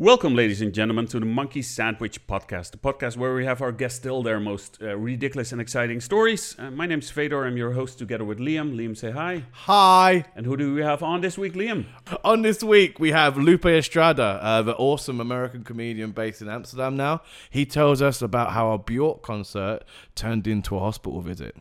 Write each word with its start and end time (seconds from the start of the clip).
Welcome, 0.00 0.34
ladies 0.34 0.62
and 0.62 0.72
gentlemen, 0.72 1.08
to 1.08 1.20
the 1.20 1.26
Monkey 1.26 1.60
Sandwich 1.60 2.26
Podcast, 2.26 2.70
the 2.70 2.78
podcast 2.78 3.18
where 3.18 3.34
we 3.34 3.44
have 3.44 3.60
our 3.60 3.70
guests 3.70 3.98
tell 3.98 4.22
their 4.22 4.40
most 4.40 4.78
uh, 4.80 4.96
ridiculous 4.96 5.52
and 5.52 5.60
exciting 5.60 6.00
stories. 6.00 6.56
Uh, 6.58 6.70
my 6.70 6.86
name's 6.86 7.10
Fedor, 7.10 7.44
I'm 7.44 7.58
your 7.58 7.72
host 7.72 7.98
together 7.98 8.24
with 8.24 8.38
Liam. 8.38 8.74
Liam, 8.74 8.96
say 8.96 9.10
hi. 9.10 9.44
Hi. 9.52 10.24
And 10.34 10.46
who 10.46 10.56
do 10.56 10.74
we 10.74 10.80
have 10.80 11.02
on 11.02 11.20
this 11.20 11.36
week, 11.36 11.52
Liam? 11.52 11.84
On 12.24 12.40
this 12.40 12.62
week, 12.62 12.98
we 12.98 13.10
have 13.10 13.36
Lupe 13.36 13.66
Estrada, 13.66 14.40
uh, 14.40 14.62
the 14.62 14.74
awesome 14.76 15.20
American 15.20 15.64
comedian 15.64 16.12
based 16.12 16.40
in 16.40 16.48
Amsterdam 16.48 16.96
now. 16.96 17.20
He 17.50 17.66
tells 17.66 18.00
us 18.00 18.22
about 18.22 18.52
how 18.52 18.72
a 18.72 18.78
Bjork 18.78 19.20
concert 19.20 19.80
turned 20.14 20.46
into 20.46 20.76
a 20.76 20.78
hospital 20.78 21.20
visit. 21.20 21.54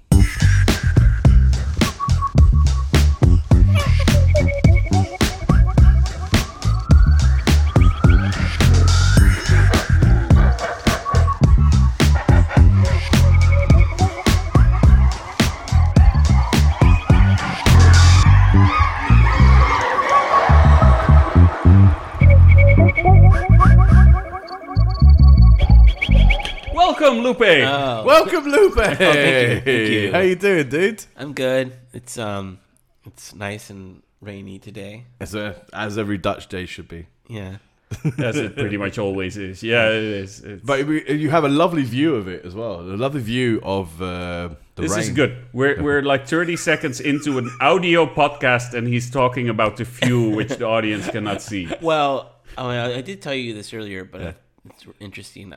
Lupe. 27.30 27.42
Oh, 27.42 28.04
Welcome, 28.06 28.46
Lupe. 28.46 28.74
thank 28.76 29.00
you, 29.00 29.62
thank 29.62 29.90
you. 29.90 30.12
How 30.12 30.20
you 30.20 30.36
doing, 30.36 30.68
dude? 30.70 31.06
I'm 31.16 31.34
good. 31.34 31.74
It's 31.94 32.18
um, 32.18 32.60
it's 33.05 33.36
nice 33.36 33.70
and 33.70 34.02
rainy 34.22 34.58
today. 34.60 35.05
As, 35.20 35.36
a, 35.36 35.55
as 35.74 35.98
every 35.98 36.18
Dutch 36.18 36.48
day 36.48 36.66
should 36.66 36.88
be. 36.88 37.08
Yeah. 37.28 37.58
As 38.20 38.38
it 38.38 38.55
pretty 38.55 38.78
much 38.78 39.00
always 39.00 39.36
is. 39.36 39.64
Yeah, 39.64 39.88
it 39.90 40.04
is. 40.04 40.42
It's- 40.44 40.62
But 40.64 40.88
you 40.88 41.32
have 41.32 41.44
a 41.44 41.50
lovely 41.50 41.82
view 41.82 42.16
of 42.16 42.27
it 42.27 42.46
as 42.46 42.54
well. 42.54 42.82
A 42.82 42.94
lovely 42.96 43.21
view 43.21 43.60
of 43.64 43.99
uh, 43.99 44.49
the 44.76 44.84
this 44.84 44.91
rain. 44.91 44.99
is 44.99 45.10
good. 45.10 45.38
We're, 45.54 45.82
we're 45.82 46.04
like 46.04 46.27
30 46.27 46.55
seconds 46.55 46.99
into 46.99 47.40
an 47.40 47.49
audio 47.60 48.05
podcast, 48.05 48.76
and 48.76 48.88
he's 48.88 49.10
talking 49.10 49.49
about 49.49 49.77
the 49.77 49.86
view, 49.86 50.30
which 50.30 50.49
the 50.49 50.68
audience 50.68 51.10
cannot 51.10 51.41
see. 51.41 51.68
Well, 51.82 52.32
I, 52.55 52.62
mean, 52.62 52.71
I, 52.77 52.98
I 52.98 53.02
did 53.02 53.24
tell 53.24 53.34
you 53.34 53.55
this 53.55 53.74
earlier, 53.74 54.04
but 54.05 54.21
Yeah. 54.21 54.32
it's 54.70 54.86
interesting. 54.99 55.55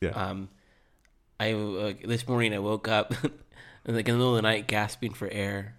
Yeah. 0.00 0.10
Um, 0.10 0.48
I 1.40 1.52
uh, 1.52 1.92
this 2.04 2.26
morning 2.28 2.54
I 2.54 2.58
woke 2.58 2.88
up 2.88 3.10
like 3.22 3.32
in 3.86 3.94
the 3.94 4.02
middle 4.02 4.30
of 4.30 4.36
the 4.36 4.42
night 4.42 4.66
gasping 4.66 5.12
for 5.14 5.28
air. 5.28 5.74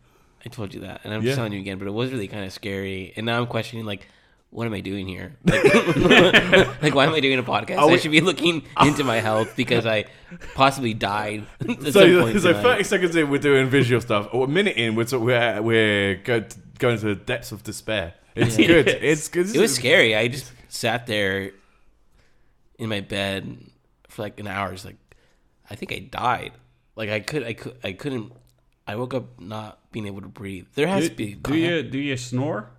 I 0.46 0.50
told 0.50 0.74
you 0.74 0.82
that, 0.82 1.02
and 1.04 1.14
I'm 1.14 1.22
Yeah. 1.22 1.28
just 1.30 1.38
telling 1.38 1.54
you 1.54 1.60
again. 1.60 1.80
But 1.80 1.88
it 1.88 1.92
was 1.94 2.12
really 2.12 2.28
kind 2.28 2.46
of 2.46 2.54
scary, 2.54 3.14
and 3.16 3.26
now 3.26 3.40
I'm 3.40 3.48
questioning 3.48 3.86
like. 3.86 4.08
What 4.52 4.68
am 4.68 4.74
I 4.74 4.80
doing 4.80 5.06
here? 5.06 5.36
Like, 5.46 5.64
like, 6.82 6.96
why 6.96 7.06
am 7.06 7.14
I 7.14 7.20
doing 7.20 7.38
a 7.40 7.44
podcast? 7.44 7.78
Are 7.78 7.90
I 7.92 7.98
should 7.98 8.12
be 8.12 8.22
looking 8.22 8.64
into 8.82 9.04
my 9.04 9.18
health 9.18 9.54
because 9.58 9.86
I 9.86 10.06
possibly 10.54 10.94
died. 10.94 11.46
At 11.60 11.82
some 11.82 11.92
so, 11.92 12.22
point 12.22 12.40
so 12.40 12.54
tonight. 12.54 12.62
30 12.62 12.84
seconds 12.86 13.16
in, 13.18 13.30
we're 13.30 13.40
doing 13.40 13.68
visual 13.68 14.00
stuff. 14.00 14.30
Or 14.32 14.46
a 14.46 14.48
minute 14.48 14.78
in, 14.78 14.96
we're, 14.96 15.08
we're, 15.20 15.62
we're 15.62 16.16
going 16.16 16.46
to 17.00 17.06
the 17.06 17.16
depths 17.16 17.52
of 17.52 17.64
despair. 17.64 18.14
It's 18.34 18.58
Yeah. 18.58 18.68
good. 18.68 18.88
It's 18.88 19.28
good. 19.28 19.54
It 19.54 19.60
was 19.60 19.76
scary. 19.76 20.16
I 20.16 20.30
just 20.30 20.50
sat 20.70 21.06
there 21.06 21.52
in 22.80 22.88
my 22.88 23.02
bed 23.02 23.58
for 24.08 24.22
like 24.22 24.40
an 24.40 24.48
hour. 24.48 24.72
It's 24.72 24.86
like 24.86 24.96
I 25.70 25.76
think 25.76 25.92
I 25.92 26.00
died. 26.00 26.52
Like 26.96 27.10
I 27.10 27.20
could, 27.20 27.44
I 27.44 27.54
could, 27.54 27.76
I 27.84 27.92
couldn't. 27.94 28.32
I 28.88 28.96
woke 28.96 29.14
up 29.14 29.40
not 29.42 29.80
being 29.92 30.06
able 30.08 30.22
to 30.22 30.28
breathe. 30.28 30.68
There 30.76 30.88
has 30.88 31.04
Do, 31.04 31.10
to 31.10 31.16
be. 31.16 31.34
do 31.36 31.56
you 31.56 31.84
do 31.84 31.98
you 31.98 32.16
snore? 32.18 32.70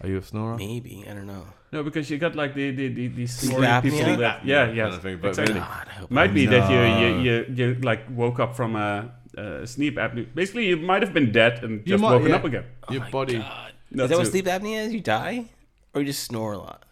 Are 0.00 0.08
you 0.08 0.18
a 0.18 0.22
snorer? 0.22 0.56
Maybe 0.56 1.04
I 1.10 1.14
don't 1.14 1.26
know. 1.26 1.44
No, 1.72 1.82
because 1.82 2.08
you 2.08 2.16
got 2.18 2.34
like 2.36 2.54
the 2.54 2.70
the 2.70 2.88
the, 2.88 3.08
the 3.08 3.26
Sleep 3.26 3.50
snoring 3.52 3.68
apnea? 3.68 3.82
people 3.82 4.16
that 4.18 4.44
yeah 4.46 4.66
Kind 4.66 4.76
yeah 4.76 4.86
of 4.94 5.02
thing, 5.02 5.18
exactly. 5.22 5.54
God, 5.60 5.88
Might 6.10 6.32
be 6.32 6.46
that 6.46 6.70
you, 6.70 6.76
No. 6.78 6.98
you 7.20 7.20
you 7.26 7.34
you 7.54 7.74
like 7.82 8.06
woke 8.08 8.38
up 8.38 8.54
from 8.54 8.76
a, 8.76 9.10
a 9.36 9.66
sleep 9.66 9.96
apnea. 9.96 10.26
Basically, 10.34 10.66
you 10.66 10.76
might 10.76 11.02
have 11.02 11.12
been 11.12 11.32
dead 11.32 11.64
and 11.64 11.82
You 11.84 11.94
just 11.98 12.02
might, 12.02 12.12
woken 12.14 12.28
yeah. 12.30 12.36
up 12.36 12.44
again. 12.44 12.64
Oh 12.88 12.92
Your 12.92 13.02
my 13.02 13.10
body. 13.10 13.38
God. 13.38 13.72
Not 13.90 14.04
Is 14.04 14.10
that 14.10 14.18
what 14.18 14.26
sleep 14.28 14.46
apnea 14.46 14.86
is? 14.86 14.94
You 14.94 15.00
die, 15.00 15.46
or 15.92 16.00
you 16.00 16.06
just 16.06 16.22
snore 16.24 16.52
a 16.52 16.58
lot? 16.58 16.84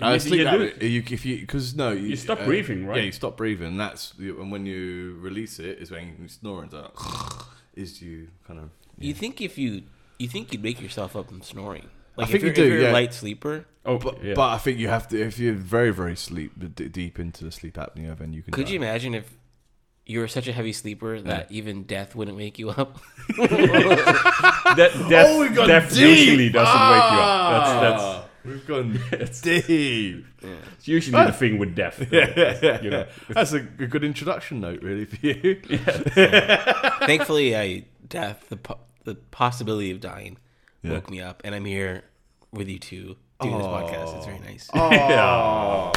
Uh, 0.00 0.12
You- 0.12 0.18
sleep 0.20 0.38
you 0.38 0.44
do 0.50 0.50
apnea, 0.70 0.82
you, 0.88 1.02
if 1.10 1.26
you 1.26 1.40
because 1.40 1.74
no, 1.76 1.90
you, 1.92 2.08
You 2.08 2.16
stop 2.16 2.40
uh, 2.40 2.44
breathing, 2.46 2.86
right? 2.86 2.96
Yeah, 2.98 3.02
you 3.04 3.12
stop 3.12 3.36
breathing. 3.36 3.76
That's 3.76 4.14
and 4.18 4.50
when 4.50 4.64
you 4.66 5.18
release 5.20 5.58
it 5.58 5.78
is 5.80 5.90
when 5.90 6.16
you 6.20 6.28
snore 6.28 6.62
and 6.62 6.72
like, 6.72 6.90
is 7.74 8.00
you 8.00 8.28
kind 8.46 8.58
of. 8.60 8.70
You 8.98 9.14
think 9.14 9.40
if 9.40 9.58
you, 9.58 9.82
you 10.18 10.28
think 10.28 10.52
you'd 10.52 10.62
wake 10.62 10.80
yourself 10.80 11.14
up 11.16 11.28
from 11.28 11.42
snoring? 11.42 11.88
Like 12.16 12.28
think 12.28 12.36
if 12.36 12.42
you're, 12.42 12.50
you 12.50 12.54
do, 12.54 12.62
if 12.62 12.72
you're 12.72 12.82
yeah. 12.82 12.90
a 12.90 13.00
light 13.00 13.14
sleeper, 13.14 13.64
Oh, 13.84 13.98
But, 13.98 14.22
yeah. 14.22 14.34
but 14.34 14.48
I 14.50 14.58
think 14.58 14.78
you 14.78 14.88
have 14.88 15.08
to 15.08 15.20
if 15.20 15.38
you're 15.38 15.54
very 15.54 15.90
very 15.92 16.14
sleep 16.16 16.52
d- 16.74 16.88
deep 16.88 17.18
into 17.18 17.42
the 17.44 17.50
sleep 17.50 17.74
apnea, 17.74 18.16
then 18.16 18.32
you 18.32 18.42
can. 18.42 18.52
could 18.52 18.66
die. 18.66 18.72
you 18.72 18.76
imagine 18.76 19.14
if 19.14 19.26
you 20.06 20.20
were 20.20 20.28
such 20.28 20.46
a 20.48 20.52
heavy 20.52 20.72
sleeper 20.72 21.20
that 21.20 21.50
even 21.50 21.82
death 21.84 22.14
wouldn't 22.14 22.36
wake 22.36 22.58
you 22.58 22.70
up? 22.70 22.98
that 23.38 24.92
death, 25.08 25.26
Oh, 25.28 25.66
death 25.66 25.96
usually 25.96 26.48
doesn't 26.48 26.74
wake 26.92 27.12
you 27.12 27.18
up. 27.18 27.52
That's 27.52 27.80
that's 27.80 28.02
Ah, 28.02 28.21
we've 28.44 28.66
gone 28.66 28.98
deep. 29.12 30.26
it's 30.42 30.88
usually 30.88 31.24
the 31.26 31.32
thing 31.32 31.58
with 31.58 31.74
death. 31.74 32.00
You 32.82 32.90
know. 32.90 33.06
That's 33.28 33.52
a, 33.52 33.58
a 33.58 33.86
good 33.86 34.04
introduction 34.04 34.60
note, 34.60 34.82
really, 34.82 35.04
for 35.04 35.24
you. 35.26 35.60
Thankfully, 37.06 37.56
I 37.56 37.84
death 38.08 38.46
the 38.48 38.56
po- 38.56 38.78
the 39.04 39.14
possibility 39.16 39.90
of 39.90 40.00
dying 40.00 40.38
Yeah. 40.82 40.92
woke 40.92 41.10
me 41.10 41.20
up, 41.20 41.42
and 41.44 41.54
I'm 41.54 41.64
here 41.64 42.04
with 42.52 42.68
you 42.68 42.78
two 42.78 43.16
doing 43.40 43.58
this 43.58 43.66
podcast. 43.66 44.16
It's 44.16 44.26
very 44.26 44.38
nice. 44.40 44.70
Yeah. 44.74 45.92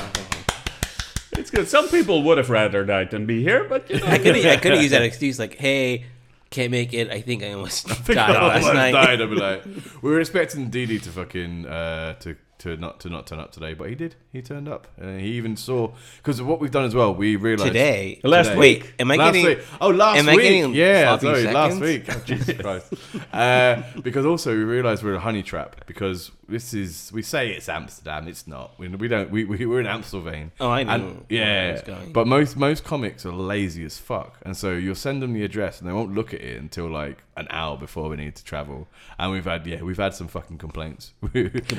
It's 1.38 1.52
good. 1.52 1.68
Some 1.68 1.90
people 1.90 2.24
would 2.24 2.38
have 2.38 2.50
rather 2.50 2.86
died 2.86 3.12
than 3.12 3.26
be 3.26 3.44
here, 3.44 3.66
but 3.66 3.90
you 3.90 4.00
know. 4.00 4.06
I 4.08 4.18
could 4.18 4.36
I 4.46 4.56
could 4.56 4.72
have 4.72 4.82
used 4.82 4.94
that 4.94 5.02
excuse 5.02 5.38
like, 5.38 5.56
"Hey, 5.56 6.06
can't 6.50 6.72
make 6.72 6.94
it. 6.94 7.10
I 7.10 7.22
think 7.22 7.44
I 7.44 7.52
almost 7.54 7.88
died 8.06 8.18
I 8.18 8.48
last 8.48 8.66
almost 8.66 8.74
night." 8.74 8.92
died. 8.92 9.22
I'd 9.22 9.30
be 9.30 9.36
like, 9.50 9.66
we 10.02 10.10
were 10.12 10.20
expecting 10.20 10.70
Didi 10.70 11.00
to 11.00 11.10
fucking 11.10 11.66
uh, 11.66 12.14
to 12.20 12.36
to 12.66 12.78
not 12.78 13.00
to 13.02 13.10
not 13.10 13.28
turn 13.28 13.40
up 13.40 13.52
today, 13.52 13.74
but 13.74 13.90
he 13.90 13.96
did. 13.96 14.16
He 14.34 14.42
turned 14.42 14.68
up, 14.68 14.88
and 14.98 15.22
he 15.22 15.28
even 15.34 15.56
saw 15.56 15.92
because 16.18 16.40
of 16.40 16.48
what 16.48 16.60
we've 16.60 16.72
done 16.72 16.86
as 16.86 16.96
well. 16.96 17.14
We 17.14 17.36
realized 17.36 17.68
Today, 17.68 18.20
Last 18.24 18.48
Today. 18.48 18.60
wait, 18.60 18.94
am 19.00 19.12
I 19.12 19.16
last 19.16 19.34
getting? 19.34 19.46
week. 19.58 19.60
Oh, 19.80 19.90
last 19.90 20.18
am 20.20 20.28
I 20.30 20.36
week. 20.36 20.42
getting 20.44 20.74
yeah, 20.74 21.18
sloppy 21.18 21.42
sorry, 21.42 21.54
last 21.54 21.80
week. 21.80 22.04
Oh, 22.10 22.22
Jesus 22.26 22.58
Christ. 22.62 22.94
Uh, 23.32 23.84
because 24.02 24.26
also 24.26 24.52
we 24.56 24.64
realised 24.64 25.04
we're 25.04 25.14
a 25.16 25.20
honey 25.20 25.44
trap 25.44 25.86
because 25.86 26.32
this 26.50 26.74
is 26.74 27.12
we 27.14 27.22
say 27.22 27.52
it's 27.52 27.70
Amsterdam. 27.70 28.28
It's 28.28 28.48
not. 28.48 28.78
We, 28.80 28.88
we 28.90 29.08
don't. 29.08 29.30
We, 29.30 29.46
we 29.46 29.66
we're 29.66 29.80
in 29.80 29.86
Amstelveen. 29.86 30.52
Oh, 30.60 30.70
I 30.70 30.84
knew 30.84 30.92
And- 30.92 31.26
yeah, 31.30 31.74
was 31.74 32.10
but 32.12 32.28
most 32.28 32.58
most 32.58 32.84
comics 32.84 33.26
are 33.26 33.32
lazy 33.34 33.86
as 33.86 33.98
fuck, 34.00 34.40
and 34.44 34.58
so 34.58 34.72
you'll 34.74 34.96
send 34.96 35.22
them 35.22 35.34
the 35.34 35.44
address, 35.44 35.80
and 35.80 35.88
they 35.90 35.94
won't 35.94 36.14
look 36.14 36.34
at 36.34 36.42
it 36.42 36.60
until 36.60 36.88
like 36.90 37.24
an 37.38 37.48
hour 37.50 37.78
before 37.78 38.10
we 38.10 38.16
need 38.16 38.34
to 38.36 38.44
travel. 38.44 38.88
And 39.20 39.32
we've 39.32 39.44
had 39.46 39.66
yeah, 39.68 39.82
we've 39.82 39.98
had 39.98 40.14
some 40.14 40.28
fucking 40.28 40.58
complaints. 40.58 41.14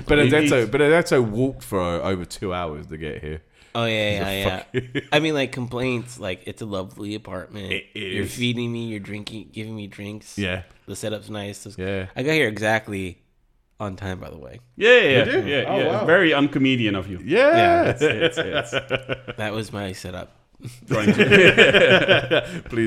Benedetto 0.07 0.67
Benedetto 0.79 1.23
walked 1.23 1.63
for 1.63 1.81
uh, 1.81 2.01
over 2.01 2.25
two 2.25 2.53
hours 2.53 2.87
to 2.89 2.97
get 2.97 3.23
here. 3.23 3.43
Oh 3.75 3.85
yeah, 3.85 4.11
He's 4.11 4.47
yeah, 4.47 4.63
yeah. 4.73 5.01
I 5.13 5.21
mean, 5.21 5.35
like 5.35 5.53
complaints. 5.53 6.19
Like 6.19 6.43
it's 6.47 6.63
a 6.63 6.67
lovely 6.67 7.15
apartment. 7.15 7.73
It 7.73 7.85
You're 7.95 8.27
feeding 8.27 8.73
me. 8.73 8.87
You're 8.87 9.01
drinking, 9.01 9.51
giving 9.53 9.77
me 9.77 9.87
drinks. 9.87 10.39
Yeah, 10.39 10.63
The 10.87 10.97
setup's 10.97 11.29
nice. 11.29 11.65
This- 11.65 11.77
yeah. 11.79 12.07
I 12.17 12.23
got 12.23 12.33
here 12.33 12.49
exactly 12.49 13.19
on 13.79 13.97
time, 13.97 14.19
by 14.21 14.31
the 14.31 14.39
way. 14.39 14.61
yeah, 14.77 15.01
yeah, 15.01 15.11
yeah, 15.11 15.25
do? 15.25 15.47
yeah. 15.47 15.65
Oh, 15.69 15.79
yeah. 15.79 15.87
wow. 15.89 16.05
Very 16.07 16.31
uncomedian 16.31 16.97
of 16.97 17.09
you. 17.11 17.21
Yeah, 17.23 17.91
It's, 17.91 18.01
it's, 18.39 18.39
it's 18.39 18.71
That 19.37 19.53
was 19.53 19.71
my 19.73 19.93
setup. 19.93 20.33
please 20.87 21.15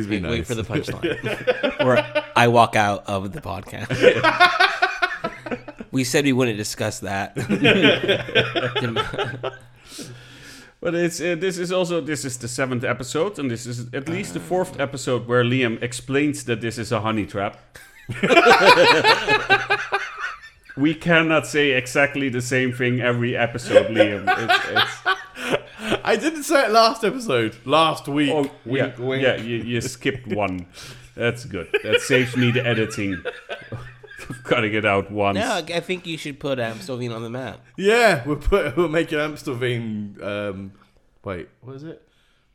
be 0.07 0.15
Wait, 0.15 0.21
nice. 0.23 0.31
wait 0.31 0.47
for 0.47 0.55
the 0.55 0.63
punchline. 0.63 1.79
or 1.85 2.03
I 2.35 2.47
walk 2.47 2.75
out 2.75 3.03
of 3.07 3.31
the 3.31 3.41
podcast. 3.41 4.85
We 5.91 6.03
said 6.03 6.25
we 6.25 6.33
wouldn't 6.33 6.57
discuss 6.57 6.99
that. 6.99 7.35
but 10.81 10.95
it's 10.95 11.21
uh, 11.21 11.35
this 11.37 11.57
is 11.57 11.71
also 11.71 12.01
this 12.01 12.25
is 12.25 12.37
the 12.37 12.47
seventh 12.47 12.83
episode, 12.83 13.39
and 13.39 13.49
this 13.49 13.65
is 13.65 13.87
at 13.93 14.09
least 14.09 14.33
the 14.33 14.39
fourth 14.39 14.79
episode 14.79 15.27
where 15.27 15.43
Liam 15.43 15.81
explains 15.81 16.43
that 16.45 16.61
this 16.61 16.77
is 16.77 16.91
a 16.91 17.01
honey 17.01 17.25
trap. 17.25 17.57
we 20.77 20.93
cannot 20.95 21.45
say 21.45 21.71
exactly 21.71 22.29
the 22.29 22.41
same 22.41 22.71
thing 22.73 23.01
every 23.01 23.35
episode, 23.35 23.87
Liam. 23.87 24.23
It's, 24.27 24.65
it's, 24.71 24.91
I 26.03 26.15
didn't 26.15 26.43
say 26.43 26.65
it 26.65 26.71
last 26.71 27.03
episode. 27.03 27.55
Last 27.65 28.07
week. 28.07 28.31
oh, 28.33 28.49
wink, 28.65 28.93
yeah, 28.97 28.99
wink. 28.99 29.23
yeah. 29.23 29.35
You, 29.37 29.57
you 29.57 29.81
skipped 29.81 30.27
one. 30.27 30.65
That's 31.15 31.45
good. 31.45 31.67
That 31.83 32.01
saves 32.01 32.37
me 32.37 32.51
the 32.51 32.65
editing. 32.65 33.21
Cutting 34.43 34.73
it 34.73 34.85
out 34.85 35.11
once. 35.11 35.35
no, 35.37 35.51
I 35.73 35.79
think 35.79 36.05
you 36.07 36.17
should 36.17 36.39
put 36.39 36.59
Amstelveen 36.59 37.15
on 37.15 37.23
the 37.23 37.29
map. 37.29 37.59
Yeah, 37.77 38.23
we'll 38.25 38.35
put 38.37 38.75
we'll 38.77 38.87
make 38.89 39.11
it 39.11 39.17
Amstelveen. 39.17 40.21
Um, 40.23 40.71
wait, 41.23 41.49
what 41.61 41.75
is 41.75 41.83
it? 41.83 42.01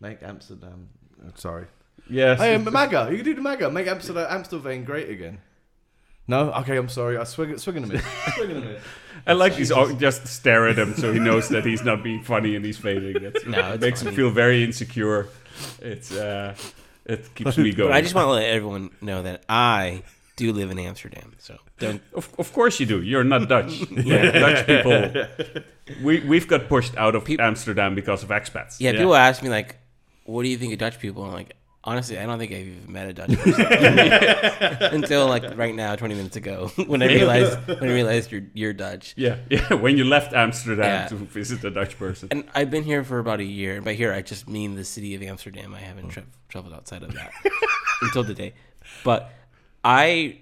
Make 0.00 0.22
Amsterdam. 0.22 0.88
uh, 1.24 1.30
Sorry. 1.36 1.66
Yes. 2.10 2.38
Hey, 2.38 2.54
um, 2.54 2.64
MAGA. 2.70 3.08
You 3.10 3.16
can 3.16 3.24
do 3.24 3.34
the 3.34 3.40
MAGA. 3.40 3.70
Make 3.70 3.86
Amsterdam 3.86 4.28
Amstelveen 4.42 4.84
great 4.84 5.08
again. 5.08 5.38
No. 6.26 6.52
Okay, 6.52 6.76
I'm 6.76 6.88
sorry. 6.88 7.16
I 7.16 7.24
swing 7.24 7.50
it. 7.50 7.60
Swing 7.60 7.76
in 7.78 7.84
a 7.84 7.86
minute. 7.86 8.04
swing 8.36 8.50
in 8.50 8.56
a 8.56 8.60
minute. 8.60 8.80
I 9.26 9.32
like 9.32 9.52
he's 9.54 9.70
all- 9.72 9.92
Just 9.94 10.26
stare 10.26 10.68
at 10.68 10.78
him 10.78 10.94
so 10.96 11.12
he 11.12 11.18
knows 11.18 11.48
that 11.48 11.64
he's 11.64 11.82
not 11.84 12.02
being 12.02 12.22
funny 12.22 12.56
and 12.56 12.64
he's 12.64 12.76
failing. 12.78 13.22
That's, 13.22 13.46
No, 13.46 13.58
it 13.70 13.74
it's 13.76 13.80
makes 13.82 14.02
him 14.02 14.14
feel 14.14 14.30
very 14.30 14.62
insecure. 14.64 15.28
It's 15.80 16.12
uh, 16.12 16.54
it 17.06 17.34
keeps 17.34 17.56
me 17.58 17.72
going. 17.72 17.90
But 17.90 17.96
I 17.96 18.00
just 18.02 18.14
want 18.14 18.26
to 18.26 18.32
let 18.32 18.44
everyone 18.50 18.90
know 19.00 19.22
that 19.22 19.44
I 19.48 20.02
do 20.36 20.52
live 20.52 20.70
in 20.70 20.78
Amsterdam. 20.78 21.34
So 21.38 21.58
don't. 21.78 22.02
Of, 22.14 22.28
of 22.38 22.52
course 22.52 22.80
you 22.80 22.86
do. 22.86 23.02
You're 23.02 23.24
not 23.24 23.48
Dutch. 23.48 23.82
Yeah, 23.90 24.30
Dutch 24.30 24.66
people. 24.66 25.26
We 26.02 26.20
we've 26.20 26.48
got 26.48 26.68
pushed 26.68 26.96
out 26.96 27.14
of 27.14 27.28
Amsterdam 27.38 27.94
because 27.94 28.22
of 28.22 28.30
expats. 28.30 28.76
Yeah, 28.78 28.92
people 28.92 29.14
ask 29.14 29.42
me 29.42 29.48
like, 29.48 29.76
"What 30.24 30.42
do 30.42 30.48
you 30.48 30.58
think 30.58 30.72
of 30.72 30.78
Dutch 30.78 30.98
people?" 30.98 31.24
I'm 31.24 31.32
like, 31.32 31.56
honestly, 31.84 32.18
I 32.18 32.26
don't 32.26 32.38
think 32.38 32.52
I've 32.52 32.66
even 32.66 32.92
met 32.92 33.08
a 33.08 33.12
Dutch 33.12 33.36
person 33.38 34.92
until 34.94 35.28
like 35.28 35.56
right 35.56 35.74
now, 35.74 35.94
20 35.94 36.14
minutes 36.14 36.36
ago, 36.36 36.72
when 36.86 37.02
I 37.02 37.06
realized 37.06 37.58
when 37.68 37.90
I 37.90 37.92
realized 37.92 38.32
you're 38.32 38.44
you're 38.54 38.72
Dutch. 38.72 39.14
Yeah, 39.16 39.36
yeah. 39.50 39.74
When 39.74 39.96
you 39.96 40.04
left 40.04 40.32
Amsterdam 40.32 40.84
Yeah. 40.84 41.08
to 41.08 41.16
visit 41.16 41.64
a 41.64 41.70
Dutch 41.70 41.98
person. 41.98 42.28
And 42.30 42.44
I've 42.54 42.70
been 42.70 42.84
here 42.84 43.04
for 43.04 43.18
about 43.18 43.40
a 43.40 43.44
year. 43.44 43.76
And 43.76 43.84
by 43.84 43.94
here, 43.94 44.12
I 44.12 44.22
just 44.22 44.48
mean 44.48 44.74
the 44.74 44.84
city 44.84 45.14
of 45.14 45.22
Amsterdam. 45.22 45.74
I 45.74 45.80
haven't 45.80 46.08
mm. 46.08 46.12
tra- 46.12 46.26
traveled 46.48 46.74
outside 46.74 47.02
of 47.02 47.12
that 47.14 47.32
until 48.02 48.24
today. 48.24 48.54
But 49.04 49.30
I, 49.84 50.38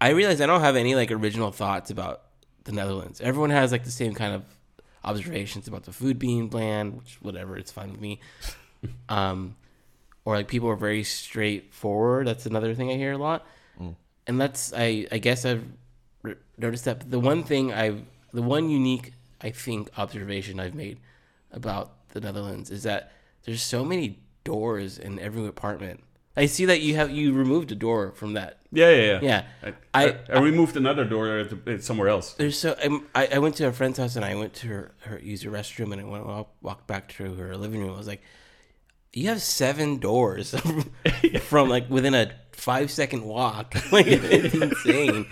I 0.00 0.10
realize 0.10 0.40
I 0.40 0.46
don't 0.46 0.60
have 0.60 0.76
any 0.76 0.94
like 0.94 1.10
original 1.10 1.50
thoughts 1.50 1.90
about 1.90 2.22
the 2.64 2.72
Netherlands. 2.72 3.20
Everyone 3.20 3.50
has 3.50 3.72
like 3.72 3.84
the 3.84 3.90
same 3.90 4.14
kind 4.14 4.34
of 4.34 4.44
observations 5.04 5.66
about 5.68 5.84
the 5.84 5.92
food 5.92 6.18
being 6.18 6.48
bland, 6.48 6.96
which 6.96 7.18
whatever, 7.20 7.56
it's 7.56 7.72
fine 7.72 7.90
with 7.90 8.00
me. 8.00 8.20
Um, 9.08 9.56
or 10.24 10.36
like 10.36 10.46
people 10.46 10.68
are 10.68 10.76
very 10.76 11.02
straightforward. 11.02 12.28
That's 12.28 12.46
another 12.46 12.74
thing 12.74 12.92
I 12.92 12.94
hear 12.96 13.12
a 13.12 13.18
lot, 13.18 13.44
and 14.26 14.40
that's 14.40 14.72
I 14.76 15.06
I 15.10 15.18
guess 15.18 15.44
I've 15.44 15.64
noticed 16.56 16.84
that. 16.84 16.98
But 17.00 17.10
the 17.10 17.18
one 17.18 17.42
thing 17.42 17.72
I've 17.72 18.02
the 18.32 18.42
one 18.42 18.70
unique 18.70 19.14
I 19.40 19.50
think 19.50 19.90
observation 19.98 20.60
I've 20.60 20.74
made 20.74 20.98
about 21.50 22.08
the 22.10 22.20
Netherlands 22.20 22.70
is 22.70 22.82
that 22.82 23.10
there's 23.44 23.62
so 23.62 23.84
many 23.84 24.18
doors 24.44 24.98
in 24.98 25.18
every 25.18 25.46
apartment. 25.46 26.04
I 26.38 26.46
see 26.46 26.64
that 26.66 26.80
you 26.80 26.94
have 26.96 27.10
you 27.10 27.32
removed 27.34 27.72
a 27.72 27.74
door 27.74 28.12
from 28.12 28.34
that. 28.34 28.58
Yeah, 28.72 28.90
yeah, 28.90 29.02
yeah. 29.02 29.20
Yeah, 29.22 29.42
I, 29.62 29.68
I- 30.02 30.08
I, 30.08 30.18
I 30.34 30.40
removed 30.40 30.76
another 30.76 31.04
door 31.04 31.46
somewhere 31.80 32.08
else. 32.08 32.34
There's 32.34 32.58
so 32.58 32.76
I 33.14 33.26
I 33.36 33.38
went 33.38 33.56
to 33.56 33.66
a 33.66 33.72
friend's 33.72 33.98
house 33.98 34.16
and 34.16 34.24
I 34.24 34.34
went 34.34 34.54
to 34.60 34.68
her, 34.68 34.92
her 35.00 35.18
use 35.18 35.42
her 35.42 35.50
restroom 35.50 35.92
and 35.92 36.00
I 36.00 36.04
went 36.04 36.26
walk, 36.26 36.48
walked 36.62 36.86
back 36.86 37.08
to 37.16 37.34
her 37.34 37.56
living 37.56 37.80
room. 37.80 37.94
I 37.94 37.96
was 37.98 38.06
like, 38.06 38.22
you 39.12 39.28
have 39.28 39.40
seven 39.42 39.98
doors 39.98 40.54
from 41.48 41.68
like 41.68 41.88
within 41.90 42.14
a 42.14 42.30
five 42.52 42.90
second 42.90 43.24
walk. 43.24 43.74
like 43.92 44.06
it's 44.06 44.54
insane. 44.54 45.26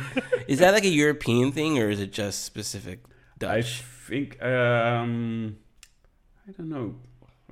Is 0.48 0.58
that 0.60 0.72
like 0.72 0.84
a 0.84 0.88
European 1.04 1.52
thing 1.52 1.78
or 1.78 1.90
is 1.90 2.00
it 2.00 2.12
just 2.12 2.44
specific 2.44 3.00
I 3.42 3.60
think 3.62 4.40
um, 4.42 5.56
I 6.48 6.52
don't 6.52 6.70
know. 6.70 6.94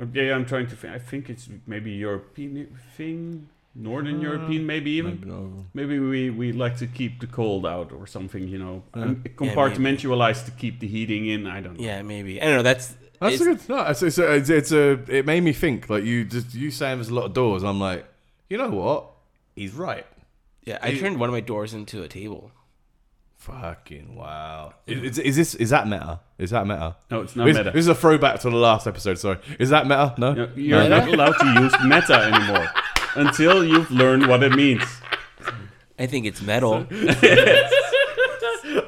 Okay, 0.00 0.32
I'm 0.32 0.44
trying 0.44 0.67
to 0.69 0.76
think. 0.76 0.94
I 0.94 0.99
think 0.99 1.31
it's 1.31 1.49
maybe 1.67 1.93
European 1.93 2.76
thing, 2.96 3.49
Northern 3.76 4.19
uh, 4.19 4.23
European, 4.23 4.67
maybe 4.67 4.91
even. 4.93 5.20
Maybe 5.20 5.31
not. 5.31 5.64
Maybe 5.73 5.99
we, 5.99 6.31
we 6.31 6.52
like 6.52 6.76
to 6.79 6.87
keep 6.87 7.20
the 7.20 7.26
cold 7.29 7.64
out 7.64 7.93
or 7.93 8.06
something, 8.06 8.49
you 8.49 8.58
know. 8.58 8.82
Uh, 8.96 8.99
yeah. 8.99 9.05
And 9.05 9.37
compartmentalize 9.37 10.44
to 10.46 10.50
keep 10.50 10.81
the 10.81 10.88
heating 10.88 11.26
in. 11.26 11.46
I 11.46 11.61
don't 11.61 11.79
know. 11.79 11.85
yeah, 11.85 12.02
maybe. 12.02 12.41
I 12.41 12.46
don't 12.46 12.56
know. 12.56 12.62
That's 12.62 12.94
That's 13.20 13.41
it's- 13.41 13.67
good. 13.67 13.69
No, 13.69 13.85
it's, 13.87 14.02
it's, 14.02 14.19
a, 14.19 14.32
it's, 14.35 14.50
it's 14.50 14.73
a. 14.73 14.99
It 15.08 15.26
made 15.26 15.43
me 15.43 15.52
think. 15.52 15.88
Like 15.88 16.05
you, 16.05 16.25
just 16.25 16.55
you 16.55 16.70
saying 16.73 16.99
there's 16.99 17.11
a 17.11 17.14
lot 17.14 17.26
of 17.26 17.32
doors. 17.32 17.62
I'm 17.62 17.79
like, 17.79 18.05
you 18.50 18.58
know 18.58 18.70
what? 18.70 19.11
He's 19.55 19.73
right. 19.73 20.06
Yeah, 20.64 20.79
I 20.82 20.94
turned 20.96 21.20
one 21.20 21.29
of 21.29 21.32
my 21.35 21.41
doors 21.41 21.73
into 21.75 22.02
a 22.02 22.08
table. 22.08 22.50
Fucking 23.44 24.14
wow. 24.17 24.73
Is, 24.87 25.19
is 25.19 25.37
this 25.37 25.55
is 25.55 25.69
that 25.70 25.87
meta? 25.87 26.20
Is 26.38 26.50
that 26.50 26.67
meta? 26.67 26.96
No, 27.11 27.20
it's 27.20 27.37
not 27.37 27.44
This, 27.44 27.56
meta. 27.58 27.70
this 27.73 27.81
is 27.81 27.88
a 27.88 27.94
throwback 27.94 28.41
to 28.41 28.49
the 28.50 28.56
last 28.56 28.87
episode. 28.87 29.19
Sorry. 29.19 29.38
Is 29.58 29.69
that 29.70 29.87
meta? 29.87 30.14
No. 30.17 30.32
No, 30.32 30.49
You're 30.56 30.88
not 30.88 31.06
allowed 31.08 31.32
to 31.38 31.61
use 31.61 31.75
meta 31.85 32.14
anymore 32.14 32.69
until 33.17 33.62
you've 33.62 33.91
learned 33.91 34.26
what 34.29 34.43
it 34.43 34.52
means. 34.52 34.82
I 35.99 36.06
think 36.06 36.25
it's 36.25 36.41
metal. 36.41 36.87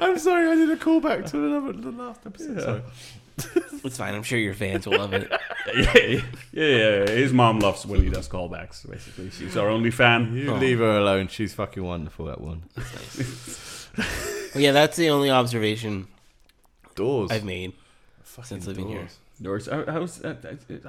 I'm 0.01 0.17
sorry. 0.17 0.47
I 0.49 0.55
did 0.55 0.71
a 0.71 0.75
callback 0.77 1.29
to 1.31 1.37
another 1.45 1.73
the 1.73 1.91
last 1.91 2.21
episode. 2.25 2.59
Sorry. 2.61 2.81
it's 3.83 3.97
fine. 3.97 4.15
I'm 4.15 4.23
sure 4.23 4.39
your 4.39 4.55
fans 4.55 4.87
will 4.87 4.97
love 4.97 5.13
it. 5.13 5.31
yeah, 5.75 6.21
yeah, 6.51 6.65
yeah. 7.05 7.09
His 7.11 7.31
mom 7.31 7.59
loves 7.59 7.85
when 7.85 8.01
he 8.03 8.09
does 8.09 8.27
callbacks. 8.27 8.89
Basically, 8.89 9.29
she's 9.29 9.55
our 9.55 9.69
only 9.69 9.91
fan. 9.91 10.35
You 10.35 10.53
Oh. 10.53 10.57
leave 10.57 10.79
her 10.79 10.97
alone. 10.97 11.27
She's 11.27 11.53
fucking 11.53 11.83
wonderful. 11.83 12.25
That 12.25 12.41
one. 12.41 12.63
Well, 13.97 14.63
yeah, 14.63 14.71
that's 14.71 14.97
the 14.97 15.09
only 15.09 15.29
observation 15.29 16.07
Doors. 16.95 17.31
I've 17.31 17.43
made 17.43 17.73
Fucking 18.23 18.47
since 18.47 18.67
living 18.67 18.87
here. 18.87 19.07
doors. 19.39 19.67
Doors. 19.67 19.87
How's 19.87 20.23
uh, 20.25 20.35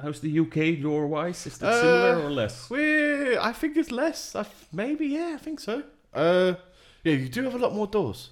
how's 0.01 0.19
the 0.21 0.39
UK 0.39 0.81
door 0.81 1.05
wise? 1.07 1.45
Is 1.45 1.57
that 1.59 1.69
Uh, 1.69 1.81
similar 1.81 2.25
or 2.27 2.31
less? 2.31 2.69
We, 2.69 3.37
I 3.37 3.53
think 3.53 3.77
it's 3.77 3.91
less. 3.91 4.35
I 4.35 4.39
f- 4.41 4.67
maybe 4.73 5.05
yeah, 5.07 5.33
I 5.35 5.37
think 5.37 5.59
so. 5.59 5.83
Uh, 6.13 6.55
yeah, 7.03 7.13
you 7.13 7.29
do 7.29 7.43
have 7.43 7.53
a 7.53 7.59
lot 7.59 7.73
more 7.75 7.85
doors, 7.87 8.31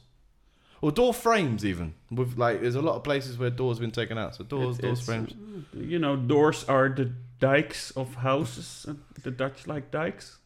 or 0.81 0.91
door 0.91 1.13
frames 1.13 1.63
even. 1.63 1.93
With 2.09 2.35
like, 2.37 2.61
there's 2.61 2.75
a 2.75 2.81
lot 2.81 2.95
of 2.95 3.03
places 3.03 3.37
where 3.37 3.51
doors 3.51 3.77
have 3.77 3.81
been 3.81 3.91
taken 3.91 4.17
out. 4.17 4.35
So 4.35 4.43
doors, 4.43 4.79
It- 4.79 4.81
doors, 4.83 5.01
frames. 5.05 5.33
You 5.75 5.99
know, 5.99 6.15
doors 6.15 6.63
are 6.67 6.89
the 6.89 7.11
dikes 7.39 7.91
of 7.91 8.15
houses. 8.15 8.85
uh, 8.89 8.93
The 9.21 9.29
Dutch 9.31 9.67
like 9.67 9.91
dikes. 9.91 10.37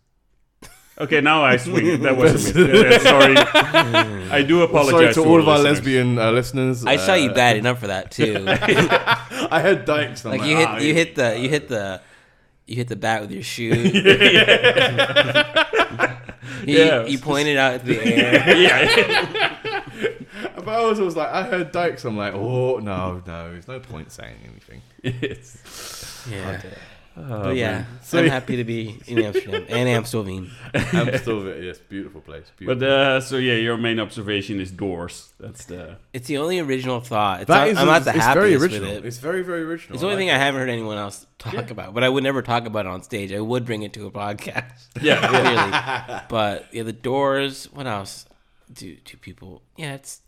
Okay, 1.00 1.22
now 1.22 1.44
I 1.44 1.58
swing. 1.58 2.02
That 2.04 2.18
was 2.18 2.52
a 2.52 2.60
miss. 2.60 2.84
Yeah, 2.84 2.98
sorry. 3.00 3.36
I 4.32 4.44
do 4.44 4.62
apologize 4.62 5.16
Sorry 5.16 5.26
to 5.26 5.30
all 5.30 5.40
of 5.40 5.48
our 5.48 5.58
listeners. 5.58 5.78
lesbian 5.80 6.20
uh, 6.20 6.32
listeners. 6.32 6.86
I 6.86 6.98
saw 6.98 7.16
you 7.16 7.32
uh, 7.32 7.34
bad 7.34 7.58
enough 7.58 7.80
for 7.80 7.88
that 7.88 8.12
too. 8.12 8.46
I 8.48 9.60
had 9.62 9.86
dykes. 9.86 10.26
and 10.26 10.38
like 10.38 10.48
you 10.48 10.58
hit 10.58 10.68
ah, 10.68 10.78
you 10.78 10.94
hit 10.94 11.16
the 11.16 11.40
you 11.40 11.50
hit 11.50 11.70
the 11.70 12.02
you 12.68 12.76
hit 12.76 12.88
the 12.88 12.96
bat 12.96 13.22
with 13.22 13.32
your 13.32 13.44
shoe. 13.44 13.64
you, 13.66 14.02
Yeah, 16.78 17.06
you 17.06 17.18
pointed 17.18 17.58
out 17.58 17.74
at 17.76 17.86
the 17.86 18.00
air. 18.00 18.58
yeah, 18.58 19.58
But 20.56 20.68
I 20.68 20.86
was 20.86 21.00
always 21.00 21.16
like, 21.16 21.30
I 21.30 21.44
heard 21.44 21.72
dykes. 21.72 22.06
I'm 22.06 22.18
like, 22.18 22.34
oh 22.34 22.78
no, 22.78 23.22
no, 23.26 23.52
there's 23.52 23.68
no 23.68 23.80
point 23.80 24.12
saying 24.12 24.38
anything. 24.46 24.82
it's, 25.04 26.28
Yeah. 26.30 26.62
Oh, 27.18 27.44
But 27.44 27.56
yeah. 27.56 27.86
So- 28.02 28.20
I'm 28.20 28.28
happy 28.30 28.58
to 28.58 28.64
be 28.64 29.00
in 29.08 29.20
Amsterdam 29.20 29.66
and 29.70 29.90
Amstelveen. 30.06 30.50
Amstelveen, 30.74 31.64
yes, 31.64 31.78
beautiful 31.80 32.22
place. 32.22 32.46
Beautiful. 32.58 32.80
But 32.80 32.88
uh, 32.88 33.22
so 33.22 33.38
yeah, 33.38 33.54
your 33.56 33.78
main 33.78 34.00
observation 34.00 34.60
is 34.60 34.72
doors. 34.72 35.34
That's 35.40 35.66
the 35.66 35.98
It's 36.14 36.28
the 36.28 36.38
only 36.38 36.60
original 36.60 37.00
thought. 37.02 37.42
It's 37.42 37.48
That 37.48 37.60
not, 37.60 37.68
is- 37.70 37.78
I'm 37.78 37.88
not 37.88 38.04
the 38.04 38.12
it's 38.16 38.20
happiest 38.20 38.36
very 38.42 38.54
with 38.54 38.64
original. 38.64 38.92
it. 38.98 39.06
It's 39.06 39.18
very, 39.18 39.44
very 39.44 39.64
original. 39.64 39.96
It's 39.96 40.02
the 40.02 40.08
only 40.08 40.16
I 40.16 40.20
thing 40.20 40.28
like 40.30 40.36
I 40.38 40.40
haven't 40.46 40.60
heard 40.62 40.70
anyone 40.70 40.98
else 40.98 41.26
talk 41.40 41.72
about, 41.72 41.94
but 41.94 42.04
I 42.04 42.10
would 42.10 42.24
never 42.24 42.42
talk 42.42 42.66
about 42.66 42.86
it 42.86 42.90
on 42.90 43.02
stage. 43.04 43.32
I 43.34 43.40
would 43.40 43.66
bring 43.66 43.84
it 43.84 43.94
to 43.94 44.06
a 44.08 44.12
podcast, 44.12 44.72
yeah. 45.02 45.28
clearly. 46.08 46.22
but 46.30 46.68
yeah, 46.74 46.84
the 46.84 46.94
doors. 46.94 47.66
What 47.72 47.88
else? 47.88 48.26
Do 48.74 48.96
do 49.04 49.18
people? 49.18 49.62
Yeah, 49.76 49.96
it's. 49.96 50.22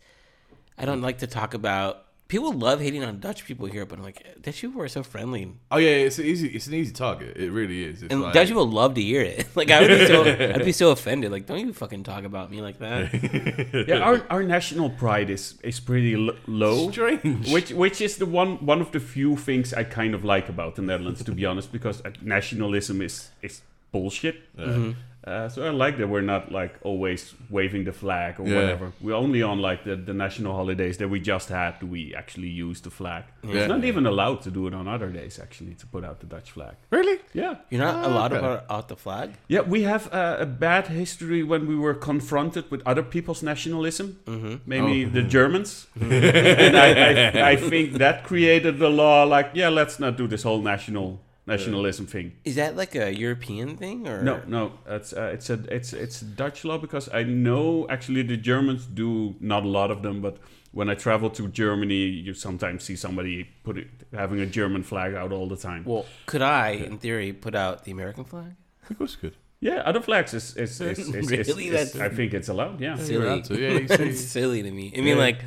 I 0.76 0.84
don't 0.86 1.00
like 1.02 1.18
to 1.18 1.26
talk 1.26 1.54
about. 1.54 2.03
People 2.34 2.52
love 2.52 2.80
hating 2.80 3.04
on 3.04 3.20
Dutch 3.20 3.44
people 3.44 3.66
here, 3.66 3.86
but 3.86 3.96
I'm 3.96 4.04
like, 4.04 4.42
Dutch 4.42 4.60
people 4.60 4.82
are 4.82 4.88
so 4.88 5.04
friendly, 5.04 5.52
Oh 5.70 5.76
yeah, 5.76 5.90
it's 5.90 6.18
an 6.18 6.24
easy. 6.24 6.48
It's 6.48 6.66
an 6.66 6.74
easy 6.74 6.92
target. 6.92 7.36
It 7.36 7.52
really 7.52 7.84
is. 7.84 8.02
It's 8.02 8.12
and 8.12 8.22
like, 8.22 8.32
Dutch 8.32 8.48
people 8.48 8.68
love 8.68 8.94
to 8.94 9.00
hear 9.00 9.20
it. 9.20 9.46
Like 9.54 9.70
I 9.70 9.80
would 9.80 9.88
be 9.88 10.06
so, 10.08 10.24
I'd 10.24 10.64
be 10.64 10.72
so 10.72 10.90
offended. 10.90 11.30
Like, 11.30 11.46
don't 11.46 11.60
you 11.60 11.72
fucking 11.72 12.02
talk 12.02 12.24
about 12.24 12.50
me 12.50 12.60
like 12.60 12.80
that? 12.80 13.84
yeah, 13.88 13.98
our, 13.98 14.26
our 14.30 14.42
national 14.42 14.90
pride 14.90 15.30
is 15.30 15.60
is 15.62 15.78
pretty 15.78 16.14
l- 16.14 16.34
low. 16.48 16.90
strange. 16.90 17.52
Which 17.52 17.70
which 17.70 18.00
is 18.00 18.16
the 18.16 18.26
one 18.26 18.56
one 18.66 18.80
of 18.80 18.90
the 18.90 18.98
few 18.98 19.36
things 19.36 19.72
I 19.72 19.84
kind 19.84 20.12
of 20.12 20.24
like 20.24 20.48
about 20.48 20.74
the 20.74 20.82
Netherlands, 20.82 21.22
to 21.22 21.30
be 21.30 21.46
honest, 21.46 21.70
because 21.70 22.00
uh, 22.04 22.10
nationalism 22.20 23.00
is 23.00 23.30
is 23.42 23.62
bullshit. 23.94 24.36
Mm-hmm. 24.56 24.92
Uh, 25.26 25.48
so 25.48 25.58
I 25.66 25.70
like 25.84 25.96
that 26.00 26.08
we're 26.14 26.28
not 26.34 26.44
like 26.60 26.74
always 26.88 27.20
waving 27.48 27.84
the 27.90 27.92
flag 27.92 28.32
or 28.40 28.44
Yeah. 28.46 28.56
whatever. 28.60 28.86
We're 29.04 29.20
only 29.26 29.42
on 29.50 29.58
like 29.68 29.80
the, 29.88 29.96
the 29.96 30.12
national 30.12 30.52
holidays 30.60 30.96
that 30.98 31.08
we 31.14 31.18
just 31.32 31.48
had. 31.48 31.70
Do 31.80 31.86
we 31.96 32.14
actually 32.22 32.50
use 32.66 32.82
the 32.82 32.90
flag? 32.90 33.22
Yeah. 33.42 33.54
It's 33.54 33.68
not 33.74 33.84
even 33.84 34.04
allowed 34.06 34.42
to 34.42 34.50
do 34.50 34.66
it 34.68 34.74
on 34.74 34.86
other 34.86 35.08
days. 35.20 35.38
Actually, 35.46 35.74
to 35.76 35.86
put 35.86 36.04
out 36.04 36.16
the 36.20 36.26
Dutch 36.26 36.50
flag. 36.56 36.74
Really? 36.90 37.18
Yeah. 37.32 37.54
You're 37.70 37.84
not 37.86 37.96
Ah, 38.04 38.08
allowed 38.08 38.28
to 38.36 38.40
put 38.48 38.60
out 38.74 38.86
the 38.88 38.96
flag. 38.96 39.28
Yeah, 39.54 39.62
we 39.74 39.84
have 39.92 40.04
uh, 40.12 40.36
a 40.46 40.46
bad 40.66 40.84
history 40.88 41.42
when 41.42 41.62
we 41.70 41.76
were 41.84 41.94
confronted 42.10 42.64
with 42.70 42.82
other 42.90 43.02
people's 43.14 43.42
nationalism. 43.42 44.06
Mm-hmm. 44.26 44.54
Maybe 44.74 45.06
Oh. 45.06 45.10
the 45.18 45.22
Germans. 45.36 45.86
and 46.00 46.76
I, 46.76 46.88
I, 46.92 47.52
I 47.52 47.56
think 47.70 47.86
that 48.04 48.24
created 48.30 48.74
the 48.78 48.90
law 48.90 49.24
like, 49.36 49.48
yeah, 49.54 49.70
let's 49.80 49.98
not 49.98 50.18
do 50.18 50.26
this 50.28 50.42
whole 50.42 50.60
national 50.74 51.08
nationalism 51.46 52.06
thing. 52.06 52.32
Is 52.44 52.54
that 52.56 52.76
like 52.76 52.94
a 52.94 53.12
European 53.14 53.76
thing 53.76 54.08
or 54.08 54.22
No, 54.22 54.40
no, 54.46 54.72
it's 54.86 55.12
uh, 55.12 55.30
it's 55.34 55.50
a 55.50 55.58
it's 55.70 55.92
it's 55.92 56.22
a 56.22 56.24
Dutch 56.24 56.64
law 56.64 56.78
because 56.78 57.08
I 57.12 57.22
know 57.24 57.86
actually 57.90 58.22
the 58.22 58.36
Germans 58.36 58.86
do 58.86 59.34
not 59.40 59.62
a 59.64 59.68
lot 59.68 59.90
of 59.90 60.02
them, 60.02 60.20
but 60.22 60.38
when 60.72 60.88
I 60.90 60.94
travel 60.94 61.30
to 61.30 61.48
Germany, 61.48 62.04
you 62.26 62.34
sometimes 62.34 62.82
see 62.84 62.96
somebody 62.96 63.44
put 63.62 63.78
it, 63.78 63.88
having 64.12 64.40
a 64.40 64.46
German 64.46 64.82
flag 64.82 65.14
out 65.14 65.30
all 65.32 65.46
the 65.48 65.56
time. 65.56 65.84
Well, 65.84 66.04
could 66.26 66.42
I, 66.42 66.70
in 66.70 66.98
theory, 66.98 67.32
put 67.32 67.54
out 67.54 67.84
the 67.84 67.92
American 67.92 68.24
flag? 68.24 68.56
Of 68.90 68.98
course, 68.98 69.14
good. 69.14 69.36
Yeah, 69.60 69.82
other 69.86 70.00
flags 70.02 70.34
is 70.34 70.56
is, 70.56 70.80
is, 70.80 70.98
is, 71.14 71.30
is- 71.30 71.48
Really? 71.48 71.68
is- 71.68 71.92
That's- 71.92 72.12
I 72.12 72.14
think 72.14 72.34
it's 72.34 72.48
allowed. 72.48 72.80
Yeah. 72.80 72.96
Silly. 72.96 73.42
To, 73.42 73.54
yeah, 73.54 73.78
it's 73.88 74.20
silly 74.36 74.62
to 74.62 74.70
me. 74.70 74.92
I 74.96 75.00
mean, 75.00 75.16
Yeah. 75.16 75.26
like, 75.26 75.38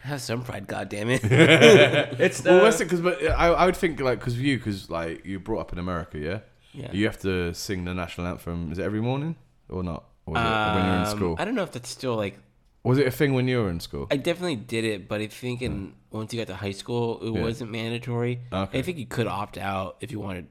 have 0.00 0.20
some 0.20 0.42
pride, 0.42 0.66
goddammit. 0.66 1.20
It's 2.20 2.40
the 2.40 2.50
Well, 2.50 2.64
that's 2.64 2.80
it. 2.80 2.88
Because 2.90 3.04
I, 3.28 3.48
I 3.48 3.66
would 3.66 3.76
think 3.76 4.00
like 4.00 4.18
because 4.18 4.38
you 4.40 4.56
because 4.58 4.90
like 4.90 5.24
you 5.24 5.38
brought 5.40 5.60
up 5.60 5.72
in 5.72 5.78
America, 5.78 6.18
yeah. 6.18 6.38
yeah. 6.72 6.90
You 6.92 7.06
have 7.06 7.18
to 7.20 7.52
sing 7.54 7.84
the 7.84 7.94
national 7.94 8.26
anthem. 8.26 8.72
Is 8.72 8.78
it 8.78 8.82
every 8.82 9.00
morning 9.00 9.36
or 9.68 9.82
not? 9.82 10.04
Or 10.26 10.34
was 10.34 10.42
it 10.42 10.74
when 10.76 10.84
you're 10.86 10.94
in 10.96 11.00
Um, 11.02 11.16
school? 11.16 11.36
I 11.38 11.44
don't 11.44 11.54
know 11.54 11.62
if 11.62 11.72
that's 11.72 11.88
still 11.90 12.16
like. 12.16 12.38
Was 12.82 12.96
it 12.96 13.06
a 13.06 13.10
thing 13.10 13.34
when 13.34 13.46
you 13.46 13.58
were 13.62 13.68
in 13.68 13.78
school? 13.80 14.06
I 14.10 14.16
definitely 14.16 14.56
did 14.56 14.84
it, 14.84 15.06
but 15.06 15.20
I 15.20 15.26
think 15.26 15.60
in 15.60 15.92
once 16.10 16.32
you 16.32 16.40
got 16.40 16.46
to 16.46 16.56
high 16.56 16.72
school, 16.72 17.20
it 17.22 17.30
Yeah. 17.34 17.42
wasn't 17.42 17.70
mandatory. 17.70 18.40
Okay. 18.52 18.78
I 18.78 18.82
think 18.82 18.96
you 18.96 19.04
could 19.06 19.26
opt 19.26 19.58
out 19.58 19.96
if 20.00 20.10
you 20.10 20.18
wanted. 20.18 20.46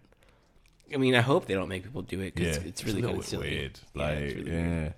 I 0.93 0.97
mean, 0.97 1.15
I 1.15 1.21
hope 1.21 1.45
they 1.47 1.55
don't 1.55 1.69
make 1.69 1.83
people 1.83 2.01
do 2.03 2.19
it 2.21 2.35
because 2.35 2.57
it's 2.57 2.83
really 2.85 3.01
kind 3.01 3.17
of 3.17 3.25
silly. 3.25 3.49
weird. 3.49 3.79
Yeah, 3.95 4.03
Like, 4.03 4.17
it's 4.19 4.35
really 4.35 4.51
yeah. 4.51 4.67
weird. 4.79 4.93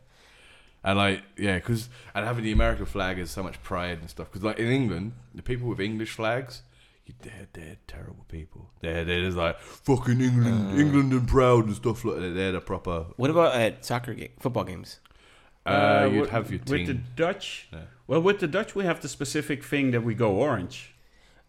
And 0.83 0.97
like, 0.97 1.21
yeah, 1.38 1.55
because 1.57 1.89
and 2.15 2.25
having 2.25 2.43
the 2.43 2.51
American 2.51 2.85
flag 2.85 3.19
is 3.19 3.29
so 3.29 3.43
much 3.43 3.61
pride 3.61 4.00
and 4.00 4.09
stuff. 4.09 4.29
Because 4.31 4.43
like 4.43 4.57
in 4.59 4.67
England, 4.67 5.13
the 5.35 5.43
people 5.43 5.67
with 5.69 5.79
English 5.79 6.11
flags, 6.11 6.63
you, 7.05 7.13
they're 7.21 7.47
they're 7.53 7.77
terrible 7.88 8.25
people. 8.29 8.69
They're 8.81 9.05
they're 9.05 9.21
just 9.25 9.38
like 9.38 9.59
fucking 9.59 10.19
England, 10.21 10.73
Uh. 10.73 10.79
England 10.79 11.11
and 11.13 11.27
proud 11.27 11.67
and 11.67 11.75
stuff 11.75 12.03
like 12.03 12.17
that. 12.19 12.29
They're 12.35 12.53
the 12.53 12.61
proper. 12.61 13.05
What 13.17 13.29
about 13.29 13.53
at 13.55 13.85
soccer 13.85 14.13
game, 14.15 14.29
football 14.39 14.63
games? 14.63 15.00
Uh, 15.65 16.09
you'd 16.11 16.25
wi- 16.25 16.29
have 16.31 16.50
your 16.50 16.59
with 16.67 16.88
the. 16.88 16.93
Dutch. 17.15 17.67
Yeah. 17.71 17.81
Well, 18.07 18.21
with 18.21 18.39
the 18.39 18.47
Dutch, 18.47 18.73
we 18.73 18.83
have 18.85 19.01
the 19.01 19.07
specific 19.07 19.63
thing 19.63 19.91
that 19.91 20.01
we 20.03 20.15
go 20.15 20.31
orange 20.38 20.95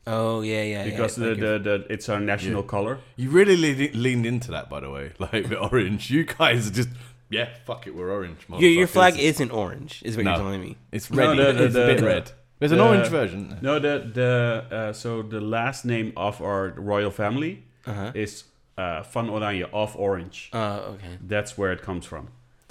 Oh 0.06 0.42
yeah, 0.42 0.62
yeah. 0.62 0.84
because 0.84 1.16
yeah. 1.16 1.24
the, 1.24 1.30
Like 1.30 1.40
the, 1.40 1.58
the 1.58 1.86
it's 1.92 2.08
our 2.10 2.20
national 2.20 2.62
Yeah. 2.62 2.68
color. 2.68 2.98
You 3.16 3.30
really 3.30 3.56
leaned, 3.56 3.94
leaned 3.94 4.26
into 4.26 4.50
that, 4.50 4.68
by 4.68 4.80
the 4.80 4.90
way. 4.90 5.12
Like 5.18 5.48
the 5.48 5.58
orange. 5.58 6.10
You 6.10 6.24
guys 6.24 6.68
are 6.68 6.72
just 6.74 6.90
yeah, 7.32 7.48
fuck 7.66 7.86
it, 7.86 7.92
we're 7.96 8.10
orange. 8.18 8.38
if- 8.48 8.60
your, 8.60 8.70
your 8.70 8.86
flag 8.86 9.14
isn't 9.18 9.50
orange, 9.50 10.02
is 10.04 10.16
what 10.16 10.24
No. 10.24 10.30
you're 10.30 10.38
telling 10.44 10.60
me. 10.60 10.76
It's 10.92 11.10
No, 11.10 11.16
red. 11.28 11.38
the- 11.38 11.52
the- 11.58 11.64
it's 11.66 11.74
a 11.76 11.86
bit 11.86 11.98
the- 12.00 12.06
red. 12.06 12.30
There's 12.58 12.72
an 12.72 12.78
the- 12.78 12.84
orange 12.84 13.08
version. 13.08 13.58
No, 13.60 13.78
the 13.80 13.94
the 14.20 14.30
uh, 14.78 14.92
so 14.92 15.22
the 15.22 15.40
last 15.40 15.84
name 15.84 16.12
of 16.16 16.40
our 16.40 16.64
royal 16.76 17.10
family 17.10 17.64
Uh 17.86 17.92
huh. 17.94 18.12
is 18.14 18.44
uh, 18.78 19.02
Van 19.12 19.26
Oranje 19.28 19.66
of 19.72 19.96
Orange. 19.96 20.48
Oh, 20.52 20.94
okay. 20.94 21.18
That's 21.32 21.58
where 21.58 21.72
it 21.72 21.82
comes 21.82 22.06
from. 22.06 22.28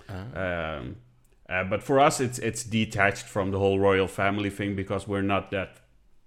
Uh, 0.09 0.39
Um, 0.45 0.95
uh, 1.49 1.63
but 1.69 1.83
for 1.83 1.99
us, 2.07 2.19
it's 2.21 2.39
it's 2.39 2.63
detached 2.63 3.25
from 3.27 3.51
the 3.51 3.57
whole 3.59 3.79
royal 3.79 4.07
family 4.07 4.49
thing 4.49 4.75
because 4.75 5.07
we're 5.11 5.27
not 5.33 5.51
that 5.51 5.69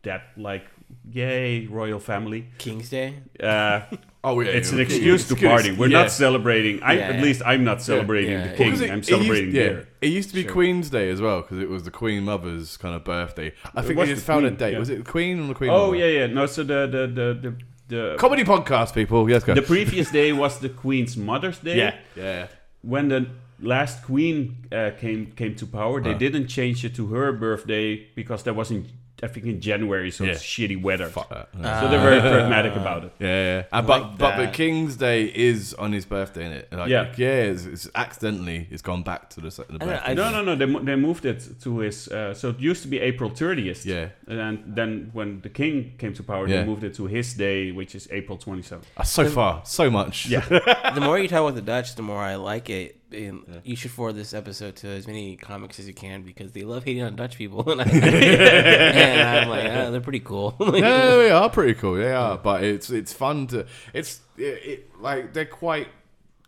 that 0.02 0.22
like 0.36 0.66
yay 1.10 1.66
royal 1.66 2.00
family. 2.00 2.48
King's 2.58 2.90
Day. 2.90 3.14
Uh, 3.40 3.80
Oh 4.25 4.40
yeah, 4.40 4.50
it's 4.52 4.71
yeah, 4.73 4.78
an 4.78 4.85
okay. 4.85 4.95
excuse 4.95 5.28
to 5.28 5.35
Excuse, 5.35 5.50
party. 5.50 5.73
We're 5.73 5.88
yeah. 5.88 6.02
not 6.02 6.11
celebrating. 6.11 6.83
I 6.83 6.95
Yeah, 6.95 7.00
at 7.11 7.23
least 7.23 7.43
I'm 7.45 7.62
not 7.62 7.83
celebrating 7.83 8.31
yeah, 8.33 8.49
the 8.49 8.57
king. 8.57 8.66
Because 8.71 8.81
it- 8.81 8.90
I'm 8.90 8.99
it 9.00 9.04
celebrating 9.07 9.45
used, 9.47 9.57
yeah, 9.57 9.69
beer. 9.69 9.88
It 10.00 10.09
used 10.09 10.28
to 10.31 10.35
be 10.35 10.43
Sure. 10.45 10.52
Queen's 10.52 10.90
Day 10.90 11.11
as 11.11 11.21
well 11.21 11.43
because 11.43 11.59
it 11.59 11.69
was 11.69 11.83
the 11.85 11.90
Queen 11.90 12.23
Mother's 12.25 12.76
kind 12.76 12.95
of 12.95 13.04
birthday. 13.04 13.52
I 13.75 13.83
think 13.83 13.99
was 13.99 14.09
they 14.09 14.14
the 14.14 14.16
just 14.16 14.26
found 14.26 14.47
a 14.47 14.50
date. 14.50 14.73
yeah. 14.73 14.78
Was 14.78 14.90
it 14.90 15.04
the 15.04 15.11
Queen 15.11 15.40
or 15.45 15.47
the 15.49 15.54
Queen? 15.54 15.71
Mother? 15.71 15.83
Oh 15.83 15.87
Mother? 15.93 15.97
yeah, 15.99 16.21
yeah. 16.21 16.26
No, 16.26 16.47
so 16.47 16.62
the 16.64 16.87
the 16.87 17.07
the 17.07 17.26
the, 17.45 17.57
the 17.88 18.16
Comedy 18.19 18.45
podcast, 18.45 18.95
people. 18.95 19.28
Yes, 19.28 19.45
go. 19.45 19.54
the 19.54 19.62
previous 19.62 20.11
day 20.11 20.33
was 20.33 20.59
the 20.59 20.69
Queen's 20.71 21.16
Mother's 21.16 21.59
Day. 21.59 21.76
yeah, 21.76 21.95
yeah. 22.16 22.47
When 22.83 23.09
the 23.09 23.26
last 23.61 24.02
Queen 24.04 24.66
uh, 24.73 24.90
came 24.99 25.33
came 25.37 25.54
to 25.57 25.66
power, 25.66 26.00
they 26.02 26.14
Uh. 26.14 26.19
didn't 26.19 26.49
change 26.49 26.85
it 26.85 26.95
to 26.97 27.07
her 27.09 27.33
birthday 27.33 28.07
because 28.14 28.43
that 28.45 28.54
was 28.57 28.71
in 28.71 28.87
I 29.25 29.28
think 29.28 29.47
in 29.47 29.61
January, 29.61 30.11
so 30.11 30.25
it's 30.25 30.43
shitty 30.43 30.81
weather. 30.83 31.07
Fuck 31.09 31.31
that. 31.31 31.49
So 31.52 31.88
they're 31.88 32.00
very 32.11 32.21
pragmatic 32.21 32.75
about 32.76 33.04
it. 33.07 33.12
Yeah, 33.19 33.28
yeah. 33.28 33.62
And, 33.73 33.87
Like 33.88 34.02
but 34.02 34.19
but 34.19 34.37
the. 34.37 34.49
King's 34.52 34.97
Day 34.97 35.21
is 35.50 35.75
on 35.75 35.90
his 35.93 36.04
birthday, 36.04 36.45
is 36.47 36.52
it? 36.62 36.73
Like, 36.73 36.88
Yeah. 36.90 37.12
yeah. 37.16 37.50
It's, 37.52 37.64
it's 37.75 37.88
accidentally 37.95 38.69
it's 38.71 38.83
gone 38.83 39.02
back 39.02 39.31
to 39.31 39.40
the, 39.40 39.50
the 39.50 39.64
I 39.81 39.87
birthday. 39.87 40.11
I- 40.11 40.14
No, 40.14 40.31
no, 40.31 40.40
no. 40.49 40.54
They, 40.54 40.66
mo- 40.66 40.81
they 40.88 40.97
moved 40.97 41.25
it 41.25 41.40
to 41.62 41.78
his. 41.78 42.09
Uh, 42.09 42.35
so 42.35 42.50
it 42.50 42.59
used 42.61 42.83
to 42.83 42.88
be 42.88 42.99
April 43.00 43.31
30th. 43.31 43.85
Yeah. 43.85 44.09
And 44.28 44.62
then 44.78 45.11
when 45.12 45.40
the 45.40 45.49
king 45.61 45.95
came 45.99 46.12
to 46.14 46.23
power, 46.23 46.47
Yeah. 46.47 46.61
they 46.61 46.66
moved 46.66 46.85
it 46.85 46.95
to 47.00 47.07
his 47.07 47.35
day, 47.35 47.73
which 47.73 47.95
is 47.95 48.09
April 48.11 48.37
27th. 48.38 48.83
Uh, 48.97 49.02
so 49.02 49.28
far, 49.28 49.62
so 49.64 49.90
much. 49.90 50.26
Yeah. 50.26 50.40
the 50.95 51.00
more 51.00 51.19
you 51.19 51.28
talk 51.28 51.40
about 51.40 51.54
the 51.54 51.62
Dutch, 51.62 51.95
the 51.95 52.02
more 52.02 52.23
I 52.23 52.35
like 52.37 52.69
it. 52.71 53.00
And 53.14 53.61
You 53.64 53.76
should 53.76 53.90
forward 53.90 54.14
this 54.14 54.35
episode 54.35 54.76
to 54.76 54.88
as 54.88 55.06
many 55.06 55.37
comics 55.37 55.78
as 55.78 55.87
you 55.87 55.94
can 55.94 56.23
because 56.23 56.52
they 56.52 56.62
love 56.62 56.85
hating 56.85 57.02
on 57.02 57.16
Dutch 57.16 57.37
people, 57.37 57.68
and, 57.71 57.80
I, 57.80 57.85
I'm 59.42 59.49
like, 59.49 59.64
oh, 59.71 59.90
they're 59.90 60.00
pretty 60.00 60.21
cool. 60.21 60.56
yeah, 60.61 61.16
they 61.16 61.30
are 61.30 61.49
pretty 61.50 61.75
cool. 61.75 61.94
They 61.94 62.12
are, 62.12 62.38
but 62.38 62.64
it's 62.64 62.90
it's 62.90 63.12
fun 63.12 63.47
to 63.49 63.66
it's 63.92 64.21
it, 64.37 64.42
it 64.42 65.00
like 65.00 65.33
they're 65.33 65.44
quite 65.44 65.88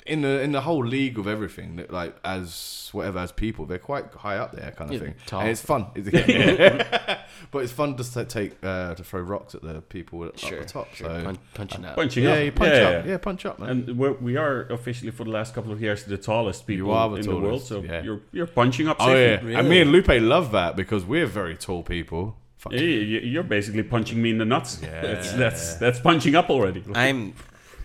in 0.07 0.23
the 0.23 0.41
in 0.41 0.53
the 0.53 0.61
whole 0.61 0.85
league 0.85 1.19
of 1.19 1.27
everything. 1.27 1.85
Like 1.91 2.17
as 2.25 2.89
whatever 2.93 3.19
as 3.19 3.33
people, 3.33 3.67
they're 3.67 3.79
quite 3.79 4.13
high 4.15 4.37
up 4.39 4.53
there, 4.53 4.71
kind 4.73 4.91
of 4.91 4.95
Yeah, 4.95 5.01
thing. 5.07 5.15
tall. 5.27 5.41
And 5.41 5.51
it's 5.51 5.61
fun, 5.61 5.87
It's- 5.95 7.21
but 7.51 7.59
it's 7.65 7.73
fun 7.73 7.97
just 7.97 8.15
to 8.15 8.25
take 8.25 8.53
uh, 8.63 8.95
to 8.95 9.05
throw 9.05 9.21
rocks 9.21 9.55
at 9.55 9.63
the 9.63 9.81
people 9.83 10.25
at 10.25 10.39
sure, 10.39 10.61
the 10.61 10.65
top. 10.65 10.95
sure. 10.95 11.09
So 11.09 11.25
Pun- 11.25 11.39
punching 11.55 11.85
up. 11.85 11.97
Punching 11.97 12.25
yeah, 12.25 12.33
up. 12.33 12.45
you 12.45 12.53
punch 12.53 12.73
yeah, 12.73 12.81
up. 12.83 13.05
yeah. 13.05 13.11
Yeah, 13.13 13.19
punch 13.19 13.47
up, 13.47 13.59
man. 13.59 13.69
And 13.71 13.99
we're, 13.99 14.13
we 14.13 14.37
are 14.37 14.63
officially 14.69 15.11
for 15.11 15.25
the 15.25 15.31
last 15.31 15.55
couple 15.55 15.73
of 15.73 15.81
years 15.83 16.05
the 16.05 16.17
tallest 16.19 16.67
people 16.67 16.91
are 16.93 17.09
the 17.11 17.17
in 17.17 17.23
the 17.27 17.37
world. 17.37 17.63
So 17.63 17.83
yeah. 17.83 18.03
you're 18.03 18.21
you're 18.33 18.47
punching 18.47 18.89
up. 18.89 18.97
oh 19.01 19.07
safely. 19.07 19.21
yeah, 19.23 19.41
Really? 19.41 19.55
and 19.55 19.69
me 19.69 19.81
and 19.81 19.93
Lupe 19.93 20.09
love 20.09 20.53
that 20.53 20.77
because 20.77 21.05
we're 21.05 21.27
very 21.27 21.57
tall 21.57 21.83
people. 21.83 22.37
Fuck. 22.57 22.73
Yeah, 22.73 22.81
you- 22.81 23.21
You're 23.21 23.43
basically 23.43 23.83
punching 23.83 24.21
me 24.21 24.31
in 24.31 24.39
the 24.39 24.45
nuts. 24.47 24.81
Yeah. 24.83 25.03
That's, 25.03 25.33
that's 25.33 25.75
that's 25.75 26.01
punching 26.01 26.35
up 26.35 26.49
already. 26.49 26.83
I'm 26.95 27.35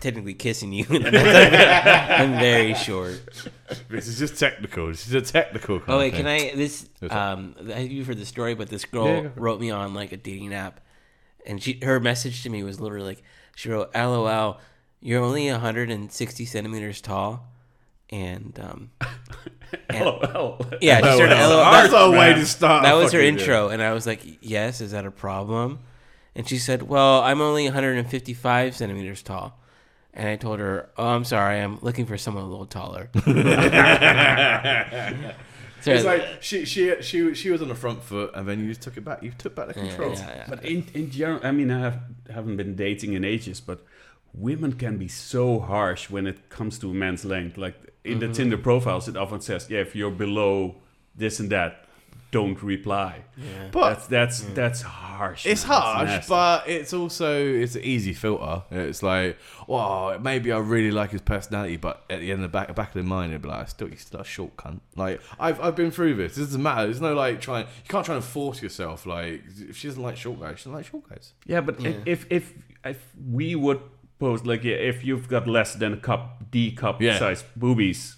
technically 0.01 0.33
kissing 0.33 0.73
you. 0.73 0.85
I'm 0.91 2.33
very 2.33 2.73
short. 2.73 3.21
This 3.89 4.07
is 4.07 4.19
just 4.19 4.37
technical. 4.37 4.87
This 4.87 5.07
is 5.07 5.13
a 5.13 5.21
technical. 5.21 5.81
Oh 5.87 5.99
wait, 5.99 6.13
can 6.13 6.27
I? 6.27 6.53
This 6.53 6.89
um, 7.09 7.55
have 7.67 7.89
you 7.89 8.03
heard 8.03 8.17
the 8.17 8.25
story? 8.25 8.55
But 8.55 8.69
this 8.69 8.83
girl 8.85 9.05
Yeah, 9.05 9.21
go 9.21 9.29
for 9.29 9.39
it. 9.39 9.41
wrote 9.41 9.61
me 9.61 9.71
on 9.71 9.93
like 9.93 10.11
a 10.11 10.17
dating 10.17 10.53
app, 10.53 10.81
and 11.45 11.61
she 11.63 11.79
her 11.83 11.99
message 11.99 12.43
to 12.43 12.49
me 12.49 12.63
was 12.63 12.79
literally 12.81 13.05
like, 13.05 13.23
she 13.55 13.69
wrote, 13.69 13.91
"LOL, 13.95 14.59
you're 14.99 15.23
only 15.23 15.49
160 15.49 16.45
centimeters 16.45 16.99
tall," 17.01 17.47
and 18.09 18.59
um, 18.61 18.91
and- 19.89 20.05
LOL. 20.05 20.65
yeah, 20.81 20.97
she 20.97 21.15
started 21.15 21.35
LOL. 21.35 21.71
That's 21.71 21.93
a 21.93 22.11
way 22.11 22.33
to 22.33 22.45
start. 22.45 22.83
that 22.83 22.93
was 22.93 23.11
her 23.13 23.21
intro, 23.21 23.69
and 23.69 23.81
I 23.81 23.93
was 23.93 24.05
like, 24.05 24.21
"Yes, 24.41 24.81
is 24.81 24.91
that 24.91 25.05
a 25.05 25.11
problem?" 25.11 25.79
And 26.35 26.47
she 26.47 26.57
said, 26.57 26.83
"Well, 26.83 27.21
I'm 27.21 27.41
only 27.41 27.65
155 27.65 28.75
centimeters 28.75 29.21
tall." 29.21 29.60
And 30.13 30.27
I 30.27 30.35
told 30.35 30.59
her, 30.59 30.89
"Oh, 30.97 31.07
I'm 31.07 31.23
sorry. 31.23 31.59
I'm 31.59 31.79
looking 31.81 32.05
for 32.05 32.17
someone 32.17 32.43
a 32.43 32.47
little 32.47 32.65
taller." 32.65 33.09
So- 35.81 35.91
It's 35.93 36.05
like 36.05 36.43
she 36.43 36.63
she 36.65 37.01
she 37.01 37.33
she 37.33 37.49
was 37.49 37.59
on 37.61 37.67
the 37.67 37.75
front 37.75 38.03
foot, 38.03 38.31
and 38.35 38.47
then 38.47 38.59
you 38.59 38.67
just 38.67 38.81
took 38.83 38.97
it 38.97 39.03
back. 39.03 39.23
You 39.23 39.31
took 39.31 39.55
back 39.55 39.73
the 39.73 39.79
Yeah, 39.79 39.87
control. 39.87 40.13
yeah, 40.13 40.35
yeah. 40.35 40.45
But 40.47 40.63
in, 40.63 40.85
in 40.93 41.09
general, 41.09 41.39
I 41.43 41.51
mean, 41.51 41.71
I 41.71 41.79
have, 41.79 41.99
haven't 42.31 42.57
been 42.57 42.75
dating 42.75 43.13
in 43.13 43.23
ages, 43.25 43.59
but 43.59 43.83
women 44.31 44.73
can 44.73 44.97
be 44.99 45.07
so 45.07 45.59
harsh 45.59 46.07
when 46.07 46.27
it 46.27 46.49
comes 46.49 46.77
to 46.79 46.91
a 46.91 46.93
man's 46.93 47.25
length. 47.25 47.57
Like 47.57 47.75
in 48.03 48.19
Mm-hmm. 48.19 48.19
the 48.19 48.27
Tinder 48.33 48.57
profiles, 48.59 49.07
it 49.07 49.17
often 49.17 49.41
says, 49.41 49.71
"Yeah, 49.71 49.79
if 49.79 49.95
you're 49.95 50.11
below 50.11 50.75
this 51.15 51.39
and 51.39 51.49
that, 51.51 51.85
don't 52.31 52.61
reply." 52.63 53.23
Yeah. 53.37 53.67
But 53.71 54.07
that's 54.07 54.07
that's 54.07 54.41
that's 54.53 54.81
harsh. 54.81 55.45
it's 55.45 55.67
man. 55.67 55.81
harsh, 55.81 56.07
nasty. 56.09 56.29
but 56.29 56.67
it's 56.69 56.93
also 56.93 57.45
it's 57.45 57.75
an 57.75 57.83
easy 57.83 58.13
filter. 58.13 58.63
It's 58.71 59.03
like, 59.03 59.37
well, 59.67 60.17
maybe 60.19 60.51
I 60.51 60.59
really 60.59 60.91
like 60.91 61.11
his 61.11 61.21
personality, 61.21 61.77
but 61.77 62.03
at 62.09 62.19
the 62.21 62.31
end 62.31 62.43
of 62.43 62.51
the 62.51 62.57
back 62.57 62.73
back 62.75 62.89
of 62.89 62.93
the 62.93 63.03
mind, 63.03 63.31
it'd 63.31 63.41
be 63.41 63.49
like, 63.49 63.67
still, 63.69 63.87
he's 63.87 64.01
still 64.01 64.21
a 64.21 64.25
short 64.25 64.55
cunt. 64.57 64.79
Like 64.95 65.21
I've 65.39 65.59
I've 65.59 65.75
been 65.75 65.91
through 65.91 66.15
this. 66.15 66.37
It 66.37 66.41
doesn't 66.41 66.61
matter. 66.63 66.83
There's 66.85 67.01
no 67.01 67.13
like 67.13 67.41
trying. 67.41 67.65
You 67.65 67.89
can't 67.89 68.05
try 68.05 68.15
and 68.15 68.23
force 68.23 68.61
yourself. 68.61 69.05
Like 69.05 69.43
if 69.69 69.75
she 69.77 69.87
doesn't 69.87 70.01
like 70.03 70.17
short 70.17 70.39
guys, 70.39 70.59
she 70.59 70.63
doesn't 70.63 70.73
like 70.73 70.85
short 70.85 71.09
guys. 71.09 71.33
yeah, 71.45 71.61
but 71.61 71.79
Yeah. 71.81 71.93
if 72.05 72.25
if 72.29 72.53
if 72.85 72.97
we 73.31 73.55
would 73.55 73.81
post 74.19 74.45
like 74.45 74.63
if 74.63 75.03
you've 75.03 75.27
got 75.27 75.47
less 75.47 75.73
than 75.75 75.93
a 75.93 75.97
cup 75.97 76.49
D 76.51 76.71
cup 76.71 77.01
Yeah. 77.01 77.17
size 77.19 77.43
boobies, 77.55 78.15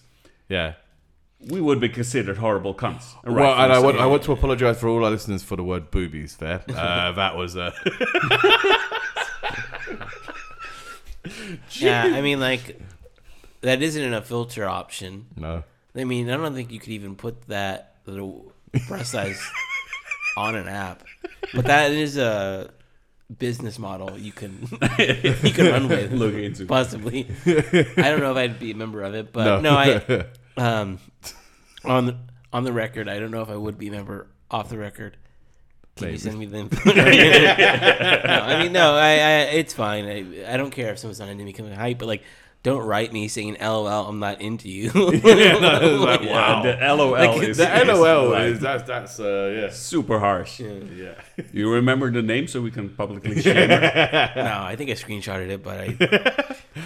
Yeah. 0.50 0.74
We 1.50 1.62
would 1.62 1.80
be 1.80 1.90
considered 1.90 2.38
horrible 2.38 2.74
cunts. 2.74 3.14
well, 3.24 3.54
and 3.62 3.72
I 3.74 3.80
want 3.80 3.98
I 3.98 4.06
want 4.06 4.24
to 4.24 4.32
apologise 4.32 4.80
for 4.80 4.88
all 4.88 5.04
our 5.04 5.12
listeners 5.12 5.44
for 5.44 5.56
the 5.56 5.64
word 5.64 5.92
boobies. 5.92 6.38
There, 6.38 6.64
uh, 6.70 7.12
that 7.14 7.36
was 7.36 7.56
uh, 7.58 7.72
Yeah, 11.80 12.04
I 12.04 12.22
mean, 12.22 12.40
like 12.40 12.80
that 13.62 13.82
isn't 13.82 14.14
a 14.14 14.22
filter 14.22 14.66
option. 14.68 15.28
no. 15.36 15.64
I 15.96 16.06
mean, 16.06 16.28
I 16.28 16.38
don't 16.38 16.56
think 16.56 16.72
you 16.72 16.80
could 16.80 16.90
even 16.90 17.16
put 17.16 17.44
that 17.50 17.98
little 18.08 18.52
breast 18.88 19.12
size 19.12 19.40
on 20.36 20.56
an 20.56 20.68
app, 20.68 21.04
but 21.54 21.66
that 21.66 21.92
is 21.92 22.18
a 22.18 22.72
business 23.38 23.78
model 23.80 24.18
you 24.18 24.32
can 24.32 24.68
you 24.98 25.52
can 25.54 25.68
run 25.72 25.88
with. 25.88 26.12
Look 26.12 26.34
into. 26.34 26.66
possibly. 26.66 27.28
I 27.46 28.10
don't 28.10 28.22
know 28.22 28.32
if 28.32 28.38
I'd 28.38 28.60
be 28.60 28.72
a 28.72 28.76
member 28.76 29.04
of 29.04 29.14
it, 29.14 29.32
but 29.32 29.62
no, 29.62 29.76
I 29.76 30.26
um 30.58 31.00
on 31.86 32.06
the 32.06 32.18
on 32.52 32.64
the 32.64 32.74
record, 32.74 33.08
I 33.10 33.20
don't 33.20 33.32
know 33.32 33.42
if 33.42 33.50
I 33.50 33.56
would 33.58 33.78
be 33.78 33.88
a 33.88 33.92
member. 33.92 34.28
Off 34.52 34.70
the 34.70 34.78
record, 34.78 35.18
can 35.96 36.06
Maybe. 36.06 36.12
you 36.14 36.20
send 36.20 36.38
me 36.38 36.46
the 36.46 36.58
info? 36.60 36.94
no, 36.94 37.02
I 37.02 38.62
mean, 38.62 38.72
no, 38.72 38.94
I, 38.94 39.10
I 39.14 39.32
it's 39.54 39.74
fine. 39.74 40.06
I, 40.06 40.54
I 40.54 40.58
don't 40.58 40.70
care 40.72 40.92
if 40.92 41.00
someone's 41.00 41.20
not 41.20 41.30
into 41.30 41.44
me 41.44 41.54
coming 41.54 41.74
hype, 41.74 41.98
but 41.98 42.08
like 42.08 42.22
don't 42.62 42.86
write 42.86 43.12
me 43.12 43.28
saying 43.28 43.58
"LOL, 43.60 43.88
I'm 44.08 44.20
not 44.20 44.40
into 44.40 44.70
you." 44.70 44.86
yeah, 44.96 45.58
no, 45.60 45.80
it's 45.82 46.04
like, 46.04 46.22
wow. 46.30 46.62
the 46.64 46.78
LOL 46.96 47.12
Like, 47.12 47.42
is 47.44 47.58
the 47.58 47.66
LOL 47.86 48.30
like 48.30 48.44
is 48.44 48.60
that's 48.62 48.84
that's 48.84 49.20
uh 49.20 49.54
yeah 49.60 49.70
super 49.70 50.20
harsh. 50.20 50.60
yeah. 50.62 51.16
You 51.52 51.72
remember 51.74 52.10
the 52.12 52.22
name 52.22 52.48
so 52.48 52.62
we 52.62 52.72
can 52.72 52.90
publicly 52.90 53.42
shame 53.42 53.70
her? 53.70 54.32
no, 54.36 54.62
I 54.64 54.76
think 54.78 54.92
I 54.92 54.94
screenshotted 54.94 55.50
it, 55.50 55.62
but 55.64 55.78
I 55.80 55.86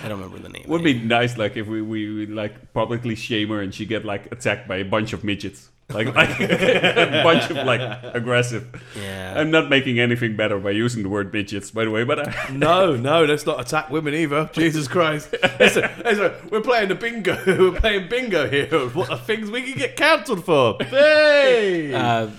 I 0.03 0.07
don't 0.07 0.17
remember 0.19 0.26
the 0.67 0.73
name. 0.73 0.83
Would 0.83 0.83
be 0.83 0.93
nice, 1.07 1.37
like 1.37 1.57
if 1.57 1.67
we, 1.67 1.81
we, 1.81 2.13
we 2.13 2.25
like 2.27 2.73
publicly 2.73 3.15
shame 3.15 3.49
her 3.49 3.61
and 3.61 3.73
she 3.73 3.85
get 3.85 4.05
like 4.05 4.31
attacked 4.31 4.67
by 4.67 4.77
a 4.77 4.85
bunch 4.85 5.13
of 5.13 5.23
midgets, 5.23 5.69
like 5.89 6.13
like 6.13 6.39
a 6.39 7.21
bunch 7.23 7.49
of 7.49 7.65
like 7.65 7.81
aggressive. 8.13 8.67
Yeah. 8.99 9.33
I'm 9.37 9.51
not 9.51 9.69
making 9.69 9.99
anything 9.99 10.35
better 10.35 10.59
by 10.59 10.71
using 10.71 11.03
the 11.03 11.09
word 11.09 11.31
midgets, 11.31 11.71
by 11.71 11.85
the 11.85 11.91
way, 11.91 12.03
but 12.03 12.27
I, 12.27 12.49
No, 12.51 12.95
no, 12.95 13.23
let's 13.23 13.45
not 13.45 13.59
attack 13.59 13.89
women 13.89 14.13
either. 14.13 14.49
Jesus 14.53 14.87
Christ. 14.87 15.33
Listen, 15.59 15.89
listen, 16.03 16.33
we're 16.51 16.61
playing 16.61 16.89
the 16.89 16.95
bingo. 16.95 17.37
We're 17.45 17.79
playing 17.79 18.09
bingo 18.09 18.49
here. 18.49 18.67
What 18.89 19.09
are 19.09 19.17
things 19.17 19.49
we 19.49 19.61
can 19.63 19.77
get 19.77 19.95
cancelled 19.95 20.43
for? 20.45 20.77
Hey! 20.83 21.93
Uh, 21.93 22.29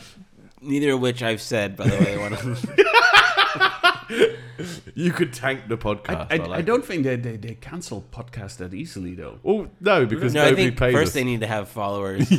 neither 0.61 0.93
of 0.93 1.01
which 1.01 1.23
I've 1.23 1.41
said, 1.41 1.77
by 1.77 1.89
the 1.89 1.97
way. 2.05 2.19
One 2.19 2.33
of 2.33 2.43
them. 2.45 2.57
you 4.95 5.13
could 5.13 5.33
tank 5.33 5.69
the 5.69 5.77
podcast. 5.79 6.27
I, 6.31 6.37
I, 6.37 6.39
I, 6.39 6.47
like 6.47 6.65
don't 6.65 6.85
think 6.85 7.05
they, 7.05 7.17
they, 7.17 7.37
they 7.37 7.55
cancel 7.55 8.05
podcasts 8.13 8.57
that 8.59 8.75
easily 8.75 9.15
though. 9.15 9.39
Well, 9.43 9.69
no, 9.81 10.07
because 10.07 10.35
No, 10.35 10.43
I 10.43 10.51
nobody 10.51 10.65
think 10.67 10.79
pays 10.79 10.95
first 10.95 11.09
us. 11.09 11.15
they 11.15 11.25
need 11.25 11.41
to 11.41 11.47
have 11.47 11.69
followers. 11.69 12.29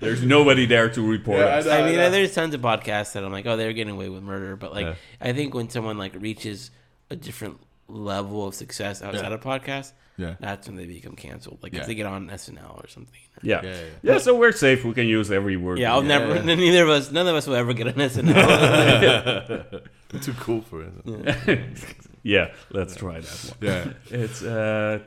There's 0.00 0.22
nobody 0.22 0.64
there 0.66 0.88
to 0.90 1.02
report 1.02 1.38
Yeah, 1.40 1.46
us. 1.46 1.66
I 1.66 1.78
I 1.78 1.80
know, 1.80 1.86
mean, 1.86 1.96
know. 1.96 2.10
there's 2.10 2.32
tons 2.34 2.54
of 2.54 2.60
podcasts 2.60 3.12
that 3.14 3.24
I'm 3.24 3.32
like, 3.32 3.46
oh, 3.46 3.56
they're 3.56 3.72
getting 3.72 3.94
away 3.94 4.08
with 4.08 4.22
murder. 4.22 4.54
But 4.56 4.72
like, 4.72 4.86
Yeah. 4.86 4.94
I 5.20 5.32
think 5.32 5.54
when 5.54 5.68
someone 5.70 5.98
like 5.98 6.14
reaches 6.14 6.70
a 7.10 7.16
different 7.16 7.58
level 7.88 8.46
of 8.46 8.54
success 8.54 9.02
outside 9.02 9.28
Yeah. 9.28 9.34
of 9.34 9.40
podcasts, 9.40 9.92
Yeah. 10.16 10.34
that's 10.40 10.66
when 10.68 10.76
they 10.76 10.86
become 10.86 11.16
canceled. 11.16 11.58
Like 11.62 11.72
Yeah. 11.72 11.80
if 11.80 11.86
they 11.86 11.94
get 11.94 12.06
on 12.06 12.28
SNL 12.30 12.80
or 12.82 12.88
something. 12.88 13.20
Yeah. 13.42 13.60
Yeah, 13.62 13.70
yeah, 13.70 13.80
yeah. 14.02 14.18
So 14.18 14.34
we're 14.36 14.52
safe. 14.52 14.84
We 14.84 14.92
can 14.94 15.06
use 15.06 15.30
every 15.30 15.56
word. 15.56 15.78
Yeah, 15.78 15.92
I'll 15.94 16.02
we- 16.02 16.08
never. 16.08 16.42
Neither 16.56 16.82
of 16.84 16.88
us. 16.90 17.10
None 17.12 17.26
of 17.28 17.34
us 17.36 17.46
will 17.46 17.54
ever 17.56 17.72
get 17.72 17.86
on 17.86 17.94
SNL. 17.94 18.34
We're 20.12 20.20
too 20.20 20.32
cool 20.40 20.62
for 20.62 20.84
it. 20.84 21.60
yeah, 22.22 22.52
let's 22.70 22.96
try 22.96 23.20
that 23.20 23.54
one. 23.60 23.68
Yeah. 23.70 23.92
It's 24.10 24.42
uh, 24.42 25.00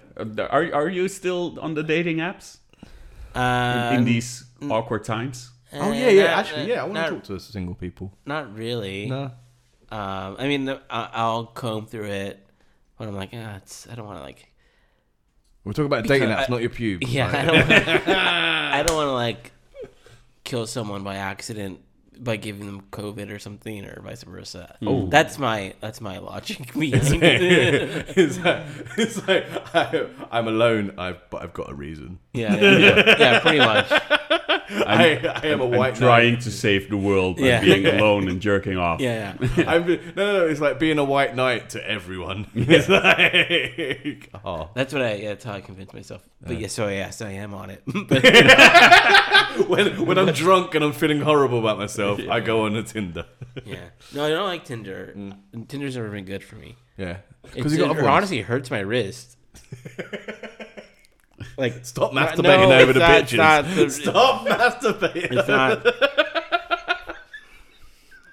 are 0.50 0.74
are 0.74 0.88
you 0.90 1.08
still 1.08 1.58
on 1.60 1.74
the 1.74 1.82
dating 1.84 2.18
apps 2.18 2.58
um, 3.34 3.96
in 3.96 4.06
these 4.06 4.46
awkward 4.70 5.04
times? 5.04 5.50
Oh 5.74 5.90
uh, 5.90 5.94
yeah, 5.94 6.10
yeah. 6.10 6.24
not- 6.24 6.40
Actually, 6.40 6.70
yeah. 6.70 6.82
I 6.82 6.86
want 6.86 6.98
to 6.98 7.10
talk 7.16 7.24
to 7.24 7.40
single 7.40 7.74
people. 7.76 8.14
Not 8.26 8.54
really. 8.56 9.08
No. 9.08 9.32
Um, 9.90 10.36
I 10.40 10.48
mean, 10.48 10.70
I'll 10.90 11.48
comb 11.48 11.86
through 11.88 12.06
it, 12.12 12.40
but 13.02 13.08
I'm 13.10 13.16
like, 13.16 13.32
ah, 13.34 13.56
it's. 13.56 13.88
I 13.92 13.96
don't 13.96 14.06
want 14.06 14.20
to 14.20 14.24
like. 14.24 14.52
We're 15.64 15.74
talking 15.74 15.86
about 15.88 16.06
dating 16.06 16.30
apps, 16.30 16.44
I- 16.44 16.48
not 16.50 16.62
your 16.62 16.70
pubes. 16.70 17.08
Yeah, 17.12 17.26
Like- 17.26 17.36
I 17.36 17.46
don't. 17.46 17.72
I 18.08 18.84
don't 18.84 18.96
want 18.96 19.08
to 19.08 19.14
like 19.14 19.52
kill 20.44 20.68
someone 20.68 21.04
by 21.04 21.16
accident 21.16 21.80
by 22.24 22.36
giving 22.36 22.68
them 22.68 22.82
COVID 22.92 23.32
or 23.34 23.40
something, 23.40 23.84
or 23.86 24.00
vice 24.04 24.24
versa. 24.24 24.76
Hmm. 24.80 24.88
Oh. 24.88 25.08
that's 25.08 25.40
my 25.40 25.74
that's 25.82 26.00
my 26.02 26.20
logic 26.20 26.72
behind 26.80 27.24
it. 27.24 28.06
it's 28.18 28.38
like, 28.40 28.64
it's 28.98 29.28
like 29.28 29.46
I, 29.76 30.06
I'm 30.32 30.48
alone, 30.48 30.94
I've, 30.98 31.20
but 31.30 31.42
I've 31.42 31.54
got 31.54 31.72
a 31.72 31.74
reason. 31.74 32.20
yeah, 32.34 32.56
yeah, 32.56 32.78
yeah, 32.78 33.16
yeah, 33.20 33.40
pretty 33.40 33.60
much. 33.60 33.88
I, 34.74 35.18
I 35.44 35.48
am 35.48 35.60
a 35.60 35.66
I'm 35.66 35.72
white 35.72 35.96
trying 35.96 36.34
knight. 36.36 36.44
to 36.44 36.52
save 36.52 36.90
the 36.90 36.96
world 36.96 37.36
by 37.38 37.44
Yeah. 37.44 37.62
being 37.62 37.86
alone 37.86 38.30
and 38.30 38.40
jerking 38.40 38.78
off. 38.78 39.02
Yeah, 39.02 39.36
yeah. 39.58 39.64
I'm, 39.70 39.86
no, 39.86 39.96
no, 40.16 40.34
no. 40.40 40.48
It's 40.48 40.62
like 40.62 40.80
being 40.80 40.98
a 40.98 41.04
white 41.04 41.36
knight 41.36 41.72
to 41.72 41.86
everyone. 41.90 42.48
It's 42.56 42.88
like, 42.88 44.30
oh. 44.46 44.70
That's 44.74 44.94
what 44.94 45.02
I. 45.02 45.16
Yeah, 45.16 45.30
that's 45.30 45.44
how 45.44 45.54
I 45.54 45.62
convinced 45.62 45.94
myself. 45.94 46.22
But 46.42 46.58
yeah, 46.60 46.68
so 46.68 46.88
yes, 46.88 47.22
I 47.22 47.32
am 47.32 47.54
on 47.54 47.70
it. 47.70 47.84
but 47.86 49.68
When, 49.68 50.06
when 50.06 50.18
I'm 50.18 50.32
drunk 50.34 50.74
and 50.76 50.84
I'm 50.84 50.94
feeling 50.94 51.20
horrible 51.22 51.60
about 51.60 51.78
myself, 51.78 52.11
I 52.18 52.40
go 52.40 52.66
on 52.66 52.76
a 52.76 52.84
Tinder. 52.84 53.26
yeah, 53.66 53.90
no, 54.14 54.26
I 54.26 54.30
don't 54.30 54.46
like 54.48 54.66
Tinder. 54.66 55.14
Mm. 55.16 55.68
Tinder's 55.68 55.96
never 55.96 56.10
been 56.10 56.26
good 56.26 56.44
for 56.44 56.56
me. 56.56 56.76
Yeah. 56.98 57.18
It, 57.44 57.54
Because 57.56 57.72
you 57.74 57.80
got 57.80 57.86
it 57.86 57.92
other 57.92 58.04
ones. 58.04 58.16
honestly 58.18 58.42
hurts 58.42 58.70
my 58.72 58.80
wrist. 58.80 59.38
like 61.58 61.86
Stop 61.86 62.14
No, 62.14 62.22
masturbating 62.22 62.82
over 62.82 62.92
it's 62.92 62.94
the 62.94 63.00
not- 63.00 63.22
it's 63.22 63.34
not 63.34 63.66
the- 63.66 63.90
Stop 63.90 64.48
masturbating. 64.48 65.38
It's 65.38 65.48
not. 65.48 65.86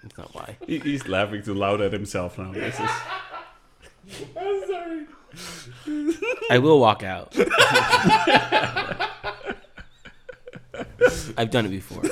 It's 0.05 0.17
not 0.17 0.33
why. 0.35 0.57
He- 0.67 0.79
He's 0.79 1.07
laughing 1.09 1.43
too 1.43 1.55
loud 1.55 1.81
at 1.81 1.93
himself 1.93 2.38
now. 2.38 2.53
This 2.53 2.79
is 2.79 2.88
I'm 4.37 4.67
sorry. 4.67 5.07
I 6.51 6.59
will 6.59 6.81
walk 6.81 7.03
out. 7.03 7.35
I've 11.37 11.51
done 11.51 11.67
it 11.67 11.71
before. 11.71 12.03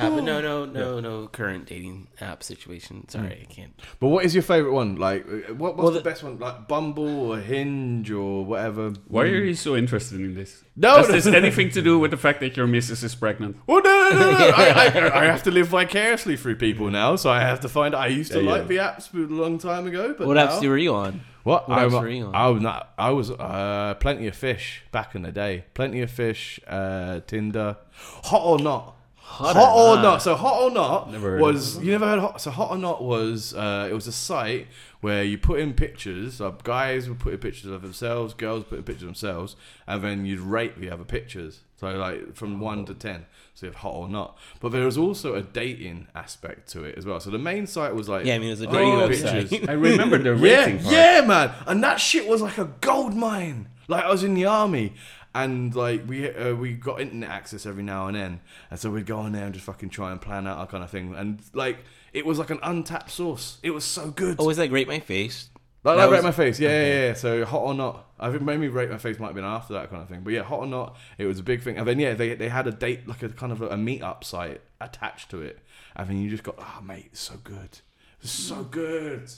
Uh, 0.00 0.10
but 0.16 0.24
no, 0.24 0.40
no, 0.40 0.64
no, 0.64 1.00
no 1.00 1.26
current 1.28 1.66
dating 1.66 2.08
app 2.20 2.42
situation. 2.42 3.08
Sorry, 3.08 3.46
I 3.48 3.52
can't. 3.52 3.72
But 3.98 4.08
what 4.08 4.24
is 4.24 4.34
your 4.34 4.42
favorite 4.42 4.72
one? 4.72 4.96
Like, 4.96 5.26
uh, 5.26 5.54
what, 5.54 5.76
what's 5.76 5.76
Well, 5.78 5.90
the, 5.92 5.98
the- 5.98 6.04
best 6.04 6.22
one? 6.22 6.38
Like 6.38 6.66
Bumble 6.68 7.30
or 7.32 7.38
Hinge 7.38 8.10
or 8.10 8.44
whatever? 8.44 8.92
why 9.08 9.22
are 9.22 9.26
you 9.26 9.54
so 9.54 9.76
interested 9.76 10.20
in 10.20 10.34
this? 10.34 10.64
No, 10.76 10.96
Does 10.96 11.08
no. 11.08 11.14
this 11.14 11.26
anything 11.26 11.70
to 11.70 11.82
do 11.82 11.98
with 11.98 12.10
the 12.10 12.16
fact 12.16 12.40
that 12.40 12.56
your 12.56 12.66
missus 12.66 13.02
is 13.02 13.14
pregnant? 13.14 13.56
Well, 13.66 13.82
no, 13.82 14.10
no, 14.10 14.18
no, 14.18 14.30
no. 14.38 14.48
I, 14.56 14.64
I, 14.94 15.20
I 15.22 15.24
have 15.26 15.42
to 15.44 15.50
live 15.50 15.68
vicariously 15.68 16.36
through 16.36 16.56
people 16.56 16.90
now, 16.90 17.16
so 17.16 17.28
I 17.30 17.40
have 17.40 17.60
to 17.60 17.68
find. 17.68 17.94
I 17.94 18.06
used 18.06 18.32
to 18.32 18.42
Yeah, 18.42 18.50
like 18.50 18.62
yeah. 18.62 18.68
the 18.68 18.76
apps 18.76 19.12
a 19.14 19.18
long 19.32 19.58
time 19.58 19.86
ago, 19.86 20.14
but 20.16 20.26
What 20.26 20.34
now, 20.34 20.46
apps 20.46 20.66
were 20.66 20.78
you 20.78 20.94
on? 20.94 21.20
What? 21.42 21.68
what 21.68 21.78
I'm- 21.78 21.90
apps 21.90 22.00
were 22.00 22.08
you 22.08 22.26
on? 22.26 22.34
I 22.34 22.48
was 22.48 22.62
not. 22.62 22.92
I 22.98 23.10
was 23.10 23.30
uh, 23.30 23.94
plenty 24.00 24.26
of 24.26 24.34
fish 24.36 24.82
back 24.92 25.14
in 25.14 25.22
the 25.22 25.32
day. 25.32 25.64
Plenty 25.74 26.00
of 26.02 26.10
fish. 26.10 26.60
Uh, 26.66 27.20
Tinder. 27.26 27.76
Hot 28.24 28.42
or 28.44 28.58
not. 28.58 28.96
Hot, 29.30 29.56
or 29.56 29.60
or 29.60 29.96
Not. 29.96 30.02
not. 30.02 30.22
So 30.22 30.34
hot 30.34 30.62
or 30.62 30.70
not 30.70 31.10
Never 31.12 31.38
was 31.38 31.78
you 31.78 31.92
never 31.92 32.06
heard 32.06 32.18
hot. 32.20 32.40
So 32.40 32.50
hot 32.50 32.70
or 32.72 32.78
not 32.78 33.02
was 33.02 33.54
uh, 33.54 33.88
it 33.90 33.94
was 33.94 34.06
a 34.06 34.12
site 34.12 34.66
where 35.00 35.22
you 35.24 35.38
put 35.38 35.60
in 35.60 35.72
pictures. 35.72 36.34
So 36.34 36.50
guys 36.64 37.08
would 37.08 37.20
put 37.20 37.32
in 37.34 37.38
pictures 37.38 37.70
of 37.70 37.80
themselves, 37.82 38.34
girls 38.34 38.64
put 38.64 38.78
in 38.78 38.84
pictures 38.84 39.04
of 39.04 39.08
themselves, 39.08 39.56
and 39.86 40.02
then 40.02 40.26
you'd 40.26 40.40
rate 40.40 40.78
the 40.80 40.90
other 40.90 41.04
pictures. 41.04 41.60
So 41.76 41.90
like 41.96 42.34
from 42.34 42.60
one 42.60 42.84
to 42.86 42.94
ten. 42.94 43.26
So 43.54 43.66
you 43.66 43.72
have 43.72 43.80
hot 43.80 43.94
or 43.94 44.08
not. 44.08 44.36
But 44.60 44.72
there 44.72 44.84
was 44.84 44.98
also 44.98 45.34
a 45.34 45.42
dating 45.42 46.08
aspect 46.14 46.68
to 46.72 46.84
it 46.84 46.96
as 46.98 47.06
well. 47.06 47.20
So 47.20 47.30
the 47.30 47.38
main 47.38 47.66
site 47.66 47.94
was 47.94 48.08
like 48.08 48.26
Yeah, 48.26 48.34
I 48.34 48.38
mean, 48.38 48.48
it 48.48 48.52
was 48.52 48.60
a 48.62 48.66
dating 48.66 49.08
pictures. 49.08 49.50
website. 49.50 49.68
I 49.68 49.72
remember 49.72 50.18
the 50.18 50.34
Yeah, 50.36 50.64
rating 50.64 50.78
part. 50.82 50.94
yeah, 50.94 51.20
man, 51.26 51.52
and 51.66 51.82
that 51.84 52.00
shit 52.00 52.26
was 52.26 52.42
like 52.42 52.58
a 52.58 52.70
gold 52.80 53.14
mine. 53.14 53.68
Like 53.88 54.04
I 54.04 54.10
was 54.10 54.22
in 54.24 54.34
the 54.34 54.44
army, 54.46 54.92
and 55.34 55.74
like 55.74 56.08
we 56.08 56.28
uh, 56.34 56.54
we 56.54 56.72
got 56.72 57.00
internet 57.00 57.30
access 57.30 57.66
every 57.66 57.82
now 57.82 58.06
and 58.08 58.16
then, 58.16 58.40
and 58.70 58.78
so 58.80 58.90
we'd 58.90 59.06
go 59.06 59.18
on 59.18 59.32
there 59.32 59.44
and 59.44 59.54
just 59.54 59.66
fucking 59.66 59.90
try 59.90 60.10
and 60.12 60.20
plan 60.20 60.46
out 60.46 60.58
our 60.58 60.66
kind 60.66 60.82
of 60.84 60.90
thing, 60.90 61.14
and 61.14 61.40
like 61.54 61.78
it 62.12 62.26
was 62.26 62.38
like 62.38 62.50
an 62.50 62.58
untapped 62.62 63.10
source. 63.10 63.58
It 63.62 63.70
was 63.70 63.84
so 63.84 64.10
good. 64.10 64.36
Oh, 64.38 64.46
was 64.46 64.58
like 64.58 64.70
rate 64.72 64.88
my 64.88 65.00
face? 65.00 65.48
like, 65.82 65.96
that 65.96 66.02
like 66.02 66.10
was- 66.10 66.18
rate 66.18 66.24
my 66.24 66.32
face, 66.32 66.58
yeah, 66.60 66.68
yeah, 66.86 67.06
yeah. 67.06 67.14
So 67.14 67.44
hot 67.44 67.62
or 67.62 67.72
not, 67.74 68.06
I 68.18 68.30
think 68.30 68.42
maybe 68.42 68.68
rate 68.68 68.90
my 68.90 68.98
face 68.98 69.18
might 69.18 69.28
have 69.28 69.34
been 69.36 69.44
after 69.44 69.72
that 69.74 69.88
kind 69.90 70.02
of 70.02 70.08
thing, 70.08 70.20
but 70.22 70.32
yeah, 70.32 70.42
hot 70.42 70.58
or 70.60 70.66
not, 70.66 70.96
it 71.16 71.24
was 71.26 71.38
a 71.38 71.42
big 71.42 71.62
thing. 71.62 71.78
And 71.78 71.86
then 71.86 71.98
yeah, 71.98 72.14
they 72.14 72.34
they 72.34 72.48
had 72.48 72.66
a 72.66 72.72
date 72.72 73.06
like 73.08 73.22
a 73.22 73.28
kind 73.28 73.52
of 73.52 73.62
a, 73.62 73.68
a 73.68 73.76
meetup 73.76 74.24
site 74.24 74.60
attached 74.80 75.30
to 75.30 75.40
it, 75.42 75.58
and 75.96 76.08
then 76.10 76.20
you 76.20 76.28
just 76.28 76.42
got 76.42 76.56
oh 76.58 76.80
mate, 76.82 77.16
so 77.16 77.34
good, 77.44 77.78
so 78.20 78.64
good. 78.64 79.30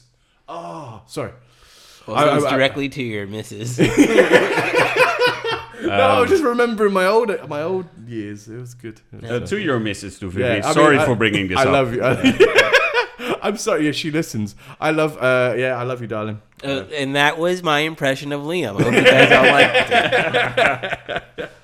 Oh, 0.49 1.03
sorry. 1.07 1.33
Well, 2.07 2.17
I- 2.17 2.33
it 2.33 2.35
was 2.35 2.45
I- 2.45 2.49
I- 2.49 2.57
directly 2.57 2.89
to 2.89 3.03
your 3.03 3.27
missus. 3.27 3.79
no, 5.87 5.91
I 5.93 6.21
was 6.21 6.31
just 6.31 6.43
remembering 6.45 6.93
my 6.93 7.07
old 7.07 7.31
my 7.49 7.63
old 7.63 7.87
years. 8.07 8.49
It 8.49 8.59
was 8.59 8.75
good. 8.75 9.01
Uh, 9.23 9.41
to 9.41 9.59
your 9.61 9.79
missus, 9.81 10.19
to 10.21 10.29
Vivi. 10.31 10.43
Yeah, 10.45 10.51
I 10.53 10.55
mean, 10.67 10.75
Sorry 10.75 10.99
I- 10.99 11.05
for 11.07 11.15
bringing 11.17 11.49
this 11.49 11.59
I 11.59 11.63
up. 11.63 11.69
I 11.69 11.71
love 11.71 11.95
you. 11.95 12.03
I'm 13.43 13.57
sorry. 13.57 13.87
Yeah, 13.87 13.93
she 13.93 14.11
listens. 14.11 14.55
I 14.81 14.91
love. 14.91 15.17
Uh, 15.19 15.55
yeah, 15.57 15.77
I 15.77 15.83
love 15.85 16.01
you, 16.01 16.07
darling. 16.07 16.41
Uh, 16.65 16.85
and 16.95 17.17
that 17.17 17.39
was 17.39 17.63
my 17.63 17.81
impression 17.81 18.33
of 18.33 18.43
Liam. 18.43 18.79
I 18.79 18.83
hope 18.83 18.95
you 18.95 19.05
guys 19.05 19.33
all 19.33 19.53
liked 19.53 21.39
it. 21.39 21.51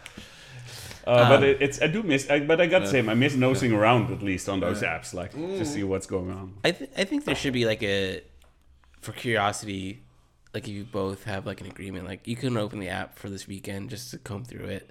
Uh, 1.06 1.26
but 1.30 1.42
it, 1.42 1.62
it's 1.62 1.80
I 1.80 1.86
do 1.86 2.02
miss, 2.02 2.28
I, 2.28 2.40
but 2.40 2.60
I 2.60 2.66
got 2.66 2.80
to 2.80 2.86
say, 2.86 2.98
I 2.98 3.14
miss 3.14 3.34
nosing 3.34 3.72
around 3.72 4.12
at 4.12 4.22
least 4.22 4.46
on 4.46 4.60
those 4.60 4.82
apps, 4.82 5.14
like 5.14 5.30
to 5.32 5.38
Mm. 5.38 5.64
see 5.64 5.82
what's 5.82 6.06
going 6.06 6.30
on. 6.30 6.52
I, 6.62 6.72
th- 6.72 6.90
I 6.98 7.04
think 7.04 7.24
there 7.24 7.34
should 7.34 7.54
be 7.54 7.64
like 7.64 7.82
a, 7.82 8.20
for 9.00 9.12
curiosity, 9.12 10.02
like 10.54 10.64
if 10.66 10.70
you 10.70 10.84
both 10.84 11.24
have 11.24 11.46
like 11.46 11.60
an 11.60 11.66
agreement, 11.66 12.06
like 12.06 12.26
you 12.26 12.36
can 12.36 12.56
open 12.56 12.80
the 12.80 12.88
app 12.88 13.18
for 13.18 13.28
this 13.30 13.46
weekend 13.46 13.90
just 13.90 14.10
to 14.12 14.18
comb 14.18 14.44
through 14.44 14.66
it, 14.66 14.90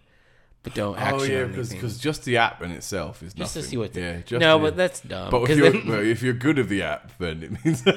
but 0.63 0.73
don't 0.73 0.97
Oh 0.99 1.23
yeah, 1.23 1.45
because 1.45 1.97
just 1.97 2.25
the 2.25 2.37
app 2.37 2.61
in 2.61 2.71
itself 2.71 3.23
is 3.23 3.33
just 3.33 3.55
nothing. 3.55 3.63
to 3.63 3.69
see 3.69 3.77
what. 3.77 3.93
The, 3.93 4.01
yeah, 4.01 4.21
just 4.21 4.39
no, 4.39 4.57
the- 4.57 4.63
but 4.63 4.77
that's 4.77 5.01
dumb. 5.01 5.31
But 5.31 5.49
if 5.49 5.57
you're 5.57 5.71
then- 5.71 5.87
well, 5.87 5.99
if 5.99 6.21
you're 6.21 6.33
good 6.33 6.59
at 6.59 6.69
the 6.69 6.83
app, 6.83 7.11
then 7.17 7.43
it 7.43 7.65
means 7.65 7.81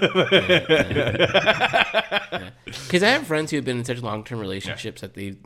Because 2.65 3.03
I 3.03 3.09
have 3.09 3.27
friends 3.27 3.51
who 3.51 3.57
have 3.57 3.65
been 3.65 3.79
in 3.79 3.85
such 3.85 4.01
long 4.03 4.25
term 4.25 4.39
relationships 4.39 5.01
that 5.01 5.15
they've 5.15 5.39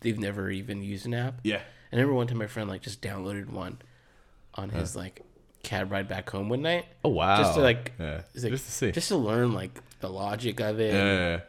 they've 0.00 0.18
never 0.18 0.50
even 0.50 0.82
used 0.82 1.06
an 1.06 1.14
app. 1.14 1.40
yeah. 1.44 1.60
I 1.92 1.96
remember 1.96 2.14
one 2.14 2.28
time 2.28 2.38
my 2.38 2.46
friend 2.46 2.68
like 2.70 2.82
just 2.82 3.02
downloaded 3.02 3.50
one 3.50 3.78
on 4.54 4.70
his 4.70 4.94
uh-huh. 4.94 5.04
like 5.04 5.22
cab 5.62 5.90
ride 5.92 6.08
back 6.08 6.30
home 6.30 6.48
one 6.48 6.62
night. 6.62 6.86
Oh 7.04 7.10
wow. 7.10 7.36
Just 7.38 7.54
to 7.54 7.60
like, 7.60 7.92
yeah. 7.98 8.22
like 8.42 8.52
just 8.52 8.64
to 8.66 8.72
see. 8.72 8.92
just 8.92 9.08
to 9.08 9.16
learn 9.16 9.52
like 9.52 9.80
the 10.00 10.08
logic 10.08 10.60
of 10.60 10.80
it, 10.80 10.94
Yeah. 10.94 11.40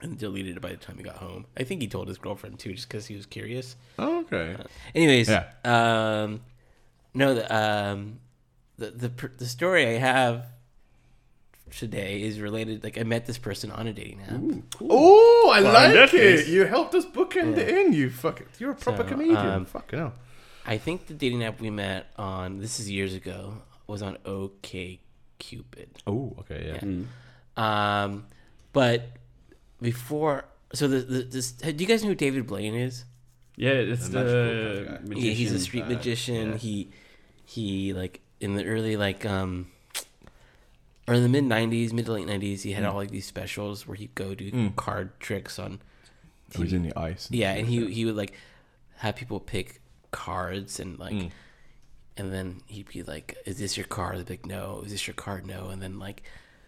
and 0.00 0.18
deleted 0.18 0.56
it 0.56 0.60
by 0.62 0.70
the 0.70 0.76
time 0.76 0.96
he 0.96 1.02
got 1.02 1.16
home. 1.16 1.46
I 1.56 1.64
think 1.64 1.80
he 1.82 1.88
told 1.88 2.08
his 2.08 2.18
girlfriend 2.18 2.58
too, 2.58 2.72
just 2.72 2.88
because 2.88 3.06
he 3.06 3.14
was 3.16 3.26
curious. 3.26 3.76
Oh, 3.98 4.20
okay. 4.20 4.56
Anyways, 4.94 5.28
Yeah. 5.28 5.44
um, 5.64 6.40
no, 7.14 7.34
the 7.34 7.54
um, 7.54 8.18
the 8.78 8.90
the 8.92 9.30
the 9.38 9.46
story 9.46 9.86
I 9.86 9.98
have 9.98 10.46
today 11.76 12.22
is 12.22 12.40
related. 12.40 12.82
Like 12.82 12.98
I 12.98 13.02
met 13.04 13.26
this 13.26 13.38
person 13.38 13.70
on 13.70 13.86
a 13.86 13.92
dating 13.92 14.22
app. 14.22 14.40
Oh, 14.80 15.52
I 15.54 15.60
Well, 15.60 15.72
like 15.72 15.92
that 15.94 16.08
it. 16.14 16.36
case- 16.36 16.48
You 16.48 16.64
helped 16.64 16.94
us 16.94 17.04
bookend 17.06 17.58
it 17.58 17.68
in. 17.68 17.92
You 17.92 18.10
fucking, 18.10 18.46
you're 18.58 18.72
a 18.72 18.74
proper 18.74 19.02
So, 19.02 19.08
comedian. 19.08 19.36
um, 19.36 19.64
fucking 19.66 19.98
hell. 19.98 20.14
I 20.66 20.78
think 20.78 21.06
the 21.06 21.14
dating 21.14 21.42
app 21.44 21.60
we 21.60 21.70
met 21.70 22.06
on 22.16 22.58
this 22.58 22.78
is 22.80 22.90
years 22.90 23.14
ago 23.14 23.54
was 23.86 24.02
on 24.02 24.18
OK 24.24 25.00
Cupid. 25.38 25.88
Oh, 26.06 26.36
okay, 26.40 26.78
yeah. 26.82 26.82
Um, 27.56 28.26
but 28.72 29.08
before, 29.80 30.44
so 30.74 30.86
the, 30.86 30.98
the 30.98 31.22
this, 31.22 31.52
do 31.52 31.72
you 31.72 31.86
guys 31.86 32.02
know 32.02 32.10
who 32.10 32.14
David 32.14 32.46
Blaine 32.46 32.74
is? 32.74 33.04
Yeah, 33.56 33.70
it's 33.70 34.08
The 34.08 34.18
the, 34.22 34.84
magical 34.84 35.14
guy. 35.14 35.20
Yeah, 35.20 35.32
he's 35.32 35.52
a 35.52 35.58
street 35.58 35.84
uh, 35.84 35.88
magician. 35.88 36.50
yeah. 36.52 36.56
He 36.58 36.90
he 37.46 37.92
like 37.94 38.20
in 38.40 38.54
the 38.54 38.64
early 38.64 38.96
like 38.96 39.24
um 39.26 39.66
or 41.08 41.14
in 41.14 41.22
the 41.22 41.28
mid 41.28 41.44
'90s, 41.44 41.92
mid 41.92 42.04
to 42.06 42.12
late 42.12 42.26
'90s, 42.26 42.62
he 42.62 42.72
had 42.72 42.84
all 42.84 42.94
like 42.96 43.10
these 43.10 43.26
specials 43.26 43.86
where 43.86 43.96
he'd 43.96 44.14
go 44.14 44.34
do 44.34 44.50
Mm. 44.52 44.76
card 44.76 45.18
tricks 45.20 45.58
on. 45.58 45.80
He 46.54 46.62
was 46.62 46.72
in 46.72 46.82
the 46.82 46.96
ice. 46.98 47.28
Yeah, 47.30 47.52
and 47.52 47.66
he 47.66 47.90
he 47.92 48.04
would 48.04 48.16
like 48.16 48.34
have 48.98 49.16
people 49.16 49.40
pick 49.40 49.80
cards 50.10 50.80
and 50.80 50.98
like, 50.98 51.14
Mm. 51.14 51.30
and 52.16 52.32
then 52.32 52.60
he'd 52.66 52.88
be 52.88 53.02
like, 53.02 53.36
"Is 53.46 53.58
this 53.58 53.76
your 53.76 53.86
card?" 53.86 54.18
They'd 54.18 54.26
be 54.26 54.32
like, 54.34 54.46
"No." 54.46 54.82
Is 54.84 54.92
this 54.92 55.06
your 55.06 55.14
card? 55.14 55.46
No. 55.46 55.68
And 55.68 55.80
then 55.82 55.98
like. 55.98 56.22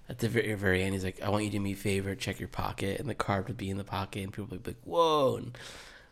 At 0.08 0.18
the 0.18 0.28
very, 0.28 0.52
very 0.54 0.82
end, 0.82 0.92
he's 0.94 1.04
like, 1.04 1.22
"I 1.22 1.30
want 1.30 1.44
you 1.44 1.50
to 1.50 1.56
do 1.56 1.62
me 1.62 1.72
a 1.72 1.76
favor, 1.76 2.14
check 2.16 2.38
your 2.40 2.48
pocket," 2.48 2.98
and 3.00 3.08
the 3.08 3.14
card 3.14 3.46
would 3.46 3.56
be 3.56 3.70
in 3.70 3.78
the 3.78 3.84
pocket, 3.84 4.22
and 4.24 4.32
people 4.32 4.46
would 4.50 4.62
be 4.62 4.70
like, 4.72 4.82
"Whoa!" 4.84 5.36
And 5.36 5.56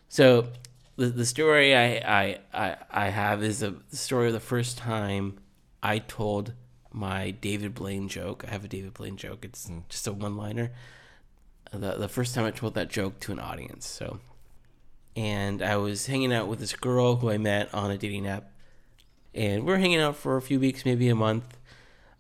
so, 0.09 0.53
the 0.97 1.07
the 1.07 1.27
story 1.27 1.75
I 1.77 1.97
I 1.97 2.38
I, 2.55 2.77
I 2.88 3.09
have 3.09 3.43
is 3.43 3.62
a, 3.64 3.73
the 3.90 3.97
story 3.97 4.29
of 4.29 4.33
the 4.33 4.40
first 4.40 4.79
time 4.79 5.38
I 5.83 5.99
told 5.99 6.53
my 6.93 7.33
David 7.33 7.75
Blaine 7.75 8.09
joke. 8.09 8.45
I 8.47 8.51
have 8.53 8.64
a 8.64 8.69
David 8.69 8.95
Blaine 8.95 9.16
joke. 9.16 9.45
It's 9.45 9.69
just 9.88 10.07
a 10.07 10.12
one 10.12 10.37
liner. 10.37 10.71
The 11.73 11.97
the 11.97 12.09
first 12.09 12.35
time 12.35 12.45
I 12.47 12.53
told 12.53 12.75
that 12.75 12.88
joke 12.88 13.19
to 13.21 13.33
an 13.33 13.40
audience. 13.40 13.87
So, 13.88 14.21
and 15.20 15.61
I 15.61 15.76
was 15.76 16.06
hanging 16.06 16.33
out 16.33 16.48
with 16.48 16.61
this 16.61 16.72
girl 16.72 17.16
who 17.16 17.28
I 17.28 17.37
met 17.37 17.74
on 17.74 17.90
a 17.90 17.98
dating 17.98 18.26
app, 18.26 18.52
and 19.35 19.66
we 19.66 19.72
are 19.74 19.76
hanging 19.76 20.00
out 20.00 20.16
for 20.16 20.38
a 20.38 20.42
few 20.42 20.59
weeks, 20.59 20.87
maybe 20.87 21.11
a 21.11 21.14
month. 21.14 21.59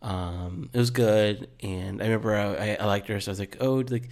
Um, 0.02 0.68
it 0.74 0.76
was 0.78 0.90
good, 0.90 1.48
and 1.62 2.02
I 2.02 2.04
remember 2.04 2.36
I, 2.36 2.76
I 2.78 2.84
liked 2.84 3.08
her, 3.08 3.18
so 3.18 3.30
I 3.30 3.32
was 3.32 3.40
like, 3.40 3.56
"Oh, 3.58 3.76
like, 3.76 4.10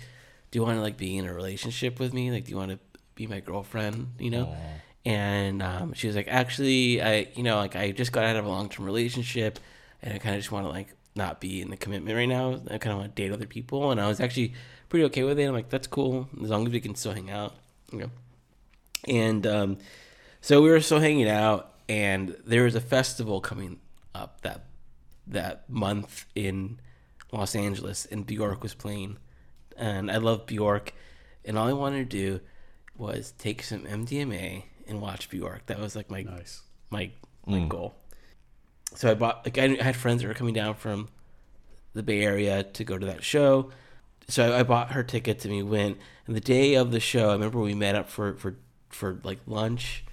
do 0.51 0.59
you 0.59 0.63
want 0.63 0.79
to 0.79 0.81
like 0.81 0.97
be 0.97 1.19
in 1.19 1.27
a 1.27 1.35
relationship 1.35 2.01
with 2.01 2.15
me? 2.15 2.31
Like, 2.31 2.47
do 2.47 2.51
you 2.51 2.57
want 2.57 2.71
to 2.71 2.79
be 3.15 3.27
my 3.27 3.41
girlfriend? 3.41 4.15
You 4.19 4.31
know?" 4.31 4.57
And 5.05 5.63
um, 5.63 5.93
she 5.93 6.07
was 6.07 6.17
like, 6.17 6.29
"Actually, 6.29 7.03
I, 7.03 7.29
you 7.35 7.43
know, 7.43 7.57
like 7.57 7.77
I 7.77 7.91
just 7.91 8.13
got 8.13 8.25
out 8.25 8.37
of 8.37 8.47
a 8.47 8.49
long 8.49 8.71
term 8.71 8.87
relationship, 8.87 9.59
and 10.01 10.15
I 10.15 10.19
kind 10.19 10.35
of 10.35 10.41
just 10.41 10.51
want 10.51 10.65
to 10.65 10.71
like 10.71 10.95
not 11.15 11.43
be 11.43 11.61
in 11.61 11.69
the 11.69 11.77
commitment 11.77 12.17
right 12.17 12.29
now. 12.29 12.55
I 12.71 12.79
kind 12.79 12.93
of 12.93 13.01
want 13.01 13.15
to 13.15 13.23
date 13.23 13.33
other 13.35 13.47
people." 13.47 13.91
And 13.91 14.01
I 14.01 14.09
was 14.09 14.19
actually 14.19 14.55
pretty 14.89 15.05
okay 15.07 15.25
with 15.25 15.39
it. 15.39 15.45
I'm 15.45 15.53
like, 15.53 15.69
"That's 15.69 15.87
cool, 15.87 16.31
as 16.43 16.49
long 16.49 16.67
as 16.67 16.73
we 16.73 16.81
can 16.81 16.95
still 16.95 17.13
hang 17.13 17.31
out." 17.31 17.55
You 17.93 17.99
know. 17.99 18.11
And 19.07 19.47
um, 19.47 19.79
so 20.41 20.63
we 20.63 20.71
were 20.71 20.81
still 20.81 21.01
hanging 21.01 21.29
out, 21.29 21.75
and 21.89 22.37
there 22.45 22.65
was 22.65 22.75
a 22.75 22.81
festival 22.81 23.41
coming 23.41 23.79
up 24.15 24.41
that 24.43 24.65
that 25.27 25.69
month 25.69 26.25
in 26.35 26.81
Los 27.33 27.55
Angeles, 27.55 28.07
and 28.07 28.27
Bjork 28.27 28.63
was 28.63 28.75
playing, 28.75 29.19
and 29.77 30.11
I 30.11 30.17
love 30.17 30.47
Bjork, 30.47 30.93
and 31.45 31.59
all 31.59 31.69
I 31.69 31.73
wanted 31.73 32.11
to 32.11 32.17
do 32.17 32.41
was 32.97 33.33
take 33.39 33.63
some 33.63 33.85
MDMA 33.85 34.65
and 34.89 35.01
watch 35.01 35.31
Bjork. 35.31 35.67
That 35.67 35.79
was 35.79 35.95
like 35.95 36.11
my 36.11 36.23
Nice. 36.23 36.63
my 36.91 37.11
my 37.47 37.65
goal. 37.67 37.95
So 38.95 39.11
I 39.11 39.15
bought 39.15 39.45
like 39.45 39.59
I 39.59 39.69
had 39.83 39.97
friends 39.97 40.23
that 40.23 40.29
were 40.29 40.35
coming 40.35 40.55
down 40.55 40.75
from 40.75 41.09
the 41.95 42.03
Bay 42.03 42.23
Area 42.23 42.63
to 42.63 42.85
go 42.85 42.99
to 42.99 43.07
that 43.07 43.23
show. 43.23 43.71
So 44.29 44.53
I, 44.53 44.61
I 44.61 44.63
bought 44.63 44.93
her 44.93 45.03
tickets 45.03 45.45
and 45.45 45.55
we 45.55 45.63
went. 45.63 45.99
And 46.27 46.35
the 46.37 46.41
day 46.41 46.75
of 46.75 46.91
the 46.91 47.01
show, 47.01 47.31
I 47.31 47.33
remember 47.33 47.61
we 47.61 47.75
met 47.75 47.95
up 47.95 48.09
for 48.09 48.35
for 48.35 48.57
for 48.91 49.21
like 49.23 49.39
lunch 49.47 50.05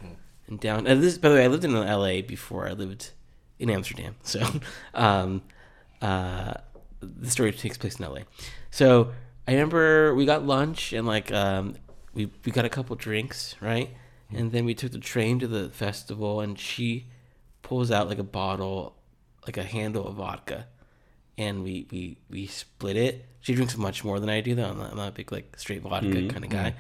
and 0.48 0.60
down. 0.60 0.88
And 0.88 1.02
this, 1.02 1.18
by 1.18 1.30
the 1.30 1.36
way, 1.36 1.44
I 1.44 1.48
lived 1.48 1.64
in 1.64 1.76
L.A. 1.76 2.22
before 2.22 2.68
I 2.68 2.74
lived 2.74 3.12
in 3.60 3.70
Amsterdam. 3.70 4.16
So, 4.24 4.46
um, 4.94 5.42
uh, 6.02 6.54
the 7.02 7.30
story 7.30 7.52
takes 7.52 7.78
place 7.78 7.98
in 8.00 8.06
L.A. 8.06 8.26
So 8.72 9.12
I 9.48 9.52
remember 9.54 10.14
we 10.16 10.26
got 10.26 10.46
lunch 10.46 10.92
and 10.94 11.06
like 11.08 11.32
um, 11.32 11.76
we 12.14 12.32
we 12.44 12.52
got 12.52 12.66
a 12.66 12.70
couple 12.70 12.96
drinks, 12.96 13.56
right? 13.62 13.90
And 14.32 14.52
then 14.52 14.66
we 14.66 14.74
took 14.74 14.92
the 14.92 14.98
train 15.00 15.40
to 15.40 15.48
the 15.48 15.70
festival, 15.70 16.42
and 16.42 16.58
she 16.60 17.06
pulls 17.62 17.92
out 17.92 18.10
like 18.10 18.18
a 18.18 18.24
bottle, 18.24 18.96
like 19.46 19.56
a 19.56 19.64
handle 19.64 20.08
of 20.08 20.16
vodka, 20.16 20.68
and 21.38 21.64
we 21.64 21.88
we 21.92 22.18
we 22.30 22.48
split 22.48 22.98
it. 22.98 23.26
She 23.42 23.54
drinks 23.54 23.78
much 23.78 24.04
more 24.04 24.20
than 24.20 24.30
I 24.30 24.42
do, 24.42 24.56
though. 24.56 24.66
I'm 24.70 24.78
not, 24.80 24.92
I'm 24.92 24.98
not 24.98 25.10
a 25.10 25.12
big 25.12 25.32
like 25.32 25.58
straight 25.60 25.84
vodka 25.84 26.28
kind 26.28 26.44
of 26.44 26.50
guy, 26.50 26.74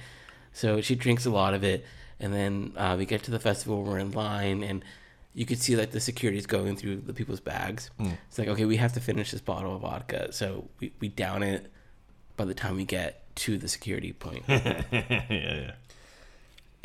so 0.55 0.79
she 0.79 0.95
drinks 0.95 1.25
a 1.25 1.29
lot 1.29 1.53
of 1.53 1.63
it. 1.63 1.85
And 2.17 2.33
then 2.33 2.71
uh, 2.77 2.95
we 2.97 3.05
get 3.05 3.23
to 3.23 3.31
the 3.31 3.39
festival, 3.39 3.83
we're 3.83 3.99
in 3.99 4.11
line, 4.11 4.63
and 4.63 4.83
you 5.33 5.45
could 5.45 5.59
see 5.59 5.75
like 5.75 5.91
the 5.91 5.99
security's 5.99 6.45
going 6.45 6.77
through 6.77 7.01
the 7.01 7.13
people's 7.13 7.41
bags. 7.41 7.91
It's 8.29 8.39
like, 8.39 8.47
okay, 8.47 8.63
we 8.63 8.77
have 8.77 8.93
to 8.93 9.01
finish 9.01 9.31
this 9.31 9.41
bottle 9.41 9.75
of 9.75 9.81
vodka, 9.81 10.31
so 10.31 10.69
we, 10.79 10.93
we 11.01 11.09
down 11.09 11.43
it 11.43 11.69
by 12.37 12.45
the 12.45 12.53
time 12.53 12.77
we 12.77 12.85
get 12.85 13.23
to 13.35 13.57
the 13.57 13.67
security 13.67 14.13
point. 14.13 14.45
yeah, 14.47 14.83
yeah. 15.29 15.71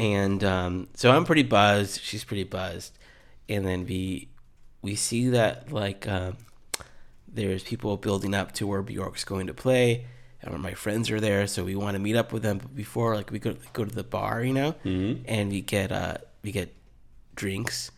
and 0.00 0.42
um, 0.42 0.88
so 0.94 1.12
I'm 1.12 1.24
pretty 1.24 1.44
buzzed. 1.44 2.00
She's 2.00 2.24
pretty 2.24 2.42
buzzed, 2.44 2.98
and 3.48 3.64
then 3.64 3.86
we 3.86 4.28
we 4.82 4.96
see 4.96 5.28
that 5.28 5.70
like 5.70 6.08
um, 6.08 6.38
there's 7.32 7.62
people 7.62 7.96
building 7.96 8.34
up 8.34 8.50
to 8.54 8.66
where 8.66 8.82
Bjork's 8.82 9.22
going 9.24 9.46
to 9.46 9.54
play, 9.54 10.06
and 10.42 10.58
my 10.62 10.74
friends 10.74 11.10
are 11.10 11.20
there, 11.20 11.46
so 11.46 11.64
we 11.64 11.74
want 11.76 11.94
to 11.94 11.98
meet 11.98 12.16
up 12.16 12.32
with 12.32 12.42
them. 12.42 12.58
But 12.58 12.74
before, 12.74 13.14
like 13.16 13.30
we 13.30 13.38
go 13.38 13.54
go 13.72 13.84
to 13.84 13.94
the 13.94 14.04
bar, 14.04 14.42
you 14.42 14.52
know, 14.52 14.74
and 14.84 15.50
we 15.50 15.60
get 15.60 15.92
uh 15.92 16.16
we 16.42 16.52
get 16.52 16.74
drinks. 17.34 17.90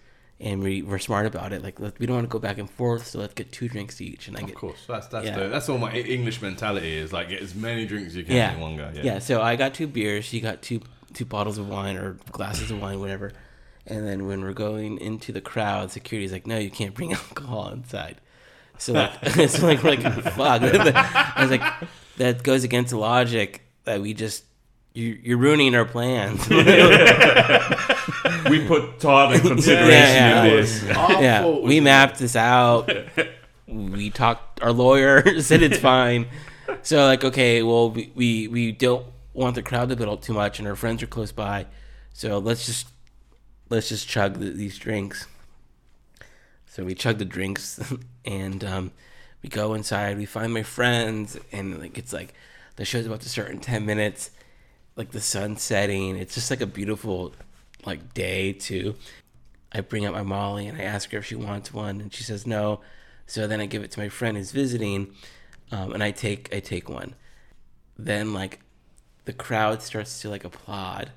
And 0.45 0.61
we, 0.61 0.83
we're 0.83 0.99
smart 0.99 1.27
about 1.27 1.53
it. 1.53 1.63
Like, 1.63 1.79
let, 1.79 2.01
we 2.01 2.07
don't 2.07 2.17
want 2.17 2.25
to 2.25 2.33
go 2.33 2.41
back 2.41 2.59
and 2.59 2.69
forth, 2.69 3.07
so 3.07 3.21
let's 3.21 3.33
get 3.33 3.53
two 3.53 3.69
drinks 3.69 4.01
each. 4.01 4.27
And 4.27 4.37
I 4.37 4.41
Of 4.41 4.47
get 4.49 4.57
course, 4.57 4.85
that's 4.89 5.07
that's 5.07 5.25
Yeah. 5.25 5.39
the, 5.39 5.49
that's 5.49 5.69
all 5.69 5.79
my 5.79 5.93
English 5.95 6.43
mentality 6.43 6.97
is. 6.97 7.13
Like, 7.13 7.29
get 7.29 7.41
as 7.41 7.55
many 7.55 7.87
drinks 7.87 8.09
as 8.09 8.17
you 8.17 8.25
can 8.25 8.35
yeah. 8.35 8.53
in 8.55 8.59
one 8.59 8.77
go. 8.77 8.91
Yeah. 8.93 9.03
yeah. 9.05 9.19
So 9.21 9.41
I 9.41 9.55
got 9.55 9.73
two 9.73 9.87
beers. 9.87 10.25
She 10.25 10.41
got 10.41 10.61
two 10.61 10.81
two 11.15 11.25
bottles 11.25 11.59
of 11.59 11.69
wine 11.69 11.97
or 11.97 12.15
glasses 12.33 12.73
of 12.73 12.81
wine, 12.83 12.99
whatever. 12.99 13.31
And 13.87 14.05
then 14.05 14.27
when 14.27 14.41
we're 14.43 14.53
going 14.53 14.99
into 14.99 15.31
the 15.31 15.41
crowd, 15.41 15.93
security's 15.93 16.33
like, 16.33 16.45
"No, 16.49 16.59
you 16.59 16.71
can't 16.73 16.93
bring 16.95 17.13
alcohol 17.23 17.69
inside." 17.69 18.17
So 18.79 18.95
like, 18.95 19.25
so 19.49 19.65
like, 19.65 19.81
we're 19.85 19.91
like, 19.91 20.03
fuck. 20.25 20.63
I 20.63 21.35
was 21.41 21.51
like, 21.53 21.63
that 22.19 22.43
goes 22.43 22.65
against 22.65 22.91
the 22.91 22.99
logic 22.99 23.63
that 23.85 24.01
we 24.01 24.15
just 24.15 24.45
you, 24.95 25.19
you're 25.23 25.39
ruining 25.39 25.75
our 25.75 25.85
plans. 25.87 26.47
We 28.51 28.67
put 28.67 29.01
thought 29.01 29.33
and 29.35 29.43
consideration 29.49 29.91
Yeah, 29.91 30.45
yeah. 30.45 30.45
in 30.45 30.57
this. 30.57 30.83
yeah, 30.85 31.47
we 31.47 31.81
mapped 31.81 32.19
this 32.19 32.37
out. 32.37 32.91
We 33.69 34.11
talked. 34.11 34.61
Our 34.61 34.73
lawyer 34.73 35.41
said 35.41 35.63
it's 35.63 35.79
fine. 35.79 36.27
So 36.83 37.07
like, 37.07 37.25
okay, 37.25 37.63
well, 37.63 37.91
we, 37.91 38.13
we 38.15 38.49
we 38.49 38.73
don't 38.73 39.07
want 39.33 39.55
the 39.55 39.63
crowd 39.63 39.89
to 39.89 39.97
build 39.97 40.11
up 40.11 40.21
too 40.21 40.35
much, 40.35 40.59
and 40.59 40.69
our 40.69 40.77
friends 40.77 41.03
are 41.03 41.07
close 41.07 41.33
by. 41.33 41.67
So 42.13 42.37
let's 42.39 42.67
just 42.67 42.89
let's 43.71 43.89
just 43.89 44.07
chug 44.09 44.41
the, 44.41 44.51
these 44.51 44.77
drinks. 44.77 45.27
So 46.67 46.85
we 46.85 46.95
chug 46.95 47.17
the 47.19 47.25
drinks, 47.25 47.81
and 48.27 48.63
um, 48.65 48.91
we 49.43 49.49
go 49.49 49.75
inside. 49.75 50.17
We 50.17 50.27
find 50.27 50.53
my 50.55 50.63
friends, 50.63 51.39
and 51.51 51.79
like 51.81 51.99
it's 51.99 52.13
like 52.13 52.35
the 52.77 52.85
show's 52.85 53.07
about 53.07 53.21
to 53.23 53.29
start 53.29 53.51
in 53.51 53.61
ten 53.61 53.85
minutes. 53.85 54.31
Like 54.95 55.11
the 55.11 55.21
sun 55.21 55.57
setting. 55.57 56.17
It's 56.17 56.35
just 56.35 56.51
like 56.51 56.61
a 56.61 56.67
beautiful 56.67 57.35
like 57.85 58.15
day 58.15 58.53
too. 58.53 58.95
I 59.73 59.81
bring 59.81 60.05
out 60.05 60.13
my 60.13 60.23
Molly 60.23 60.67
and 60.67 60.79
I 60.79 60.85
ask 60.85 61.11
her 61.13 61.19
if 61.19 61.25
she 61.25 61.35
wants 61.35 61.73
one, 61.73 62.01
and 62.01 62.13
she 62.13 62.23
says 62.23 62.47
no. 62.47 62.81
So 63.27 63.47
then 63.47 63.61
I 63.61 63.67
give 63.67 63.83
it 63.83 63.91
to 63.93 64.01
my 64.01 64.09
friend 64.09 64.37
who's 64.37 64.53
visiting, 64.53 65.15
um, 65.71 65.93
and 65.93 66.03
I 66.03 66.11
take 66.11 66.55
I 66.55 66.61
take 66.61 66.89
one. 66.89 67.15
Then 67.99 68.35
like 68.35 68.61
the 69.25 69.33
crowd 69.33 69.83
starts 69.83 70.21
to 70.23 70.29
like 70.29 70.45
applaud. 70.45 71.11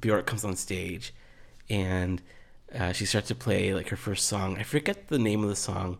Bjork 0.00 0.26
comes 0.26 0.44
on 0.44 0.56
stage, 0.56 1.14
and 1.68 2.22
uh, 2.74 2.92
she 2.92 3.04
starts 3.04 3.28
to 3.28 3.34
play 3.34 3.74
like 3.74 3.88
her 3.90 3.96
first 3.96 4.26
song. 4.26 4.56
I 4.58 4.62
forget 4.62 5.08
the 5.08 5.18
name 5.18 5.42
of 5.42 5.48
the 5.48 5.56
song, 5.56 5.98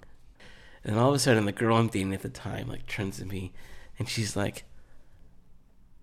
and 0.85 0.99
all 0.99 1.09
of 1.09 1.15
a 1.15 1.19
sudden 1.19 1.45
the 1.45 1.53
girl 1.53 1.77
I'm 1.77 1.89
dating 1.89 2.15
at 2.15 2.23
the 2.23 2.29
time 2.29 2.69
like 2.69 2.87
turns 2.87 3.19
to 3.19 3.25
me, 3.25 3.53
and 3.99 4.09
she's 4.09 4.37
like, 4.37 4.65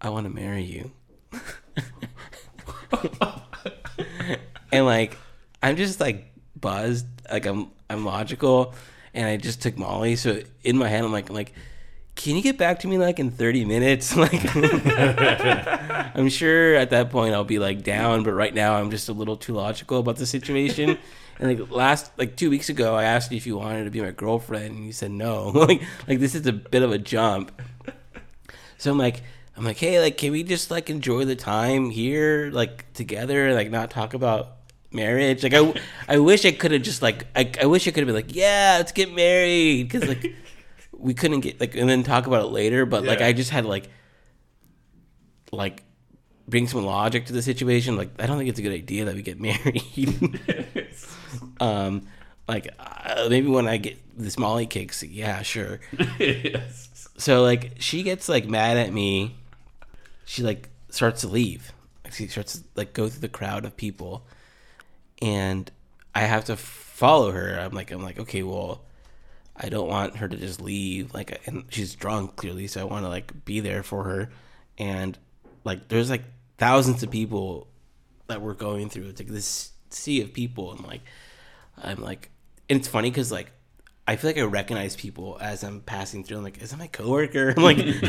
"I 0.01 0.09
want 0.09 0.25
to 0.25 0.33
marry 0.33 0.63
you." 0.63 0.91
and 4.71 4.85
like 4.85 5.17
I'm 5.61 5.75
just 5.75 5.99
like 5.99 6.31
buzzed, 6.55 7.05
like 7.31 7.45
I'm 7.45 7.71
I'm 7.89 8.05
logical, 8.05 8.73
and 9.13 9.27
I 9.27 9.37
just 9.37 9.61
took 9.61 9.77
Molly. 9.77 10.15
So 10.15 10.41
in 10.63 10.77
my 10.77 10.87
head, 10.87 11.03
I'm 11.03 11.11
like 11.11 11.29
I'm 11.29 11.35
like, 11.35 11.53
can 12.19 12.35
you 12.35 12.41
get 12.41 12.57
back 12.57 12.79
to 12.79 12.87
me 12.87 12.97
like 12.97 13.17
in 13.17 13.31
30 13.31 13.63
minutes? 13.65 14.15
Like, 14.19 14.55
I'm 16.15 16.27
sure 16.27 16.75
at 16.75 16.89
that 16.89 17.09
point 17.11 17.33
I'll 17.33 17.45
be 17.45 17.59
like 17.59 17.83
down, 17.83 18.23
but 18.23 18.33
right 18.33 18.53
now 18.53 18.75
I'm 18.75 18.91
just 18.91 19.07
a 19.07 19.13
little 19.13 19.37
too 19.37 19.53
logical 19.53 19.99
about 19.99 20.17
the 20.17 20.25
situation. 20.25 20.97
And 21.39 21.57
like 21.57 21.71
last, 21.71 22.11
like 22.17 22.35
two 22.35 22.49
weeks 22.49 22.67
ago, 22.67 22.95
I 22.95 23.05
asked 23.05 23.31
you 23.31 23.37
if 23.37 23.47
you 23.47 23.57
wanted 23.57 23.85
to 23.85 23.91
be 23.91 24.01
my 24.01 24.11
girlfriend, 24.11 24.75
and 24.75 24.85
you 24.85 24.91
said 24.91 25.11
no. 25.11 25.47
like, 25.53 25.81
like 26.07 26.19
this 26.19 26.35
is 26.35 26.45
a 26.45 26.53
bit 26.53 26.83
of 26.83 26.91
a 26.91 26.97
jump. 26.97 27.61
So 28.77 28.91
I'm 28.91 28.97
like, 28.97 29.23
I'm 29.55 29.63
like, 29.63 29.77
hey, 29.77 29.99
like, 30.01 30.17
can 30.17 30.31
we 30.31 30.43
just 30.43 30.69
like 30.69 30.89
enjoy 30.89 31.25
the 31.25 31.35
time 31.35 31.89
here, 31.89 32.49
like 32.51 32.91
together, 32.93 33.53
like 33.53 33.71
not 33.71 33.89
talk 33.89 34.13
about 34.13 34.57
marriage? 34.91 35.43
Like, 35.43 35.53
I, 35.53 35.73
I 36.07 36.19
wish 36.19 36.45
I 36.45 36.51
could 36.51 36.71
have 36.71 36.81
just 36.81 37.01
like, 37.01 37.27
I, 37.35 37.51
I 37.61 37.65
wish 37.65 37.87
I 37.87 37.91
could 37.91 38.01
have 38.01 38.07
been 38.07 38.15
like, 38.15 38.35
yeah, 38.35 38.75
let's 38.77 38.91
get 38.91 39.13
married, 39.13 39.83
because 39.89 40.07
like 40.07 40.33
we 40.91 41.13
couldn't 41.13 41.39
get 41.39 41.59
like, 41.59 41.75
and 41.75 41.89
then 41.89 42.03
talk 42.03 42.27
about 42.27 42.43
it 42.43 42.51
later. 42.51 42.85
But 42.85 43.05
like, 43.05 43.21
I 43.21 43.33
just 43.33 43.49
had 43.49 43.65
like, 43.65 43.89
like 45.51 45.83
bring 46.49 46.67
some 46.67 46.85
logic 46.85 47.25
to 47.27 47.33
the 47.33 47.41
situation. 47.41 47.95
Like, 47.95 48.09
I 48.19 48.25
don't 48.25 48.37
think 48.37 48.49
it's 48.49 48.59
a 48.59 48.63
good 48.63 48.73
idea 48.73 49.05
that 49.05 49.15
we 49.15 49.21
get 49.21 49.39
married. 49.41 50.39
um, 51.59 52.07
like 52.49 52.73
uh, 52.79 53.27
maybe 53.29 53.47
when 53.47 53.67
I 53.67 53.77
get 53.77 53.97
this 54.17 54.37
Molly 54.37 54.65
kicks, 54.65 55.03
yeah, 55.03 55.43
sure. 55.43 55.79
yes. 56.19 57.07
So 57.17 57.43
like 57.43 57.73
she 57.79 58.01
gets 58.01 58.27
like 58.27 58.47
mad 58.47 58.77
at 58.77 58.91
me. 58.91 59.35
She 60.25 60.41
like 60.41 60.69
starts 60.89 61.21
to 61.21 61.27
leave. 61.27 61.71
Like, 62.03 62.13
She 62.13 62.27
starts 62.27 62.57
to 62.57 62.63
like 62.75 62.93
go 62.93 63.07
through 63.07 63.21
the 63.21 63.29
crowd 63.29 63.65
of 63.65 63.77
people, 63.77 64.25
and 65.21 65.71
I 66.15 66.21
have 66.21 66.45
to 66.45 66.55
follow 66.55 67.31
her. 67.31 67.59
I'm 67.59 67.71
like 67.71 67.91
I'm 67.91 68.01
like 68.01 68.19
okay, 68.19 68.41
well, 68.41 68.81
I 69.55 69.69
don't 69.69 69.87
want 69.87 70.17
her 70.17 70.27
to 70.27 70.35
just 70.35 70.59
leave. 70.59 71.13
Like 71.13 71.45
and 71.45 71.65
she's 71.69 71.93
drunk 71.93 72.35
clearly, 72.35 72.65
so 72.65 72.81
I 72.81 72.85
want 72.85 73.05
to 73.05 73.09
like 73.09 73.45
be 73.45 73.59
there 73.59 73.83
for 73.83 74.05
her. 74.05 74.31
And 74.79 75.15
like 75.63 75.87
there's 75.89 76.09
like 76.09 76.23
thousands 76.59 77.01
of 77.01 77.09
people 77.09 77.67
that 78.27 78.41
we're 78.41 78.53
going 78.53 78.89
through. 78.89 79.07
It's 79.07 79.19
like 79.19 79.29
this 79.29 79.71
sea 79.89 80.21
of 80.21 80.33
people, 80.33 80.71
and 80.71 80.85
like 80.85 81.01
I'm 81.81 82.01
like, 82.01 82.29
and 82.69 82.79
it's 82.79 82.87
funny 82.87 83.09
because 83.09 83.31
like 83.31 83.51
I 84.07 84.15
feel 84.15 84.29
like 84.29 84.37
I 84.37 84.43
recognize 84.43 84.95
people 84.95 85.37
as 85.41 85.63
I'm 85.63 85.81
passing 85.81 86.23
through. 86.23 86.37
I'm 86.37 86.43
like, 86.43 86.61
is 86.61 86.71
that 86.71 86.77
my 86.77 86.87
coworker? 86.87 87.53
I'm 87.57 87.63
like, 87.63 87.77
didn't 87.77 88.07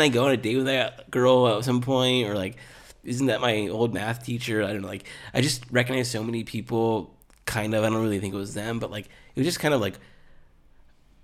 I 0.00 0.08
go 0.08 0.24
on 0.26 0.32
a 0.32 0.36
date 0.36 0.56
with 0.56 0.66
that 0.66 1.10
girl 1.10 1.46
at 1.48 1.64
some 1.64 1.80
point? 1.80 2.28
Or 2.28 2.34
like, 2.34 2.56
isn't 3.04 3.26
that 3.26 3.40
my 3.40 3.68
old 3.68 3.94
math 3.94 4.24
teacher? 4.24 4.62
I 4.62 4.72
don't 4.72 4.82
know. 4.82 4.88
Like, 4.88 5.04
I 5.32 5.40
just 5.40 5.64
recognize 5.70 6.10
so 6.10 6.22
many 6.22 6.44
people. 6.44 7.14
Kind 7.44 7.74
of. 7.74 7.82
I 7.82 7.88
don't 7.88 8.02
really 8.02 8.20
think 8.20 8.34
it 8.34 8.36
was 8.36 8.54
them, 8.54 8.78
but 8.78 8.90
like, 8.92 9.06
it 9.06 9.36
was 9.36 9.46
just 9.46 9.58
kind 9.58 9.74
of 9.74 9.80
like 9.80 9.98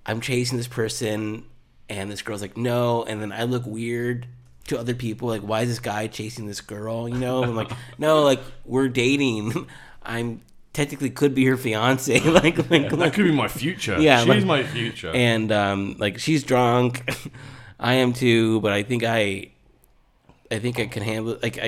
I'm 0.04 0.20
chasing 0.20 0.58
this 0.58 0.66
person, 0.66 1.44
and 1.88 2.10
this 2.10 2.22
girl's 2.22 2.42
like, 2.42 2.56
no, 2.56 3.04
and 3.04 3.20
then 3.22 3.30
I 3.30 3.44
look 3.44 3.66
weird 3.66 4.26
to 4.68 4.78
other 4.78 4.94
people. 4.94 5.28
Like, 5.28 5.42
why 5.42 5.62
is 5.62 5.68
this 5.68 5.78
guy 5.80 6.06
chasing 6.06 6.46
this 6.46 6.60
girl? 6.60 7.08
You 7.08 7.18
know, 7.18 7.42
I'm 7.42 7.54
like, 7.56 7.70
no, 7.98 8.22
like 8.22 8.40
we're 8.64 8.88
dating. 8.88 9.68
I'm 10.02 10.40
technically 10.72 11.10
could 11.10 11.34
be 11.34 11.44
her 11.46 11.56
fiance. 11.56 12.18
like, 12.30 12.56
like, 12.70 12.90
That 12.90 13.12
could 13.14 13.24
be 13.24 13.32
my 13.32 13.48
future. 13.48 14.00
Yeah, 14.00 14.20
she's 14.20 14.28
like- 14.28 14.44
my 14.44 14.62
future. 14.62 15.10
and 15.14 15.50
um, 15.52 15.96
like 15.98 16.18
she's 16.18 16.44
drunk. 16.44 17.08
I 17.80 17.94
am 17.94 18.12
too, 18.12 18.60
but 18.60 18.72
I 18.72 18.82
think 18.82 19.04
I, 19.04 19.50
I 20.50 20.58
think 20.58 20.78
I 20.80 20.86
can 20.86 21.02
handle. 21.02 21.32
it. 21.34 21.42
Like 21.42 21.58
I, 21.58 21.66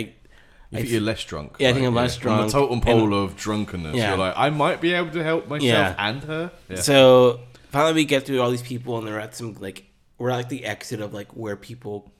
You 0.70 0.78
think 0.78 0.88
you're 0.90 1.00
less 1.00 1.22
drunk. 1.24 1.56
Yeah, 1.58 1.70
I 1.70 1.72
think 1.72 1.86
I'm 1.86 1.94
less 1.94 2.16
On 2.16 2.22
drunk. 2.22 2.46
the 2.46 2.58
totem 2.58 2.80
pole 2.80 3.14
of 3.14 3.36
drunkenness, 3.36 3.94
Yeah. 3.96 4.10
you're 4.10 4.18
like, 4.18 4.34
I 4.36 4.50
might 4.50 4.80
be 4.80 4.92
able 4.94 5.10
to 5.10 5.22
help 5.22 5.48
myself 5.48 5.62
Yeah. 5.62 5.94
and 5.98 6.22
her. 6.24 6.50
Yeah. 6.68 6.76
So 6.76 7.40
finally, 7.70 7.92
we 7.94 8.04
get 8.04 8.26
through 8.26 8.40
all 8.40 8.50
these 8.50 8.62
people, 8.62 8.98
and 8.98 9.06
they're 9.06 9.20
at 9.20 9.34
some 9.36 9.54
like 9.60 9.84
we're 10.18 10.30
at 10.30 10.36
like 10.36 10.48
the 10.48 10.64
exit 10.64 11.00
of 11.00 11.12
like 11.14 11.28
where 11.36 11.56
people, 11.56 12.10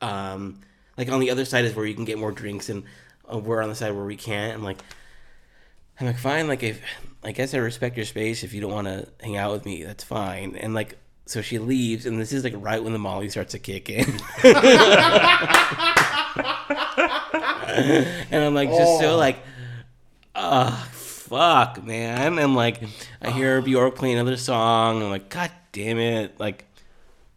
um, 0.00 0.60
like 0.96 1.10
on 1.10 1.20
the 1.20 1.30
other 1.30 1.44
side 1.44 1.64
is 1.64 1.74
where 1.74 1.86
you 1.86 1.94
can 1.94 2.04
get 2.04 2.18
more 2.18 2.32
drinks, 2.32 2.68
and 2.68 2.84
uh, 3.32 3.38
we're 3.38 3.62
on 3.62 3.68
the 3.68 3.74
side 3.74 3.92
where 3.92 4.04
we 4.04 4.16
can't. 4.16 4.54
I'm 4.54 4.64
like, 4.64 4.78
I'm 6.00 6.06
like, 6.06 6.18
fine. 6.18 6.48
Like 6.48 6.62
if 6.62 6.80
I 7.22 7.32
guess 7.32 7.54
I 7.54 7.58
respect 7.58 7.96
your 7.96 8.06
space. 8.06 8.42
If 8.42 8.54
you 8.54 8.60
don't 8.60 8.72
want 8.72 8.86
to 8.86 9.08
hang 9.20 9.36
out 9.36 9.52
with 9.52 9.64
me, 9.64 9.84
that's 9.84 10.04
fine. 10.04 10.56
And 10.56 10.74
like. 10.74 10.98
So 11.26 11.42
she 11.42 11.58
leaves, 11.58 12.06
and 12.06 12.18
this 12.18 12.32
is 12.32 12.42
like 12.42 12.54
right 12.56 12.82
when 12.82 12.94
the 12.94 12.98
Molly 12.98 13.28
starts 13.28 13.52
to 13.52 13.58
kick 13.58 13.90
in. 13.90 14.06
and 18.30 18.44
I'm 18.44 18.54
like 18.54 18.70
just 18.70 18.98
so 18.98 19.18
like, 19.18 19.36
ah, 20.34 20.88
fuck, 21.28 21.84
man. 21.84 22.38
And 22.38 22.54
like, 22.54 22.82
I 23.20 23.30
hear 23.30 23.60
Bjork 23.60 23.96
playing 23.96 24.14
another 24.14 24.36
song. 24.36 25.02
I'm 25.02 25.10
like, 25.10 25.28
god 25.28 25.50
damn 25.72 25.98
it, 25.98 26.38
like, 26.40 26.64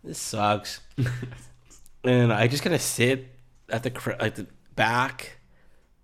this 0.03 0.19
sucks. 0.19 0.79
and 2.03 2.33
I 2.33 2.47
just 2.47 2.63
kind 2.63 2.75
of 2.75 2.81
sit 2.81 3.27
at 3.69 3.83
the 3.83 4.15
at 4.19 4.35
the 4.35 4.47
back, 4.75 5.39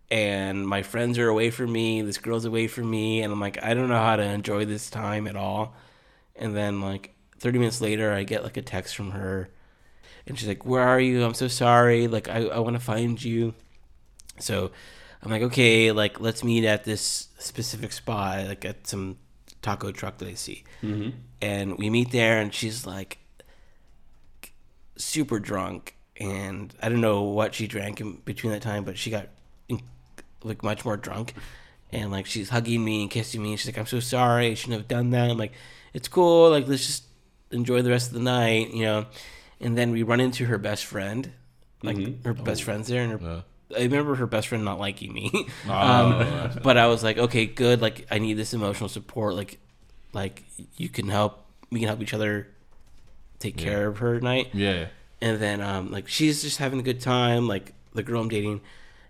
and 0.10 0.68
my 0.68 0.84
friends 0.84 1.18
are 1.18 1.28
away 1.28 1.50
from 1.52 1.72
me. 1.72 2.02
This 2.02 2.18
girl's 2.18 2.46
away 2.46 2.68
from 2.68 2.90
me, 2.90 3.22
and 3.22 3.32
I'm 3.32 3.40
like, 3.40 3.62
I 3.64 3.74
don't 3.74 3.90
know 3.90 4.00
how 4.00 4.16
to 4.16 4.24
enjoy 4.24 4.66
this 4.66 4.90
time 4.90 5.28
at 5.28 5.36
all. 5.36 5.76
And 6.36 6.56
then 6.56 6.82
like 6.82 7.16
30 7.40 7.60
minutes 7.60 7.82
later, 7.82 8.14
I 8.14 8.24
get 8.24 8.44
like 8.44 8.58
a 8.58 8.62
text 8.62 8.96
from 8.96 9.12
her. 9.12 9.50
And 10.26 10.38
she's 10.38 10.48
like, 10.48 10.66
"Where 10.66 10.84
are 10.84 11.00
you? 11.00 11.24
I'm 11.24 11.34
so 11.34 11.48
sorry. 11.48 12.08
Like, 12.08 12.28
I, 12.28 12.44
I 12.48 12.60
want 12.60 12.76
to 12.76 12.82
find 12.82 13.22
you." 13.24 13.54
So 14.40 14.72
I'm 15.24 15.32
like, 15.32 15.42
okay, 15.44 15.92
like 15.92 16.20
let's 16.20 16.44
meet 16.44 16.66
at 16.66 16.84
this 16.84 17.30
specific 17.40 17.92
spot, 17.92 18.46
like 18.46 18.66
at 18.66 18.88
some 18.88 19.18
taco 19.62 19.92
truck 19.92 20.18
that 20.20 20.28
I 20.28 20.34
see. 20.34 20.64
Mm-hmm. 20.84 21.10
And 21.42 21.78
we 21.78 21.90
meet 21.90 22.12
there, 22.12 22.40
and 22.40 22.54
she's 22.54 22.86
like 22.86 23.20
super 24.98 25.40
drunk, 25.40 25.96
and 26.18 26.74
I 26.82 26.90
don't 26.90 27.02
know 27.02 27.24
what 27.24 27.56
she 27.56 27.68
drank 27.68 28.02
in 28.02 28.16
between 28.26 28.52
that 28.54 28.62
time, 28.62 28.84
but 28.84 28.98
she 28.98 29.10
got 29.10 29.28
like 30.44 30.64
much 30.64 30.86
more 30.86 30.98
drunk, 30.98 31.34
and 31.92 32.12
like 32.12 32.26
she's 32.26 32.50
hugging 32.50 32.84
me 32.84 33.02
and 33.04 33.12
kissing 33.12 33.42
me. 33.42 33.52
And 33.52 33.60
she's 33.60 33.68
like, 33.68 33.78
"I'm 33.78 33.86
so 33.86 34.00
sorry. 34.00 34.48
I 34.48 34.54
shouldn't 34.54 34.80
have 34.80 34.88
done 34.88 35.12
that." 35.12 35.30
I'm 35.30 35.38
like, 35.38 35.54
"It's 35.94 36.08
cool. 36.08 36.50
Like 36.50 36.68
let's 36.68 36.86
just 36.86 37.04
enjoy 37.52 37.82
the 37.82 37.90
rest 37.90 38.08
of 38.08 38.14
the 38.14 38.20
night," 38.20 38.74
you 38.74 38.84
know. 38.84 39.06
And 39.60 39.78
then 39.78 39.92
we 39.92 40.04
run 40.04 40.20
into 40.20 40.46
her 40.46 40.58
best 40.58 40.86
friend, 40.86 41.32
like 41.82 42.24
her 42.24 42.34
best 42.34 42.64
friend's 42.64 42.88
there, 42.88 43.04
and 43.04 43.20
her 43.20 43.44
I 43.76 43.82
remember 43.82 44.16
her 44.16 44.28
best 44.28 44.48
friend 44.48 44.64
not 44.64 44.80
liking 44.80 45.14
me. 45.14 45.32
um, 45.70 46.52
but 46.64 46.78
I 46.78 46.88
was 46.88 47.04
like, 47.04 47.18
okay, 47.18 47.46
good. 47.46 47.82
Like, 47.82 48.08
I 48.10 48.20
need 48.20 48.36
this 48.36 48.54
emotional 48.54 48.88
support. 48.88 49.36
Like, 49.36 49.60
like 50.14 50.44
you 50.78 50.90
can 50.90 51.10
help. 51.10 51.46
We 51.70 51.80
can 51.80 51.90
help 51.90 52.02
each 52.02 52.14
other 52.14 52.48
take 53.40 53.58
care 53.58 53.88
of 53.88 54.00
her 54.00 54.20
night. 54.20 54.50
yeah. 54.54 54.88
And 55.20 55.40
then, 55.40 55.62
um, 55.62 55.92
like, 55.92 56.08
she's 56.08 56.44
just 56.44 56.60
having 56.60 56.80
a 56.80 56.84
good 56.84 57.02
time. 57.02 57.48
Like 57.48 57.74
the 57.94 58.04
girl 58.04 58.22
I'm 58.22 58.30
dating, 58.30 58.62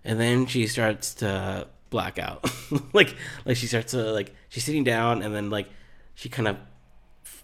and 0.04 0.18
then 0.18 0.46
she 0.46 0.66
starts 0.66 1.14
to 1.16 1.68
black 1.90 2.18
out. 2.18 2.50
like, 2.92 3.14
like 3.44 3.56
she 3.56 3.66
starts 3.66 3.92
to 3.92 4.12
like 4.12 4.34
she's 4.48 4.64
sitting 4.64 4.84
down, 4.84 5.22
and 5.22 5.34
then 5.34 5.50
like 5.50 5.68
she 6.14 6.28
kind 6.30 6.48
of 6.48 6.56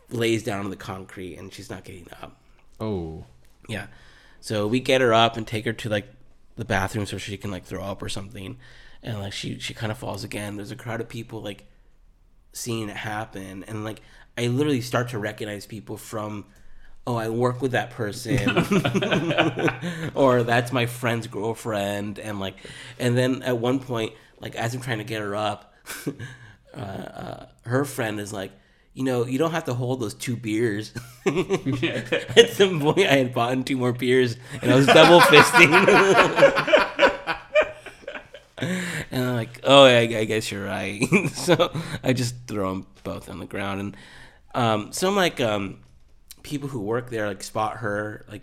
lays 0.09 0.43
down 0.43 0.65
on 0.65 0.71
the 0.71 0.77
concrete, 0.77 1.37
and 1.37 1.53
she's 1.53 1.69
not 1.69 1.85
getting 1.85 2.09
up. 2.23 2.41
Oh. 2.81 3.25
Yeah. 3.69 3.87
So 4.41 4.67
we 4.67 4.81
get 4.81 5.01
her 5.01 5.13
up 5.13 5.37
and 5.37 5.47
take 5.47 5.65
her 5.65 5.73
to 5.73 5.89
like 5.89 6.07
the 6.57 6.65
bathroom 6.65 7.07
so 7.07 7.19
she 7.19 7.37
can 7.37 7.51
like 7.51 7.65
throw 7.65 7.83
up 7.83 8.03
or 8.03 8.09
something. 8.09 8.59
And 9.03 9.19
like 9.19 9.33
she 9.33 9.59
she 9.59 9.75
kind 9.75 9.93
of 9.93 9.99
falls 9.99 10.25
again. 10.25 10.57
There's 10.57 10.71
a 10.71 10.77
crowd 10.77 11.01
of 11.01 11.09
people 11.09 11.43
like 11.43 11.67
seeing 12.53 12.89
it 12.89 12.97
happen 12.97 13.65
and 13.65 13.85
like 13.85 14.01
I 14.39 14.47
literally 14.47 14.81
start 14.81 15.09
to 15.09 15.19
recognize 15.19 15.67
people 15.67 15.97
from 15.97 16.47
oh, 17.07 17.17
I 17.17 17.29
work 17.29 17.61
with 17.61 17.73
that 17.73 17.91
person 17.91 18.39
or 20.15 20.43
that's 20.43 20.73
my 20.73 20.87
friend's 20.87 21.27
girlfriend 21.27 22.19
and 22.19 22.41
like 22.41 22.57
and 22.99 23.17
then 23.17 23.43
at 23.43 23.59
one 23.59 23.79
point 23.79 24.15
like 24.41 24.55
as 24.55 24.75
I'm 24.75 24.81
trying 24.81 24.99
to 24.99 25.05
get 25.05 25.21
her 25.21 25.37
up 25.37 25.75
uh, 26.75 26.81
uh, 26.81 27.47
her 27.67 27.85
friend 27.85 28.19
is 28.21 28.33
like 28.33 28.53
you 28.95 29.03
know, 29.03 29.27
you 29.27 29.39
don't 29.39 29.51
have 29.51 29.65
to 29.65 29.75
hold 29.75 30.01
those 30.01 30.15
two 30.15 30.37
beers. 30.37 30.93
At 31.27 32.51
some 32.53 32.81
point, 32.81 33.01
I 33.01 33.17
had 33.17 33.35
bought 33.35 33.67
two 33.67 33.77
more 33.77 33.93
beers, 33.93 34.37
and 34.63 34.71
I 34.71 34.77
was 34.77 34.87
double 34.87 35.21
fisting. 35.21 35.73
and 39.11 39.25
I'm 39.25 39.35
like, 39.35 39.61
"Oh, 39.65 39.87
yeah, 39.87 39.99
I 39.99 40.25
guess 40.25 40.51
you're 40.53 40.65
right." 40.65 41.03
so 41.33 41.73
I 42.05 42.13
just 42.13 42.37
throw 42.47 42.71
them 42.71 42.87
both 43.03 43.29
on 43.29 43.41
the 43.41 43.47
ground, 43.47 43.81
and 43.81 43.97
um, 44.55 44.93
some 44.93 45.17
like 45.17 45.41
um, 45.41 45.81
people 46.45 46.69
who 46.69 46.81
work 46.81 47.11
there 47.11 47.27
like 47.27 47.43
spot 47.43 47.79
her 47.79 48.25
like 48.31 48.43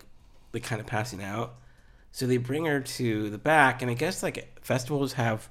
like 0.53 0.63
kind 0.63 0.81
of 0.81 0.87
passing 0.87 1.23
out, 1.23 1.53
so 2.11 2.27
they 2.27 2.35
bring 2.35 2.65
her 2.65 2.81
to 2.81 3.29
the 3.29 3.37
back, 3.37 3.81
and 3.81 3.89
I 3.89 3.93
guess 3.93 4.21
like 4.21 4.59
festivals 4.61 5.13
have. 5.13 5.47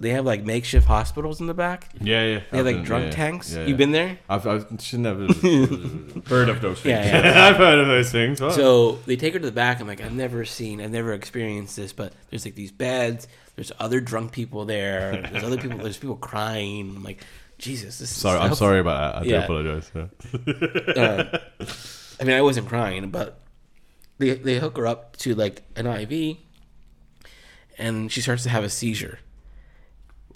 They 0.00 0.10
have 0.10 0.24
like 0.26 0.42
makeshift 0.44 0.88
hospitals 0.88 1.40
in 1.40 1.46
the 1.46 1.54
back. 1.54 1.88
Yeah, 2.00 2.24
yeah. 2.26 2.40
They 2.50 2.56
have 2.56 2.66
like 2.66 2.74
been- 2.76 2.84
drunk 2.84 3.04
yeah, 3.04 3.10
tanks. 3.12 3.54
yeah, 3.54 3.64
You've 3.64 3.78
been 3.78 3.92
there? 3.92 4.18
I've, 4.28 4.44
I've 4.44 4.66
should 4.80 4.98
never. 4.98 5.20
Heard 6.26 6.48
of 6.48 6.60
those 6.60 6.80
things. 6.80 6.84
Yeah, 7.06 7.22
yeah. 7.24 7.46
I've 7.48 7.56
heard 7.56 7.78
of 7.78 7.86
those 7.86 8.10
things. 8.10 8.38
So 8.38 8.96
they 9.06 9.14
take 9.14 9.34
her 9.34 9.38
to 9.38 9.46
the 9.46 9.52
back. 9.52 9.78
I'm 9.80 9.86
like, 9.86 10.00
I've 10.00 10.12
never 10.12 10.44
seen, 10.44 10.80
I've 10.80 10.90
never 10.90 11.12
experienced 11.12 11.76
this, 11.76 11.92
but 11.92 12.12
there's 12.28 12.44
like 12.44 12.56
these 12.56 12.72
beds. 12.72 13.28
There's 13.54 13.70
other 13.78 14.00
drunk 14.00 14.32
people 14.32 14.64
there. 14.64 15.28
There's 15.30 15.44
other 15.44 15.58
people. 15.58 15.78
There's 15.78 15.96
people 15.96 16.16
crying. 16.16 16.96
I'm 16.96 17.04
like, 17.04 17.22
Jesus, 17.58 17.98
this 17.98 18.10
Sorry, 18.10 18.38
is 18.38 18.44
I'm 18.44 18.54
sorry 18.54 18.80
about 18.80 19.14
that. 19.14 19.22
I 19.22 19.24
do 19.24 19.36
apologize. 19.36 19.90
Yeah. 19.94 20.06
Uh, 20.94 21.38
I 22.20 22.24
mean, 22.24 22.36
I 22.36 22.42
wasn't 22.42 22.68
crying, 22.68 23.10
but 23.10 23.40
they 24.18 24.34
they 24.34 24.58
hook 24.58 24.76
her 24.76 24.86
up 24.86 25.16
to 25.18 25.34
like 25.34 25.62
an 25.76 25.86
IV, 25.86 26.36
and 27.78 28.10
she 28.12 28.20
starts 28.20 28.44
to 28.44 28.48
have 28.50 28.62
a 28.64 28.70
seizure. 28.70 29.18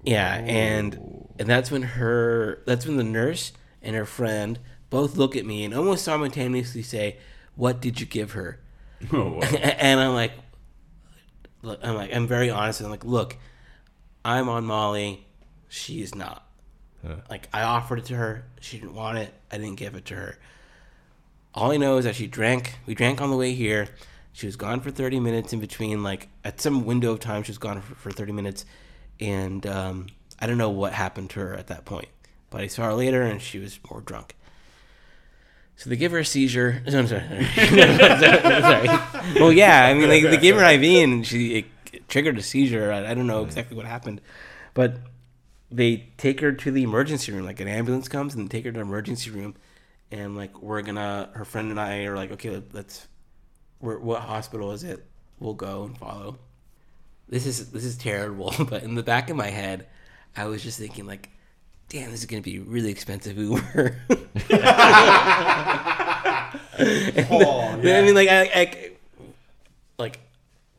Yeah, 0.02 0.34
and 0.34 1.28
and 1.38 1.48
that's 1.48 1.70
when 1.70 1.82
her 1.82 2.62
that's 2.66 2.86
when 2.86 2.96
the 2.96 3.04
nurse 3.04 3.52
and 3.82 3.94
her 3.94 4.04
friend 4.04 4.58
both 4.90 5.16
look 5.16 5.36
at 5.36 5.44
me 5.44 5.64
and 5.64 5.74
almost 5.74 6.04
simultaneously 6.04 6.82
say, 6.82 7.18
"What 7.54 7.80
did 7.80 8.00
you 8.00 8.06
give 8.06 8.32
her?" 8.32 8.60
Oh, 9.12 9.34
wow. 9.34 9.40
and 9.60 10.00
I'm 10.00 10.14
like, 10.14 10.32
look, 11.62 11.78
I'm 11.84 11.94
like, 11.94 12.14
I'm 12.14 12.26
very 12.26 12.50
honest. 12.50 12.80
And 12.80 12.86
I'm 12.86 12.90
like, 12.90 13.04
look, 13.04 13.36
I'm 14.24 14.48
on 14.48 14.64
Molly. 14.64 15.24
She's 15.68 16.16
not. 16.16 16.47
Like, 17.30 17.48
I 17.52 17.62
offered 17.62 18.00
it 18.00 18.04
to 18.06 18.16
her. 18.16 18.44
She 18.60 18.78
didn't 18.78 18.94
want 18.94 19.18
it. 19.18 19.32
I 19.50 19.58
didn't 19.58 19.76
give 19.76 19.94
it 19.94 20.04
to 20.06 20.14
her. 20.14 20.38
All 21.54 21.70
I 21.70 21.76
know 21.76 21.96
is 21.96 22.04
that 22.04 22.16
she 22.16 22.26
drank. 22.26 22.78
We 22.86 22.94
drank 22.94 23.20
on 23.20 23.30
the 23.30 23.36
way 23.36 23.52
here. 23.54 23.88
She 24.32 24.46
was 24.46 24.56
gone 24.56 24.80
for 24.80 24.90
30 24.90 25.20
minutes 25.20 25.52
in 25.52 25.60
between. 25.60 26.02
Like, 26.02 26.28
at 26.44 26.60
some 26.60 26.84
window 26.84 27.12
of 27.12 27.20
time, 27.20 27.42
she 27.42 27.50
was 27.50 27.58
gone 27.58 27.80
for, 27.80 27.94
for 27.94 28.10
30 28.10 28.32
minutes. 28.32 28.64
And 29.20 29.66
um, 29.66 30.06
I 30.38 30.46
don't 30.46 30.58
know 30.58 30.70
what 30.70 30.92
happened 30.92 31.30
to 31.30 31.40
her 31.40 31.54
at 31.54 31.68
that 31.68 31.84
point. 31.84 32.08
But 32.50 32.62
I 32.62 32.66
saw 32.66 32.84
her 32.84 32.94
later 32.94 33.22
and 33.22 33.40
she 33.40 33.58
was 33.58 33.78
more 33.90 34.00
drunk. 34.00 34.34
So 35.76 35.90
they 35.90 35.96
give 35.96 36.12
her 36.12 36.18
a 36.18 36.24
seizure. 36.24 36.82
No, 36.90 36.98
I'm 37.00 37.06
sorry. 37.06 37.22
sorry. 37.54 38.88
Well, 39.40 39.52
yeah, 39.52 39.84
I 39.84 39.94
mean, 39.94 40.08
they, 40.08 40.22
they 40.22 40.36
gave 40.36 40.56
her 40.56 40.64
an 40.64 40.82
IV 40.82 41.04
and 41.04 41.26
she 41.26 41.58
it 41.58 42.08
triggered 42.08 42.36
a 42.38 42.42
seizure. 42.42 42.92
I, 42.92 43.10
I 43.10 43.14
don't 43.14 43.26
know 43.26 43.44
exactly 43.44 43.76
what 43.76 43.86
happened, 43.86 44.20
but 44.74 44.96
they 45.70 46.08
take 46.16 46.40
her 46.40 46.52
to 46.52 46.70
the 46.70 46.82
emergency 46.82 47.32
room. 47.32 47.44
Like 47.44 47.60
an 47.60 47.68
ambulance 47.68 48.08
comes 48.08 48.34
and 48.34 48.48
they 48.48 48.58
take 48.58 48.64
her 48.64 48.72
to 48.72 48.78
the 48.78 48.82
emergency 48.82 49.30
room, 49.30 49.54
and 50.10 50.36
like 50.36 50.60
we're 50.62 50.82
gonna. 50.82 51.30
Her 51.34 51.44
friend 51.44 51.70
and 51.70 51.80
I 51.80 52.04
are 52.04 52.16
like, 52.16 52.32
okay, 52.32 52.50
let, 52.50 52.74
let's. 52.74 53.06
Where, 53.80 53.98
what 53.98 54.22
hospital 54.22 54.72
is 54.72 54.82
it? 54.82 55.06
We'll 55.38 55.54
go 55.54 55.84
and 55.84 55.96
follow. 55.96 56.38
This 57.28 57.46
is 57.46 57.70
this 57.70 57.84
is 57.84 57.96
terrible, 57.96 58.54
but 58.70 58.82
in 58.82 58.94
the 58.94 59.02
back 59.02 59.30
of 59.30 59.36
my 59.36 59.48
head, 59.48 59.86
I 60.36 60.46
was 60.46 60.62
just 60.62 60.78
thinking 60.78 61.06
like, 61.06 61.30
damn, 61.88 62.10
this 62.10 62.20
is 62.20 62.26
gonna 62.26 62.42
be 62.42 62.58
really 62.58 62.90
expensive 62.90 63.36
Uber. 63.36 64.00
oh, 66.80 67.80
yeah. 67.82 67.98
I 67.98 68.02
mean, 68.02 68.14
like, 68.14 68.28
I, 68.28 68.42
I 68.54 68.90
like, 69.98 70.20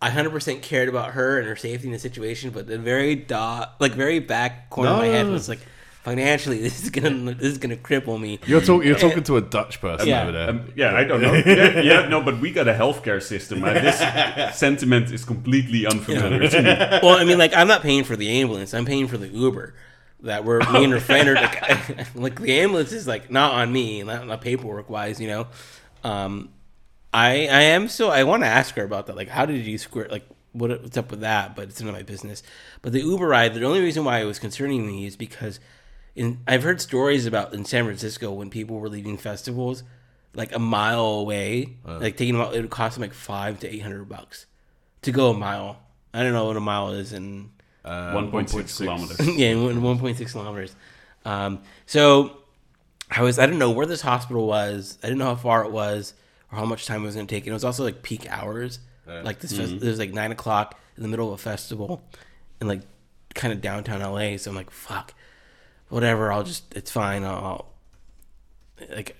I 0.01 0.09
hundred 0.09 0.29
percent 0.31 0.61
cared 0.61 0.87
about 0.89 1.11
her 1.11 1.39
and 1.39 1.47
her 1.47 1.55
safety 1.55 1.87
in 1.87 1.93
the 1.93 1.99
situation, 1.99 2.51
but 2.51 2.67
the 2.67 2.77
very 2.77 3.15
dot, 3.15 3.75
like, 3.79 3.93
very 3.93 4.19
back 4.19 4.69
corner 4.69 4.91
of 4.91 4.97
my 4.99 5.07
head 5.07 5.27
was 5.27 5.49
like, 5.49 5.59
financially, 6.03 6.57
this 6.61 6.81
is 6.81 6.89
gonna, 6.89 7.33
this 7.33 7.51
is 7.51 7.57
gonna 7.57 7.75
cripple 7.75 8.19
me. 8.19 8.39
You're, 8.45 8.61
talk, 8.61 8.85
you're 8.85 8.97
talking 8.97 9.23
to 9.23 9.35
a 9.35 9.41
Dutch 9.41 9.81
person 9.81 10.07
Yeah. 10.07 10.23
over 10.23 10.31
there. 10.31 10.49
Um, 10.49 10.71
yeah, 10.75 10.95
I 10.95 11.03
don't 11.03 11.21
know. 11.21 11.33
Yeah, 11.33 11.81
yeah, 11.81 12.07
no, 12.07 12.21
but 12.21 12.39
we 12.39 12.51
got 12.51 12.67
a 12.69 12.73
healthcare 12.73 13.21
system, 13.21 13.61
and 13.65 13.85
this 13.85 14.57
sentiment 14.57 15.11
is 15.11 15.25
completely 15.25 15.85
unfamiliar 15.85 16.47
to 16.47 16.61
me. 16.61 16.69
well, 17.03 17.17
I 17.17 17.25
mean, 17.25 17.37
like, 17.37 17.53
I'm 17.53 17.67
not 17.67 17.81
paying 17.81 18.05
for 18.05 18.15
the 18.15 18.29
ambulance. 18.41 18.73
I'm 18.73 18.85
paying 18.85 19.07
for 19.07 19.17
the 19.17 19.27
Uber. 19.27 19.73
That 20.23 20.43
we're 20.43 20.59
me 20.71 20.83
and 20.83 20.91
her 20.91 20.99
friend 20.99 21.29
are 21.29 21.35
like, 21.35 22.13
like 22.13 22.41
the 22.41 22.59
ambulance 22.59 22.91
is 22.91 23.07
like 23.07 23.31
not 23.31 23.53
on 23.53 23.71
me, 23.71 24.03
not, 24.03 24.27
not 24.27 24.41
paperwork 24.41 24.89
wise, 24.89 25.17
you 25.21 25.27
know. 25.29 25.47
Um, 26.03 26.49
I 27.13 27.47
I 27.47 27.61
am 27.61 27.87
so 27.87 28.09
I 28.09 28.23
want 28.23 28.43
to 28.43 28.47
ask 28.47 28.75
her 28.75 28.83
about 28.83 29.07
that. 29.07 29.15
Like, 29.15 29.29
how 29.29 29.45
did 29.45 29.65
you 29.65 29.77
square? 29.77 30.07
Like, 30.09 30.25
what 30.53 30.69
what's 30.81 30.97
up 30.97 31.11
with 31.11 31.21
that? 31.21 31.55
But 31.55 31.69
it's 31.69 31.79
none 31.81 31.89
of 31.89 31.95
my 31.95 32.03
business. 32.03 32.43
But 32.81 32.93
the 32.93 33.01
Uber 33.01 33.27
ride, 33.27 33.53
the 33.53 33.63
only 33.65 33.81
reason 33.81 34.03
why 34.05 34.19
it 34.19 34.25
was 34.25 34.39
concerning 34.39 34.85
me 34.85 35.05
is 35.05 35.15
because 35.15 35.59
in 36.15 36.39
I've 36.47 36.63
heard 36.63 36.81
stories 36.81 37.25
about 37.25 37.53
in 37.53 37.65
San 37.65 37.85
Francisco 37.85 38.31
when 38.31 38.49
people 38.49 38.79
were 38.79 38.89
leaving 38.89 39.17
festivals 39.17 39.83
like 40.35 40.53
a 40.53 40.59
mile 40.59 41.05
away, 41.05 41.77
like 41.85 42.15
taking 42.15 42.35
them 42.35 42.43
out, 42.43 42.53
it 42.55 42.61
would 42.61 42.69
cost 42.69 42.95
them 42.95 43.01
like 43.01 43.13
five 43.13 43.59
to 43.61 43.67
eight 43.73 43.81
hundred 43.81 44.07
bucks 44.07 44.45
to 45.01 45.11
go 45.11 45.31
a 45.31 45.33
mile. 45.33 45.79
I 46.13 46.21
don't 46.23 46.33
know 46.33 46.45
what 46.45 46.57
a 46.57 46.61
mile 46.61 46.91
is 46.91 47.13
in 47.13 47.51
Uh, 47.85 48.13
1.6 48.13 48.77
kilometers. 48.77 49.27
yeah, 49.37 49.47
in 49.49 49.81
one 49.81 49.97
point 49.97 50.17
six 50.17 50.33
kilometers. 50.33 50.75
Um, 51.25 51.61
so 51.87 52.37
I 53.09 53.23
was 53.23 53.39
I 53.39 53.45
didn't 53.47 53.59
know 53.59 53.71
where 53.71 53.87
this 53.87 54.01
hospital 54.01 54.45
was. 54.45 54.99
I 55.01 55.07
didn't 55.07 55.17
know 55.19 55.25
how 55.25 55.35
far 55.35 55.63
it 55.65 55.71
was 55.71 56.13
or 56.51 56.57
how 56.57 56.65
much 56.65 56.85
time 56.85 57.03
it 57.03 57.05
was 57.05 57.15
going 57.15 57.27
to 57.27 57.33
take. 57.35 57.43
And 57.43 57.51
it 57.51 57.53
was 57.53 57.63
also 57.65 57.83
like 57.83 58.01
peak 58.03 58.25
hours. 58.29 58.79
Like 59.23 59.39
this, 59.39 59.55
fest- 59.57 59.73
it 59.73 59.81
was 59.83 59.99
like 59.99 60.13
nine 60.13 60.31
o'clock 60.31 60.79
in 60.95 61.03
the 61.03 61.09
middle 61.09 61.27
of 61.27 61.39
a 61.39 61.41
festival, 61.41 62.03
in 62.61 62.67
like 62.67 62.81
kind 63.33 63.51
of 63.53 63.61
downtown 63.61 64.01
LA. 64.01 64.37
So 64.37 64.51
I'm 64.51 64.55
like, 64.55 64.69
fuck, 64.69 65.13
whatever. 65.89 66.31
I'll 66.31 66.43
just 66.43 66.73
it's 66.75 66.91
fine. 66.91 67.23
I'll, 67.23 67.65
I'll 68.79 68.85
like 68.95 69.15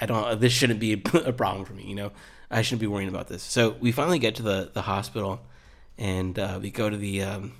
I 0.00 0.06
don't. 0.06 0.40
This 0.40 0.52
shouldn't 0.52 0.80
be 0.80 0.92
a 1.14 1.32
problem 1.32 1.64
for 1.64 1.74
me. 1.74 1.84
You 1.84 1.94
know, 1.94 2.12
I 2.50 2.62
shouldn't 2.62 2.80
be 2.80 2.86
worrying 2.86 3.08
about 3.08 3.28
this. 3.28 3.42
So 3.42 3.76
we 3.80 3.92
finally 3.92 4.18
get 4.18 4.34
to 4.36 4.42
the 4.42 4.70
the 4.72 4.82
hospital, 4.82 5.40
and 5.98 6.38
uh, 6.38 6.58
we 6.60 6.70
go 6.70 6.90
to 6.90 6.96
the. 6.96 7.22
Um, 7.22 7.52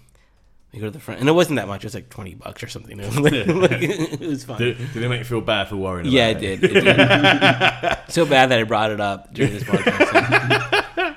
we 0.72 0.78
go 0.78 0.86
to 0.86 0.90
the 0.90 1.00
front, 1.00 1.20
and 1.20 1.28
it 1.28 1.32
wasn't 1.32 1.56
that 1.56 1.66
much. 1.68 1.82
It 1.82 1.86
was 1.86 1.94
like 1.94 2.08
twenty 2.10 2.34
bucks 2.34 2.62
or 2.62 2.68
something. 2.68 2.98
it 3.02 4.20
was 4.20 4.44
fine. 4.44 4.58
did, 4.58 4.78
did 4.92 5.02
it 5.02 5.08
make 5.08 5.18
you 5.18 5.24
feel 5.24 5.40
bad 5.40 5.68
for 5.68 5.76
worrying 5.76 6.06
about 6.06 6.12
Yeah, 6.12 6.28
it? 6.28 6.42
it 6.42 6.60
did. 6.60 6.76
It 6.76 6.84
did. 6.84 7.98
so 8.12 8.24
bad 8.26 8.50
that 8.50 8.58
I 8.58 8.62
brought 8.64 8.90
it 8.90 9.00
up 9.00 9.32
during 9.34 9.52
this 9.52 9.64
podcast. 9.64 11.16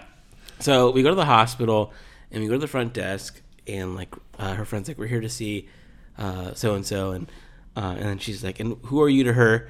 so 0.59 0.91
we 0.91 1.03
go 1.03 1.09
to 1.09 1.15
the 1.15 1.25
hospital 1.25 1.93
and 2.31 2.41
we 2.41 2.47
go 2.47 2.53
to 2.53 2.59
the 2.59 2.67
front 2.67 2.93
desk 2.93 3.41
and 3.67 3.95
like 3.95 4.13
uh, 4.39 4.53
her 4.55 4.65
friend's 4.65 4.87
like, 4.87 4.97
"We're 4.97 5.07
here 5.07 5.21
to 5.21 5.29
see 5.29 5.67
so 6.53 6.75
and 6.75 6.85
so," 6.85 7.11
and 7.11 7.31
uh, 7.75 7.95
and 7.97 8.03
then 8.05 8.17
she's 8.19 8.43
like, 8.43 8.59
"And 8.59 8.77
who 8.85 9.01
are 9.01 9.09
you 9.09 9.23
to 9.25 9.33
her?" 9.33 9.69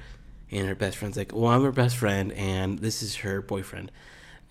And 0.50 0.66
her 0.68 0.74
best 0.74 0.96
friend's 0.96 1.16
like, 1.16 1.32
"Well, 1.34 1.46
I'm 1.46 1.62
her 1.62 1.72
best 1.72 1.96
friend, 1.96 2.32
and 2.32 2.78
this 2.78 3.02
is 3.02 3.16
her 3.16 3.40
boyfriend." 3.42 3.90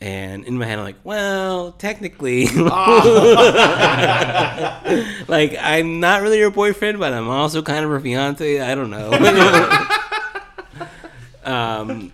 And 0.02 0.46
in 0.46 0.58
my 0.58 0.66
head, 0.66 0.80
I'm 0.80 0.84
like, 0.84 0.98
well, 1.06 1.72
technically, 1.72 2.48
like 5.28 5.58
I'm 5.60 6.02
not 6.02 6.22
really 6.22 6.40
your 6.40 6.52
boyfriend, 6.52 7.00
but 7.00 7.14
I'm 7.14 7.30
also 7.30 7.62
kind 7.62 7.86
of 7.86 7.92
her 7.92 8.02
fiance. 8.02 8.60
I 8.60 8.76
don't 8.76 8.90
know. 8.90 9.12
um, 11.46 12.12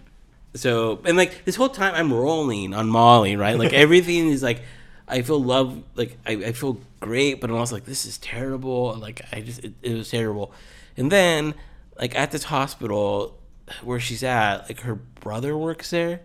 so 0.53 0.99
and 1.05 1.17
like 1.17 1.45
this 1.45 1.55
whole 1.55 1.69
time, 1.69 1.95
I'm 1.95 2.13
rolling 2.13 2.73
on 2.73 2.89
Molly, 2.89 3.35
right? 3.35 3.57
Like 3.57 3.73
everything 3.85 4.27
is 4.29 4.43
like, 4.43 4.61
I 5.07 5.21
feel 5.21 5.41
love, 5.41 5.81
like 5.95 6.17
I, 6.25 6.33
I 6.33 6.51
feel 6.51 6.79
great, 6.99 7.41
but 7.41 7.49
I'm 7.49 7.55
also 7.55 7.75
like, 7.75 7.85
this 7.85 8.05
is 8.05 8.17
terrible. 8.17 8.95
Like 8.95 9.21
I 9.31 9.41
just, 9.41 9.63
it, 9.63 9.73
it 9.81 9.93
was 9.95 10.09
terrible. 10.11 10.53
And 10.97 11.11
then, 11.11 11.55
like 11.99 12.15
at 12.15 12.31
this 12.31 12.45
hospital 12.45 13.39
where 13.83 13.99
she's 13.99 14.23
at, 14.23 14.69
like 14.69 14.81
her 14.81 14.95
brother 14.95 15.57
works 15.57 15.89
there. 15.89 16.21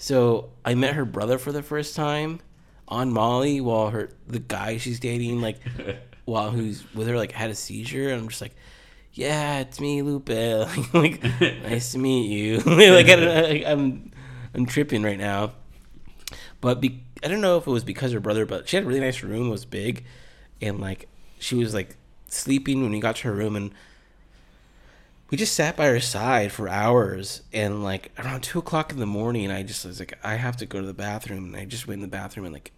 So 0.00 0.48
I 0.64 0.74
met 0.74 0.94
her 0.94 1.04
brother 1.04 1.36
for 1.36 1.52
the 1.52 1.62
first 1.62 1.94
time 1.94 2.40
on 2.88 3.12
Molly 3.12 3.60
while 3.60 3.90
her 3.90 4.08
the 4.26 4.38
guy 4.38 4.78
she's 4.78 4.98
dating 4.98 5.42
like 5.42 5.58
while 6.24 6.50
who's 6.50 6.82
with 6.94 7.06
her 7.06 7.16
like 7.16 7.32
had 7.32 7.50
a 7.50 7.54
seizure. 7.54 8.08
And 8.08 8.22
I'm 8.22 8.28
just 8.28 8.40
like, 8.40 8.56
yeah, 9.12 9.58
it's 9.58 9.78
me, 9.78 10.00
Lupe. 10.00 10.28
like, 10.30 10.94
like, 10.94 11.22
nice 11.62 11.92
to 11.92 11.98
meet 11.98 12.30
you. 12.30 12.60
like 12.60 13.08
I 13.10 13.16
don't, 13.16 13.28
I, 13.28 13.70
I'm 13.70 14.10
I'm 14.54 14.64
tripping 14.64 15.02
right 15.02 15.18
now. 15.18 15.52
But 16.62 16.80
be, 16.80 17.04
I 17.22 17.28
don't 17.28 17.42
know 17.42 17.58
if 17.58 17.66
it 17.66 17.70
was 17.70 17.84
because 17.84 18.12
her 18.12 18.20
brother, 18.20 18.46
but 18.46 18.70
she 18.70 18.76
had 18.76 18.84
a 18.86 18.88
really 18.88 19.00
nice 19.00 19.22
room. 19.22 19.48
It 19.48 19.50
was 19.50 19.66
big, 19.66 20.06
and 20.62 20.80
like 20.80 21.08
she 21.38 21.56
was 21.56 21.74
like 21.74 21.98
sleeping 22.28 22.82
when 22.82 22.90
we 22.90 23.00
got 23.00 23.16
to 23.16 23.28
her 23.28 23.34
room, 23.34 23.54
and 23.54 23.74
we 25.30 25.36
just 25.36 25.54
sat 25.54 25.76
by 25.76 25.86
her 25.86 26.00
side 26.00 26.52
for 26.52 26.68
hours. 26.68 27.42
And 27.52 27.82
like 27.82 28.10
around 28.18 28.42
two 28.42 28.58
o'clock 28.58 28.92
in 28.92 28.98
the 28.98 29.06
morning, 29.06 29.50
I 29.50 29.62
just 29.62 29.84
was 29.84 29.98
like, 30.00 30.18
I 30.24 30.34
have 30.34 30.56
to 30.58 30.66
go 30.66 30.80
to 30.80 30.86
the 30.86 30.94
bathroom, 30.94 31.44
and 31.46 31.56
I 31.56 31.64
just 31.64 31.86
went 31.86 31.98
in 31.98 32.02
the 32.02 32.08
bathroom 32.08 32.46
and 32.46 32.52
like 32.52 32.72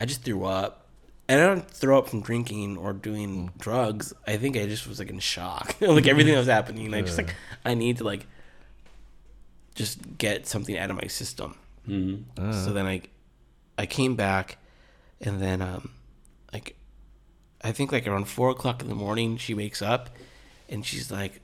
I 0.00 0.06
just 0.06 0.22
threw 0.22 0.44
up. 0.44 0.82
And 1.28 1.40
I 1.40 1.46
don't 1.46 1.68
throw 1.68 1.98
up 1.98 2.08
from 2.08 2.20
drinking 2.20 2.76
or 2.76 2.92
doing 2.92 3.50
drugs. 3.58 4.12
I 4.28 4.36
think 4.36 4.56
I 4.56 4.66
just 4.66 4.86
was 4.86 5.00
like 5.00 5.10
in 5.10 5.18
shock, 5.18 5.74
like 5.80 6.06
everything 6.06 6.32
that 6.34 6.38
was 6.38 6.46
happening. 6.46 6.94
I 6.94 7.00
just 7.02 7.18
like 7.18 7.34
I 7.64 7.74
need 7.74 7.96
to 7.98 8.04
like 8.04 8.26
just 9.74 10.18
get 10.18 10.46
something 10.46 10.78
out 10.78 10.88
of 10.90 10.96
my 10.96 11.08
system. 11.08 11.56
So 12.52 12.72
then 12.72 12.86
I, 12.86 13.02
I 13.76 13.86
came 13.86 14.14
back, 14.16 14.58
and 15.20 15.40
then 15.42 15.62
um, 15.62 15.90
like, 16.52 16.76
I 17.62 17.72
think 17.72 17.90
like 17.92 18.06
around 18.06 18.26
four 18.28 18.50
o'clock 18.50 18.80
in 18.80 18.88
the 18.88 18.94
morning, 18.94 19.36
she 19.36 19.52
wakes 19.52 19.82
up, 19.82 20.10
and 20.68 20.86
she's 20.86 21.10
like, 21.10 21.40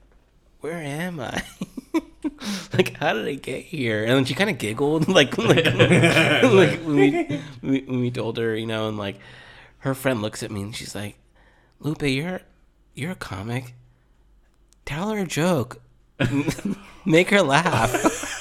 "Where 0.63 0.79
am 0.79 1.19
I? 1.21 1.43
like, 2.73 2.97
how 2.97 3.13
did 3.13 3.27
I 3.27 3.35
get 3.35 3.65
here?" 3.65 4.05
And 4.05 4.13
then 4.13 4.25
she 4.25 4.35
kind 4.35 4.49
of 4.49 4.59
giggled, 4.59 5.09
like, 5.19 5.37
like, 5.37 5.67
like 5.67 6.81
when 6.85 6.95
we, 6.95 7.41
when 7.61 8.01
we 8.01 8.11
told 8.11 8.39
her, 8.39 8.57
you 8.57 8.67
know, 8.67 8.89
and 8.89 8.97
like, 8.97 9.19
her 9.79 9.93
friend 9.95 10.23
looks 10.23 10.43
at 10.43 10.53
me 10.53 10.63
and 10.63 10.75
she's 10.75 10.95
like, 10.95 11.17
"Lupe, 11.81 12.03
you're 12.03 12.41
you're 12.95 13.11
a 13.11 13.17
comic. 13.17 13.75
Tell 14.85 15.11
her 15.11 15.19
a 15.19 15.27
joke." 15.27 15.81
Make 17.05 17.31
her 17.31 17.43
laugh. 17.43 17.91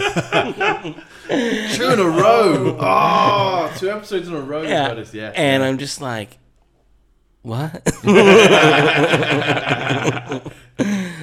Two 0.07 1.89
in 1.89 1.99
a 1.99 2.03
row. 2.03 2.77
Oh, 2.79 3.73
two 3.77 3.89
episodes 3.89 4.27
in 4.27 4.35
a 4.35 4.41
row. 4.41 4.61
yeah. 4.61 5.03
yeah. 5.11 5.31
And 5.33 5.63
I'm 5.63 5.79
just 5.79 5.99
like, 5.99 6.37
what? 7.41 7.81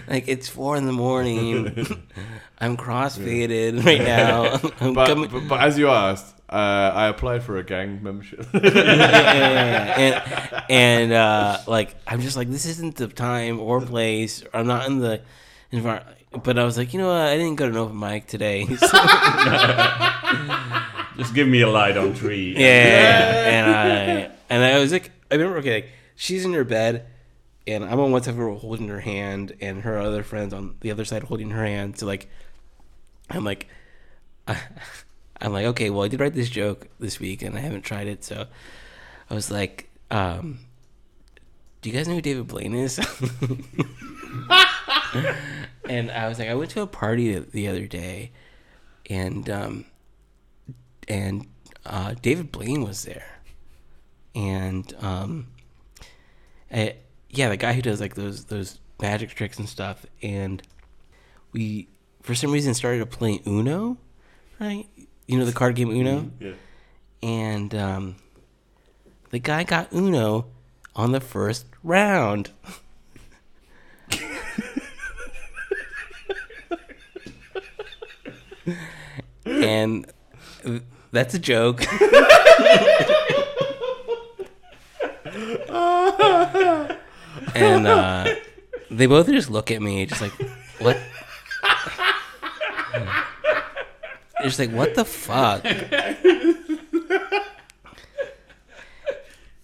Like 0.08 0.28
it's 0.28 0.48
four 0.48 0.76
in 0.76 0.86
the 0.86 0.92
morning. 0.92 1.68
I'm 2.58 2.76
crossfaded 2.76 3.84
right 3.84 4.00
now. 4.00 4.58
But, 4.94 5.30
but, 5.30 5.48
but 5.48 5.60
as 5.60 5.78
you 5.78 5.88
asked, 5.88 6.34
uh, 6.48 6.92
I 6.94 7.08
applied 7.08 7.42
for 7.42 7.58
a 7.58 7.62
gang 7.64 8.02
membership. 8.02 8.46
yeah, 8.54 8.60
yeah, 8.62 9.94
yeah, 9.94 9.98
and 9.98 10.64
and 10.70 11.12
uh, 11.12 11.58
like 11.66 11.94
I'm 12.06 12.20
just 12.20 12.36
like 12.36 12.50
this 12.50 12.66
isn't 12.66 12.96
the 12.96 13.08
time 13.08 13.60
or 13.60 13.80
place. 13.80 14.42
I'm 14.52 14.66
not 14.66 14.86
in 14.86 14.98
the 14.98 15.20
environment. 15.70 16.16
But 16.42 16.58
I 16.58 16.64
was 16.64 16.76
like, 16.76 16.92
you 16.92 17.00
know 17.00 17.08
what? 17.08 17.22
I 17.22 17.38
didn't 17.38 17.56
go 17.56 17.64
to 17.66 17.70
an 17.70 17.78
open 17.78 17.98
mic 17.98 18.26
today. 18.26 18.66
Just 21.16 21.34
give 21.34 21.48
me 21.48 21.62
a 21.62 21.68
light 21.68 21.96
on 21.96 22.14
tree. 22.14 22.54
Yeah, 22.56 23.48
and 23.48 23.74
I 23.74 24.30
and 24.50 24.62
I 24.64 24.78
was 24.78 24.92
like, 24.92 25.10
I 25.30 25.34
remember, 25.34 25.58
okay, 25.58 25.74
like, 25.74 25.90
she's 26.16 26.44
in 26.44 26.52
her 26.52 26.64
bed, 26.64 27.06
and 27.68 27.84
I'm 27.84 28.00
on 28.00 28.10
one 28.10 28.22
side 28.22 28.30
of 28.32 28.36
her 28.38 28.50
holding 28.50 28.88
her 28.88 29.00
hand, 29.00 29.52
and 29.60 29.82
her 29.82 29.98
other 29.98 30.22
friends 30.22 30.52
on 30.52 30.76
the 30.80 30.90
other 30.90 31.04
side 31.04 31.22
holding 31.24 31.50
her 31.50 31.64
hand. 31.64 31.98
So 31.98 32.06
like, 32.06 32.28
I'm 33.30 33.44
like, 33.44 33.68
I'm 35.40 35.52
like, 35.52 35.66
okay, 35.66 35.90
well, 35.90 36.02
I 36.02 36.08
did 36.08 36.18
write 36.20 36.34
this 36.34 36.48
joke 36.50 36.88
this 36.98 37.20
week, 37.20 37.42
and 37.42 37.56
I 37.56 37.60
haven't 37.60 37.82
tried 37.82 38.08
it, 38.08 38.24
so 38.24 38.46
I 39.30 39.34
was 39.34 39.50
like, 39.50 39.88
um, 40.10 40.58
do 41.82 41.90
you 41.90 41.96
guys 41.96 42.08
know 42.08 42.14
who 42.14 42.22
David 42.22 42.48
Blaine 42.48 42.74
is? 42.74 42.98
and 45.88 46.10
I 46.10 46.28
was 46.28 46.38
like, 46.38 46.48
I 46.48 46.54
went 46.54 46.70
to 46.72 46.80
a 46.80 46.86
party 46.86 47.34
the- 47.34 47.46
the 47.50 47.68
other 47.68 47.86
day, 47.86 48.32
and 49.08 49.48
um, 49.50 49.84
and 51.06 51.46
uh, 51.86 52.14
David 52.20 52.50
Blaine 52.50 52.82
was 52.82 53.04
there, 53.04 53.38
and 54.34 54.92
um, 55.00 55.46
eh, 56.70 56.92
yeah, 57.30 57.48
the 57.48 57.56
guy 57.56 57.72
who 57.72 57.82
does 57.82 58.00
like 58.00 58.14
those 58.14 58.44
those 58.46 58.80
magic 59.00 59.30
tricks 59.30 59.58
and 59.58 59.68
stuff, 59.68 60.04
and 60.22 60.62
we 61.52 61.88
for 62.22 62.34
some 62.34 62.52
reason 62.52 62.74
started 62.74 62.98
to 62.98 63.06
play 63.06 63.40
Uno, 63.46 63.96
right? 64.60 64.86
You 65.26 65.38
know 65.38 65.44
the 65.44 65.52
card 65.52 65.74
game 65.76 65.90
Uno, 65.90 66.30
Yeah. 66.40 66.52
and 67.22 67.74
um, 67.74 68.16
the 69.30 69.38
guy 69.38 69.64
got 69.64 69.92
Uno 69.92 70.46
on 70.96 71.12
the 71.12 71.20
first 71.20 71.66
round. 71.82 72.50
and 79.44 80.06
that's 81.12 81.34
a 81.34 81.38
joke. 81.38 81.82
and 87.62 87.86
uh, 87.86 88.34
they 88.90 89.06
both 89.06 89.26
just 89.26 89.50
look 89.50 89.70
at 89.70 89.82
me, 89.82 90.06
just 90.06 90.20
like, 90.20 90.32
what? 90.78 90.98
They're 94.38 94.46
just 94.46 94.58
like, 94.58 94.70
what 94.70 94.94
the 94.94 95.04
fuck? 95.04 95.64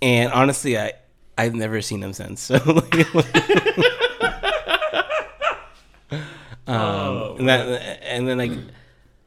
And 0.04 0.30
honestly, 0.32 0.78
I 0.78 0.92
I've 1.38 1.54
never 1.54 1.80
seen 1.80 2.00
them 2.00 2.12
since. 2.12 2.42
So, 2.42 2.56
um, 6.66 7.38
and 7.38 7.48
that 7.48 8.00
and 8.02 8.28
then 8.28 8.36
like, 8.36 8.52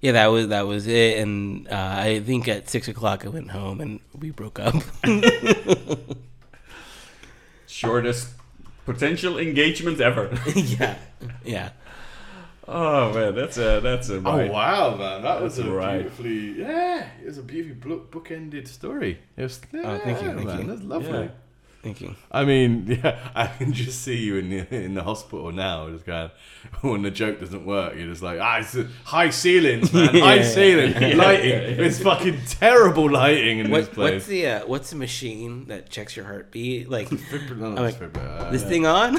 yeah, 0.02 0.12
that 0.12 0.28
was 0.28 0.50
that 0.50 0.68
was 0.68 0.86
it. 0.86 1.18
And 1.18 1.68
uh, 1.68 1.96
I 1.98 2.20
think 2.20 2.48
at 2.48 2.70
six 2.70 2.88
o'clock 2.88 3.26
I 3.26 3.30
went 3.30 3.50
home 3.50 3.82
and 3.82 4.00
we 4.18 4.30
broke 4.30 4.60
up. 4.60 4.76
Shortest 7.68 8.30
potential 8.88 9.38
engagement 9.38 10.00
ever. 10.00 10.36
yeah, 10.56 10.96
yeah. 11.44 11.70
oh 12.68 13.14
man, 13.14 13.36
that's 13.36 13.58
a 13.58 13.82
that's 13.82 14.10
a 14.10 14.16
oh, 14.16 14.22
right. 14.22 14.50
Oh 14.50 14.54
wow, 14.54 14.96
man, 14.96 15.22
that 15.24 15.42
was 15.42 15.58
That's 15.58 15.68
a 15.68 15.72
right. 15.72 15.98
beautifully 16.00 16.62
yeah, 16.62 17.10
it 17.22 17.26
was 17.28 17.38
a 17.38 17.44
beautifully 17.44 17.96
book 17.96 18.10
book-ended 18.12 18.68
story. 18.68 19.20
It 19.36 19.44
was 19.44 19.60
Oh, 19.74 20.00
thank 20.00 20.22
you, 20.22 20.34
thank 20.34 20.46
man, 20.46 20.62
you. 20.62 20.68
That's 20.68 20.82
lovely. 20.84 21.24
Yeah. 21.26 21.28
Thank 21.84 22.02
you. 22.02 22.16
I 22.32 22.44
mean, 22.44 22.86
yeah, 23.04 23.18
I 23.34 23.48
can 23.48 23.72
just 23.72 24.02
see 24.04 24.18
you 24.18 24.38
in 24.38 24.50
the 24.50 24.76
in 24.76 24.94
the 24.96 25.04
hospital 25.04 25.52
now, 25.52 25.90
just 25.90 26.06
going 26.06 26.30
when 26.82 27.02
the 27.04 27.12
joke 27.12 27.40
doesn't 27.40 27.66
work. 27.66 27.96
You're 27.96 28.08
just 28.08 28.22
like, 28.22 28.40
ah, 28.42 28.58
it's 28.58 28.76
high 29.06 29.30
ceilings, 29.30 29.94
man, 29.94 30.08
high 30.10 30.36
Yeah. 30.36 30.44
ceiling, 30.44 30.92
Yeah. 31.02 31.16
lighting. 31.16 31.52
It's 31.86 32.00
fucking 32.02 32.40
terrible 32.48 33.10
lighting 33.10 33.60
in 33.60 33.72
this 33.72 33.88
place. 33.88 34.14
what's 34.16 34.26
the 34.26 34.48
uh, 34.48 34.66
what's 34.68 34.90
the 34.90 34.96
machine 34.98 35.66
that 35.68 35.90
checks 35.90 36.16
your 36.18 36.26
heartbeat? 36.26 36.90
Like 36.90 37.10
Fibri- 37.10 37.58
no, 37.58 37.68
I'm 37.68 37.76
like, 37.76 38.02
uh, 38.02 38.52
this 38.52 38.64
thing 38.64 38.86
on? 38.86 39.14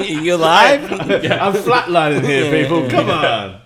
you 0.00 0.34
alive? 0.34 0.90
I'm 0.92 1.52
flatlining 1.54 2.24
here, 2.24 2.44
Yeah, 2.52 2.62
people. 2.62 2.82
yeah, 2.84 2.90
Come 2.90 3.10
on. 3.10 3.60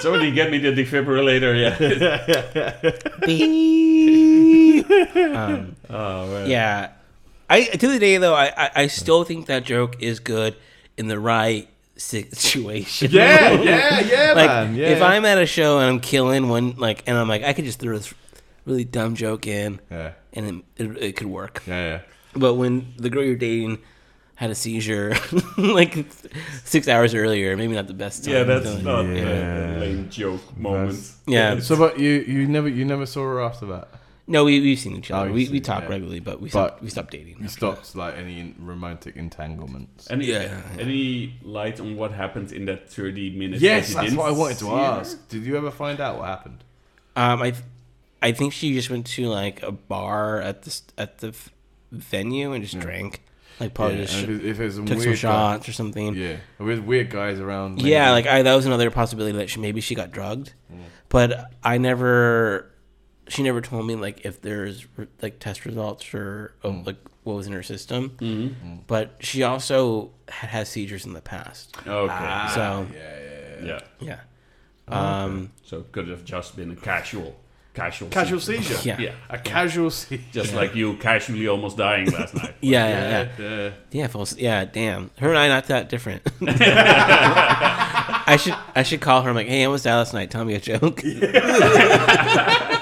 Somebody 0.00 0.30
get 0.30 0.50
me 0.50 0.58
the 0.58 0.72
defibrillator. 0.72 1.52
Yeah. 1.58 2.94
Beep. 3.26 4.05
um, 5.36 5.76
oh 5.90 6.26
man. 6.30 6.50
yeah, 6.50 6.90
I 7.48 7.64
to 7.64 7.88
the 7.88 7.98
day 7.98 8.16
though, 8.18 8.34
I, 8.34 8.52
I 8.56 8.70
I 8.74 8.86
still 8.88 9.24
think 9.24 9.46
that 9.46 9.64
joke 9.64 10.02
is 10.02 10.20
good 10.20 10.56
in 10.96 11.08
the 11.08 11.18
right 11.18 11.68
situation. 11.96 13.10
Yeah, 13.10 13.52
yeah, 13.62 14.00
yeah, 14.00 14.32
like 14.34 14.46
man. 14.50 14.74
Yeah. 14.74 14.88
if 14.88 15.02
I'm 15.02 15.24
at 15.24 15.38
a 15.38 15.46
show 15.46 15.78
and 15.78 15.88
I'm 15.88 16.00
killing 16.00 16.48
one, 16.48 16.76
like, 16.76 17.02
and 17.06 17.16
I'm 17.16 17.28
like, 17.28 17.42
I 17.42 17.52
could 17.52 17.64
just 17.64 17.78
throw 17.78 17.96
this 17.96 18.12
really 18.64 18.84
dumb 18.84 19.14
joke 19.14 19.46
in, 19.46 19.80
yeah, 19.90 20.12
and 20.32 20.64
it, 20.76 20.84
it, 20.84 21.02
it 21.02 21.16
could 21.16 21.28
work. 21.28 21.62
yeah, 21.66 21.82
yeah. 21.84 22.00
But 22.34 22.54
when 22.54 22.92
the 22.98 23.08
girl 23.08 23.24
you're 23.24 23.36
dating 23.36 23.78
had 24.34 24.50
a 24.50 24.54
seizure 24.54 25.16
like 25.58 26.04
six 26.64 26.88
hours 26.88 27.14
earlier, 27.14 27.56
maybe 27.56 27.72
not 27.74 27.86
the 27.86 27.94
best 27.94 28.24
time. 28.24 28.34
Yeah, 28.34 28.42
that's 28.42 28.66
to- 28.74 28.82
not 28.82 29.02
Yeah. 29.06 29.76
a 29.76 29.80
lame 29.80 30.10
joke 30.10 30.54
moment. 30.58 31.00
Yeah. 31.26 31.58
So, 31.60 31.76
but 31.76 31.98
you 31.98 32.10
you 32.26 32.46
never 32.46 32.68
you 32.68 32.84
never 32.84 33.06
saw 33.06 33.22
her 33.22 33.40
after 33.40 33.64
that. 33.66 33.88
No, 34.28 34.44
we 34.44 34.60
we've 34.60 34.78
seen 34.78 34.96
each 34.96 35.10
other. 35.12 35.26
you've 35.26 35.34
we 35.36 35.44
seen- 35.44 35.52
we 35.52 35.60
talk 35.60 35.82
yeah. 35.84 35.88
regularly, 35.90 36.18
but 36.20 36.40
we 36.40 36.48
But 36.48 36.50
stopped, 36.50 36.82
we 36.82 36.90
stopped 36.90 37.10
dating. 37.12 37.36
You 37.38 37.44
after 37.44 37.48
stopped 37.56 37.94
like 37.94 38.16
any 38.16 38.54
romantic 38.58 39.16
entanglements. 39.16 40.10
Any 40.10 40.26
Yeah, 40.26 40.42
yeah. 40.42 40.62
any 40.82 41.34
light 41.42 41.78
on 41.78 41.96
what 41.96 42.10
happened 42.12 42.50
in 42.52 42.64
that 42.66 42.88
30 42.90 43.30
minutes? 43.36 43.62
Yes, 43.62 43.86
that 43.86 43.88
you 43.90 43.94
that's 43.94 44.06
didn't 44.08 44.18
what 44.18 44.28
I 44.28 44.32
wanted 44.32 44.54
to 44.58 44.64
see 44.64 44.70
her? 44.70 44.76
ask. 44.76 45.28
Did 45.28 45.44
you 45.44 45.56
ever 45.56 45.70
find 45.70 46.00
out 46.00 46.18
what 46.18 46.26
happened? 46.26 46.64
Um, 47.14 47.40
I 47.42 47.52
I 48.20 48.32
think 48.32 48.52
she 48.52 48.72
just 48.74 48.90
went 48.90 49.06
to 49.08 49.26
like 49.26 49.62
a 49.62 49.70
bar 49.72 50.40
at 50.40 50.62
the 50.62 50.70
st- 50.70 50.92
at 50.98 51.18
the 51.18 51.28
f- 51.28 51.50
venue 51.92 52.52
and 52.52 52.64
just 52.64 52.78
drank. 52.80 53.22
Like 53.60 53.72
probably 53.74 53.98
Yeah, 54.00 54.04
just 54.06 54.22
if, 54.24 54.28
it- 54.28 54.44
if 54.44 54.56
there's 54.58 54.74
some 54.74 54.86
took 54.86 54.98
some 54.98 55.06
weird 55.06 55.18
shots 55.18 55.68
or 55.68 55.72
something. 55.72 56.14
Yeah, 56.14 56.36
with 56.58 56.80
weird 56.80 57.10
guys 57.10 57.38
around. 57.38 57.80
Yeah, 57.80 58.10
like 58.10 58.26
I 58.26 58.42
that 58.42 58.54
was 58.56 58.66
another 58.66 58.90
possibility 58.90 59.38
that 59.38 59.48
she 59.50 59.60
maybe 59.60 59.80
she 59.80 59.94
got 59.94 60.10
drugged, 60.10 60.52
Mm. 60.72 60.78
but 61.08 61.52
I 61.62 61.78
never. 61.78 62.70
She 63.28 63.42
never 63.42 63.60
told 63.60 63.86
me 63.86 63.94
like 63.96 64.24
if 64.24 64.40
there's 64.40 64.86
like 65.20 65.38
test 65.40 65.64
results 65.66 66.14
or 66.14 66.52
of, 66.62 66.72
Mm. 66.74 66.86
like 66.86 66.96
what 67.24 67.34
was 67.36 67.46
in 67.48 67.52
her 67.54 67.62
system. 67.62 68.10
Mm-hmm. 68.18 68.76
But 68.86 69.16
she 69.20 69.42
also 69.42 70.10
had 70.28 70.48
had 70.50 70.66
seizures 70.68 71.04
in 71.06 71.12
the 71.12 71.20
past. 71.20 71.76
Okay. 71.86 72.12
Ah, 72.16 72.52
So 72.54 72.86
yeah, 72.94 73.00
yeah, 73.18 73.66
yeah. 73.66 73.80
yeah. 74.00 74.20
yeah, 74.88 75.24
um, 75.24 75.50
So 75.64 75.78
it 75.78 75.90
could 75.92 76.06
have 76.08 76.24
just 76.24 76.54
been 76.56 76.70
a 76.70 76.76
casual, 76.76 77.34
casual, 77.74 78.08
Casual 78.10 78.38
seizure. 78.38 78.74
seizure. 78.74 78.88
yeah, 79.02 79.08
Yeah. 79.08 79.14
A 79.28 79.38
casual 79.38 79.90
seizure. 79.90 80.22
Just 80.30 80.54
like 80.54 80.76
you 80.76 80.94
casually 80.98 81.48
almost 81.48 81.76
dying 81.76 82.08
last 82.12 82.32
night. 82.36 82.54
yeah, 82.60 82.88
yeah, 82.88 83.10
yeah. 83.38 83.44
yeah. 83.44 83.70
Yeah, 83.90 84.06
full, 84.06 84.28
yeah, 84.38 84.64
damn. 84.64 85.10
Her 85.18 85.30
and 85.30 85.38
I 85.38 85.48
not 85.48 85.66
that 85.66 85.88
different. 85.88 86.22
I 88.28 88.36
should 88.40 88.54
I 88.76 88.82
should 88.84 89.00
call 89.00 89.22
her. 89.22 89.30
I'm 89.30 89.34
like, 89.36 89.48
hey, 89.48 89.62
I 89.62 89.64
almost 89.66 89.82
died 89.84 89.96
last 89.96 90.14
night. 90.14 90.30
Tell 90.30 90.44
me 90.44 90.54
a 90.54 90.60
joke. 90.60 91.02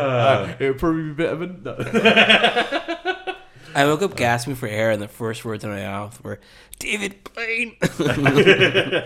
Uh, 0.00 0.54
it 0.58 0.68
would 0.68 0.78
probably 0.78 1.02
be 1.04 1.12
better 1.12 1.36
than. 1.36 1.62
No. 1.62 1.76
I 3.74 3.84
woke 3.84 4.02
up 4.02 4.16
gasping 4.16 4.56
for 4.56 4.66
air, 4.66 4.90
and 4.90 5.00
the 5.00 5.06
first 5.08 5.44
words 5.44 5.64
out 5.64 5.70
of 5.70 5.76
my 5.76 5.84
mouth 5.84 6.22
were, 6.24 6.40
"David 6.78 7.18
Blaine." 7.34 7.76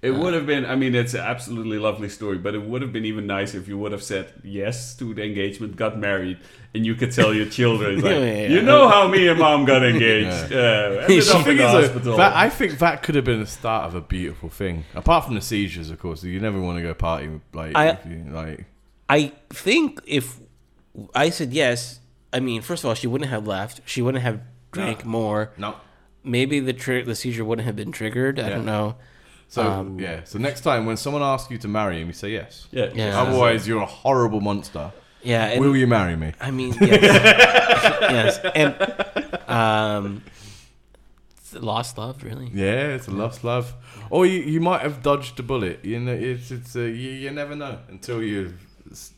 It 0.00 0.12
would 0.12 0.32
have 0.32 0.46
been, 0.46 0.64
I 0.64 0.76
mean, 0.76 0.94
it's 0.94 1.14
an 1.14 1.22
absolutely 1.22 1.76
lovely 1.76 2.08
story, 2.08 2.38
but 2.38 2.54
it 2.54 2.62
would 2.62 2.82
have 2.82 2.92
been 2.92 3.04
even 3.04 3.26
nicer 3.26 3.58
if 3.58 3.66
you 3.66 3.76
would 3.78 3.90
have 3.90 4.02
said 4.04 4.32
yes 4.44 4.94
to 4.98 5.12
the 5.12 5.24
engagement, 5.24 5.74
got 5.74 5.98
married, 5.98 6.38
and 6.72 6.86
you 6.86 6.94
could 6.94 7.10
tell 7.10 7.34
your 7.34 7.46
children, 7.46 7.96
like, 8.00 8.12
Yeah, 8.12 8.18
yeah, 8.42 8.46
you 8.48 8.62
know 8.62 8.86
how 8.88 9.08
me 9.08 9.26
and 9.26 9.40
mom 9.40 9.64
got 9.64 9.84
engaged. 9.84 10.52
Uh, 10.52 11.00
ended 11.02 11.28
up 11.28 11.46
in 11.48 11.56
the 11.56 11.64
is, 11.64 11.72
though, 11.72 11.80
hospital. 11.82 12.16
that, 12.16 12.36
I 12.36 12.48
think 12.48 12.78
that 12.78 13.02
could 13.02 13.16
have 13.16 13.24
been 13.24 13.40
the 13.40 13.46
start 13.46 13.86
of 13.86 13.96
a 13.96 14.00
beautiful 14.00 14.48
thing. 14.48 14.84
Apart 14.94 15.24
from 15.24 15.34
the 15.34 15.40
seizures, 15.40 15.90
of 15.90 15.98
course, 15.98 16.22
you 16.22 16.38
never 16.38 16.60
want 16.60 16.78
to 16.78 16.82
go 16.82 16.94
party 16.94 17.30
like 17.52 17.74
I- 17.74 17.88
if 17.88 18.06
you, 18.06 18.24
like. 18.30 18.66
I 19.08 19.32
think 19.50 20.00
if 20.06 20.38
I 21.14 21.30
said 21.30 21.52
yes, 21.52 22.00
I 22.32 22.40
mean, 22.40 22.60
first 22.62 22.84
of 22.84 22.88
all, 22.88 22.94
she 22.94 23.06
wouldn't 23.06 23.30
have 23.30 23.46
left. 23.46 23.80
She 23.86 24.02
wouldn't 24.02 24.22
have 24.22 24.40
drank 24.72 25.04
more. 25.04 25.52
No. 25.56 25.76
Maybe 26.24 26.60
the 26.60 26.72
tri- 26.74 27.02
the 27.02 27.14
seizure 27.14 27.44
wouldn't 27.44 27.64
have 27.66 27.76
been 27.76 27.92
triggered. 27.92 28.38
I 28.38 28.42
Yeah. 28.42 28.48
don't 28.56 28.66
know. 28.66 28.96
So 29.48 29.62
Um, 29.62 29.98
yeah. 29.98 30.24
So 30.24 30.38
next 30.38 30.60
time 30.60 30.84
when 30.84 30.96
someone 30.98 31.22
asks 31.22 31.50
you 31.50 31.56
to 31.58 31.68
marry 31.68 32.00
him, 32.00 32.08
you 32.08 32.12
say 32.12 32.30
yes. 32.30 32.66
yeah. 32.70 32.90
Yeah. 32.94 33.20
Otherwise, 33.22 33.66
you're 33.66 33.80
a 33.82 33.86
horrible 33.86 34.40
monster. 34.42 34.92
Yeah, 35.22 35.46
and 35.46 35.60
Will 35.60 35.76
you 35.76 35.86
marry 35.88 36.14
me? 36.16 36.32
I 36.40 36.50
mean, 36.52 36.74
yes, 36.80 37.02
yes, 38.16 38.38
and 38.54 38.74
um, 39.50 40.22
it's 41.38 41.54
lost 41.54 41.98
love, 41.98 42.22
really. 42.22 42.50
Yeah, 42.54 42.94
it's 42.94 43.08
a 43.08 43.10
lost 43.10 43.42
love. 43.42 43.74
Or 44.10 44.26
you, 44.26 44.40
you 44.40 44.60
might 44.60 44.82
have 44.82 45.02
dodged 45.02 45.40
a 45.40 45.42
bullet. 45.42 45.84
You 45.84 45.98
know, 46.00 46.12
it's 46.12 46.50
it's 46.52 46.76
uh, 46.76 46.80
you, 46.80 47.10
you 47.10 47.30
never 47.32 47.56
know 47.56 47.78
until 47.88 48.22
you 48.22 48.46
s- 48.46 48.52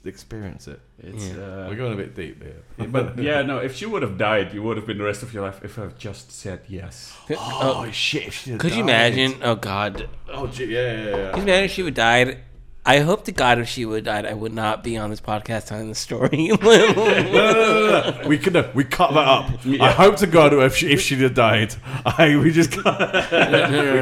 experience 0.05 0.69
it. 0.69 0.81
It's, 0.99 1.29
Yeah. 1.29 1.35
uh, 1.43 1.67
We're 1.69 1.77
going 1.77 1.93
a 1.93 1.97
bit 1.97 2.15
deep 2.15 2.43
here. 2.43 2.87
but 2.89 3.19
yeah, 3.29 3.43
no. 3.43 3.59
If 3.59 3.77
she 3.77 3.87
would 3.87 4.03
have 4.03 4.17
died, 4.19 4.53
you 4.55 4.63
would 4.63 4.77
have 4.77 4.87
been 4.87 4.99
the 4.99 5.05
rest 5.05 5.23
of 5.23 5.33
your 5.33 5.43
life. 5.45 5.61
If 5.65 5.79
I've 5.79 5.97
just 5.99 6.31
said 6.33 6.61
yes. 6.69 7.17
Oh, 7.31 7.89
shit! 7.93 8.27
if 8.29 8.35
she'd 8.35 8.51
have 8.53 8.61
could 8.61 8.75
you 8.75 8.83
imagine? 8.83 9.35
Oh 9.43 9.55
God, 9.57 10.09
Oh, 10.29 10.47
gee, 10.47 10.67
yeah, 10.67 10.81
yeah, 10.81 11.17
yeah. 11.17 11.31
could 11.33 11.39
you 11.39 11.43
imagine 11.45 11.65
if 11.65 11.71
she 11.73 11.83
would 11.83 11.97
have 11.97 12.27
died? 12.29 12.39
I 12.85 13.01
hope 13.01 13.25
to 13.27 13.33
God 13.33 13.59
if 13.59 13.69
she 13.69 13.85
would 13.85 14.05
died, 14.05 14.25
I 14.25 14.33
would 14.33 14.55
not 14.55 14.83
be 14.83 14.97
on 14.97 15.11
this 15.11 15.21
podcast 15.21 15.67
telling 15.67 15.89
the 15.89 15.95
story. 15.95 16.51
No, 16.63 16.67
no, 16.67 16.93
no, 16.93 17.23
no, 17.23 18.21
no. 18.23 18.29
We 18.29 18.39
could 18.39 18.55
no, 18.55 18.71
we 18.75 18.85
cut 18.85 19.13
that 19.13 19.29
up. 19.29 19.51
I 19.81 19.93
hope 19.93 20.17
to 20.17 20.27
God 20.27 20.53
if 20.55 20.77
she 20.77 20.91
if 20.91 21.01
she'd 21.01 21.21
have 21.21 21.35
died, 21.35 21.75
I 22.07 22.37
we 22.43 22.51
just 22.53 22.75
we 22.77 22.83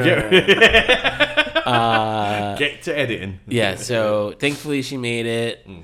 get, 0.08 1.66
uh, 1.66 2.56
get 2.56 2.82
to 2.82 2.96
editing. 2.96 3.40
yeah. 3.46 3.74
So 3.76 4.34
thankfully 4.38 4.82
she 4.82 4.96
made 4.96 5.26
it. 5.26 5.66
Mm. 5.68 5.82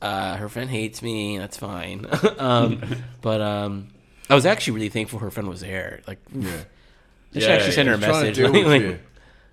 Uh, 0.00 0.36
her 0.36 0.48
friend 0.48 0.68
hates 0.70 1.02
me. 1.02 1.38
That's 1.38 1.56
fine. 1.56 2.06
um, 2.38 2.80
but 3.20 3.40
um, 3.40 3.88
I 4.28 4.34
was 4.34 4.46
actually 4.46 4.74
really 4.74 4.88
thankful 4.88 5.18
her 5.20 5.30
friend 5.30 5.48
was 5.48 5.60
there. 5.60 6.00
Like, 6.08 6.18
Yeah. 6.34 6.50
just 7.32 7.48
actually 7.48 7.72
send 7.72 7.88
her 7.88 7.94
a 7.94 7.98
Trying 7.98 8.10
to 8.12 8.18
message. 8.20 8.36
deal 8.36 8.46
like- 8.46 8.54
with 8.54 8.66
like, 8.66 8.82
you. 8.82 8.98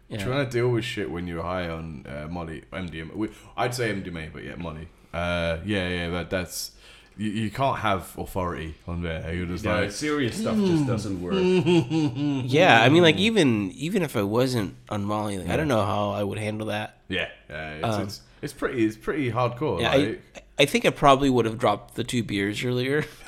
Yeah. 0.10 0.24
Trying 0.24 0.45
to 0.45 0.51
deal 0.51 0.70
with 0.70 0.84
shit 0.84 1.10
when 1.12 1.28
you're 1.28 1.43
high 1.43 1.70
on 1.70 2.05
uh, 2.07 2.28
Molly, 2.30 2.64
MDMA. 2.74 3.16
We, 3.16 3.30
I'd 3.55 3.76
say 3.76 3.93
MDMA, 3.93 4.34
but 4.34 4.43
yeah, 4.43 4.55
Molly. 4.55 4.88
Uh, 5.14 5.57
yeah, 5.66 5.88
yeah, 5.88 6.10
but 6.10 6.30
that's 6.30 6.72
you, 7.18 7.30
you 7.30 7.51
can't 7.51 7.80
have 7.80 8.18
authority 8.18 8.76
on 8.88 9.01
there. 9.03 9.34
You're 9.34 9.45
just 9.45 9.66
Yeah, 9.66 9.82
like, 9.82 9.91
serious 9.91 10.38
stuff 10.38 10.55
just 10.57 10.88
doesn't 10.88 11.22
work. 11.22 11.34
Yeah, 12.45 12.82
I 12.82 12.89
mean, 12.89 13.03
like 13.03 13.18
even 13.18 13.72
even 13.72 14.01
if 14.03 14.16
I 14.16 14.24
wasn't 14.24 14.76
on 14.89 15.03
Molly, 15.03 15.38
like, 15.38 15.49
I 15.49 15.57
don't 15.57 15.68
know 15.68 15.86
how 15.86 16.12
I 16.12 16.24
would 16.24 16.38
handle 16.39 16.68
that. 16.68 16.97
yeah, 17.07 17.28
yeah 17.49 17.72
it's, 17.74 17.86
Um, 17.86 18.01
it's 18.03 18.22
it's 18.41 18.53
pretty 18.53 18.86
it's 18.86 18.97
pretty 18.97 19.32
hardcore. 19.32 19.82
Yeah, 19.82 19.95
like, 19.95 20.22
I, 20.36 20.64
I 20.64 20.66
think 20.66 20.86
I 20.86 20.89
probably 20.91 21.30
would 21.30 21.45
have 21.45 21.57
dropped 21.57 21.95
the 21.95 22.03
two 22.03 22.24
beers 22.24 22.64
earlier. 22.64 23.05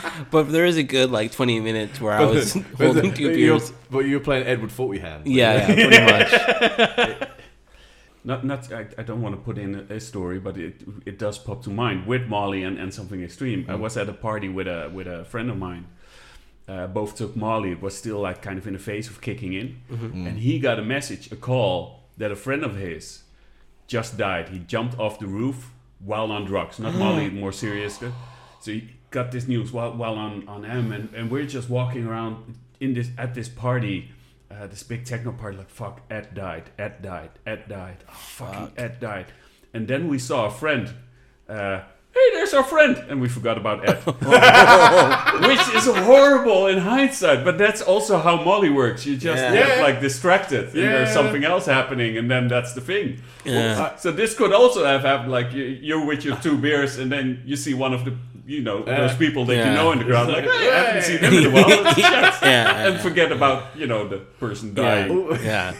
but 0.30 0.50
there 0.50 0.64
is 0.64 0.76
a 0.76 0.82
good 0.82 1.10
like 1.10 1.32
twenty 1.32 1.60
minutes 1.60 2.00
where 2.00 2.12
I 2.12 2.24
was 2.24 2.52
holding 2.78 3.12
two 3.12 3.28
but 3.28 3.38
you're, 3.38 3.58
beers. 3.58 3.72
but 3.90 3.98
you 4.00 4.18
were 4.18 4.24
playing 4.24 4.46
Edward 4.46 4.72
Forty 4.72 5.00
Hand. 5.00 5.26
Yeah, 5.26 5.68
yeah, 5.68 5.74
pretty 5.74 7.16
much. 7.18 7.28
Not, 8.24 8.44
not. 8.44 8.72
I, 8.72 8.88
I 8.98 9.04
don't 9.04 9.22
want 9.22 9.36
to 9.36 9.40
put 9.40 9.56
in 9.56 9.86
a, 9.88 9.94
a 9.94 10.00
story, 10.00 10.40
but 10.40 10.56
it 10.56 10.82
it 11.06 11.16
does 11.16 11.38
pop 11.38 11.62
to 11.62 11.70
mind 11.70 12.08
with 12.08 12.26
Molly 12.26 12.64
and, 12.64 12.76
and 12.76 12.92
something 12.92 13.22
extreme. 13.22 13.64
I 13.68 13.74
mm. 13.74 13.78
was 13.78 13.96
at 13.96 14.08
a 14.08 14.12
party 14.12 14.48
with 14.48 14.66
a 14.66 14.90
with 14.92 15.06
a 15.06 15.24
friend 15.26 15.48
of 15.48 15.56
mine. 15.56 15.86
Uh, 16.66 16.88
both 16.88 17.14
took 17.14 17.36
Molly. 17.36 17.70
It 17.70 17.80
was 17.80 17.96
still 17.96 18.18
like 18.18 18.42
kind 18.42 18.58
of 18.58 18.66
in 18.66 18.72
the 18.72 18.80
phase 18.80 19.08
of 19.08 19.20
kicking 19.20 19.52
in, 19.52 19.80
mm-hmm. 19.88 20.06
mm. 20.06 20.28
and 20.28 20.40
he 20.40 20.58
got 20.58 20.80
a 20.80 20.82
message, 20.82 21.30
a 21.30 21.36
call 21.36 22.00
that 22.16 22.32
a 22.32 22.36
friend 22.36 22.64
of 22.64 22.74
his 22.76 23.22
just 23.86 24.18
died. 24.18 24.48
He 24.48 24.58
jumped 24.58 24.98
off 24.98 25.20
the 25.20 25.28
roof 25.28 25.70
while 26.00 26.32
on 26.32 26.44
drugs, 26.44 26.78
not 26.78 26.94
Molly, 27.02 27.30
more 27.30 27.52
serious. 27.52 27.98
So 27.98 28.72
he 28.72 28.95
got 29.10 29.30
this 29.32 29.46
news 29.48 29.72
while, 29.72 29.92
while 29.92 30.14
on 30.14 30.46
on 30.48 30.64
M, 30.64 30.92
and, 30.92 31.12
and 31.14 31.30
we're 31.30 31.46
just 31.46 31.68
walking 31.70 32.06
around 32.06 32.56
in 32.80 32.94
this 32.94 33.08
at 33.18 33.34
this 33.34 33.48
party, 33.48 34.10
uh, 34.50 34.66
this 34.66 34.82
big 34.82 35.04
techno 35.04 35.32
party. 35.32 35.56
Like 35.58 35.70
fuck, 35.70 36.00
Ed 36.10 36.34
died, 36.34 36.70
Ed 36.78 37.02
died, 37.02 37.30
Ed 37.46 37.68
died, 37.68 38.04
oh, 38.08 38.12
fucking 38.12 38.72
Ed 38.76 39.00
died. 39.00 39.26
And 39.74 39.86
then 39.88 40.08
we 40.08 40.18
saw 40.18 40.46
a 40.46 40.50
friend. 40.50 40.88
Uh, 41.48 41.80
hey, 42.12 42.28
there's 42.32 42.54
our 42.54 42.64
friend, 42.64 42.96
and 43.08 43.20
we 43.20 43.28
forgot 43.28 43.58
about 43.58 43.86
Ed, 43.88 43.96
which 45.48 45.74
is 45.74 45.86
horrible 45.86 46.66
in 46.66 46.78
hindsight. 46.78 47.44
But 47.44 47.58
that's 47.58 47.82
also 47.82 48.18
how 48.18 48.42
Molly 48.42 48.70
works. 48.70 49.04
You 49.06 49.16
just 49.16 49.42
Yeah. 49.42 49.52
get 49.54 49.82
like 49.82 50.00
distracted, 50.00 50.64
and 50.66 50.74
there's 50.74 51.12
something 51.12 51.44
else 51.44 51.66
happening, 51.66 52.16
and 52.16 52.30
then 52.30 52.48
that's 52.48 52.72
the 52.74 52.80
thing. 52.80 53.20
Yeah. 53.44 53.96
So 53.96 54.10
this 54.12 54.34
could 54.34 54.52
also 54.52 54.84
have 54.84 55.02
happened. 55.02 55.30
Like 55.32 55.52
you, 55.52 55.64
you're 55.64 56.04
with 56.04 56.24
your 56.24 56.36
two 56.36 56.56
beers, 56.56 56.98
and 56.98 57.10
then 57.12 57.42
you 57.44 57.56
see 57.56 57.74
one 57.74 57.92
of 57.94 58.04
the, 58.04 58.16
you 58.46 58.62
know, 58.62 58.82
those 58.84 59.14
people 59.16 59.44
that 59.46 59.56
Yeah. 59.56 59.68
you 59.70 59.74
know 59.74 59.92
in 59.92 59.98
the 59.98 60.04
crowd. 60.04 60.28
Like, 60.28 60.44
hey, 60.44 60.70
I 60.70 60.78
haven't 60.84 61.02
seen 61.02 61.20
them 61.20 61.34
in 61.34 61.46
a 61.46 61.50
while. 61.50 61.68
Let's. 61.68 62.40
Yeah, 62.42 62.86
and 62.86 63.00
forget 63.00 63.32
about 63.32 63.76
you 63.76 63.86
know 63.86 64.06
the 64.08 64.18
person 64.18 64.72
dying. 64.74 65.28
yeah. 65.42 65.74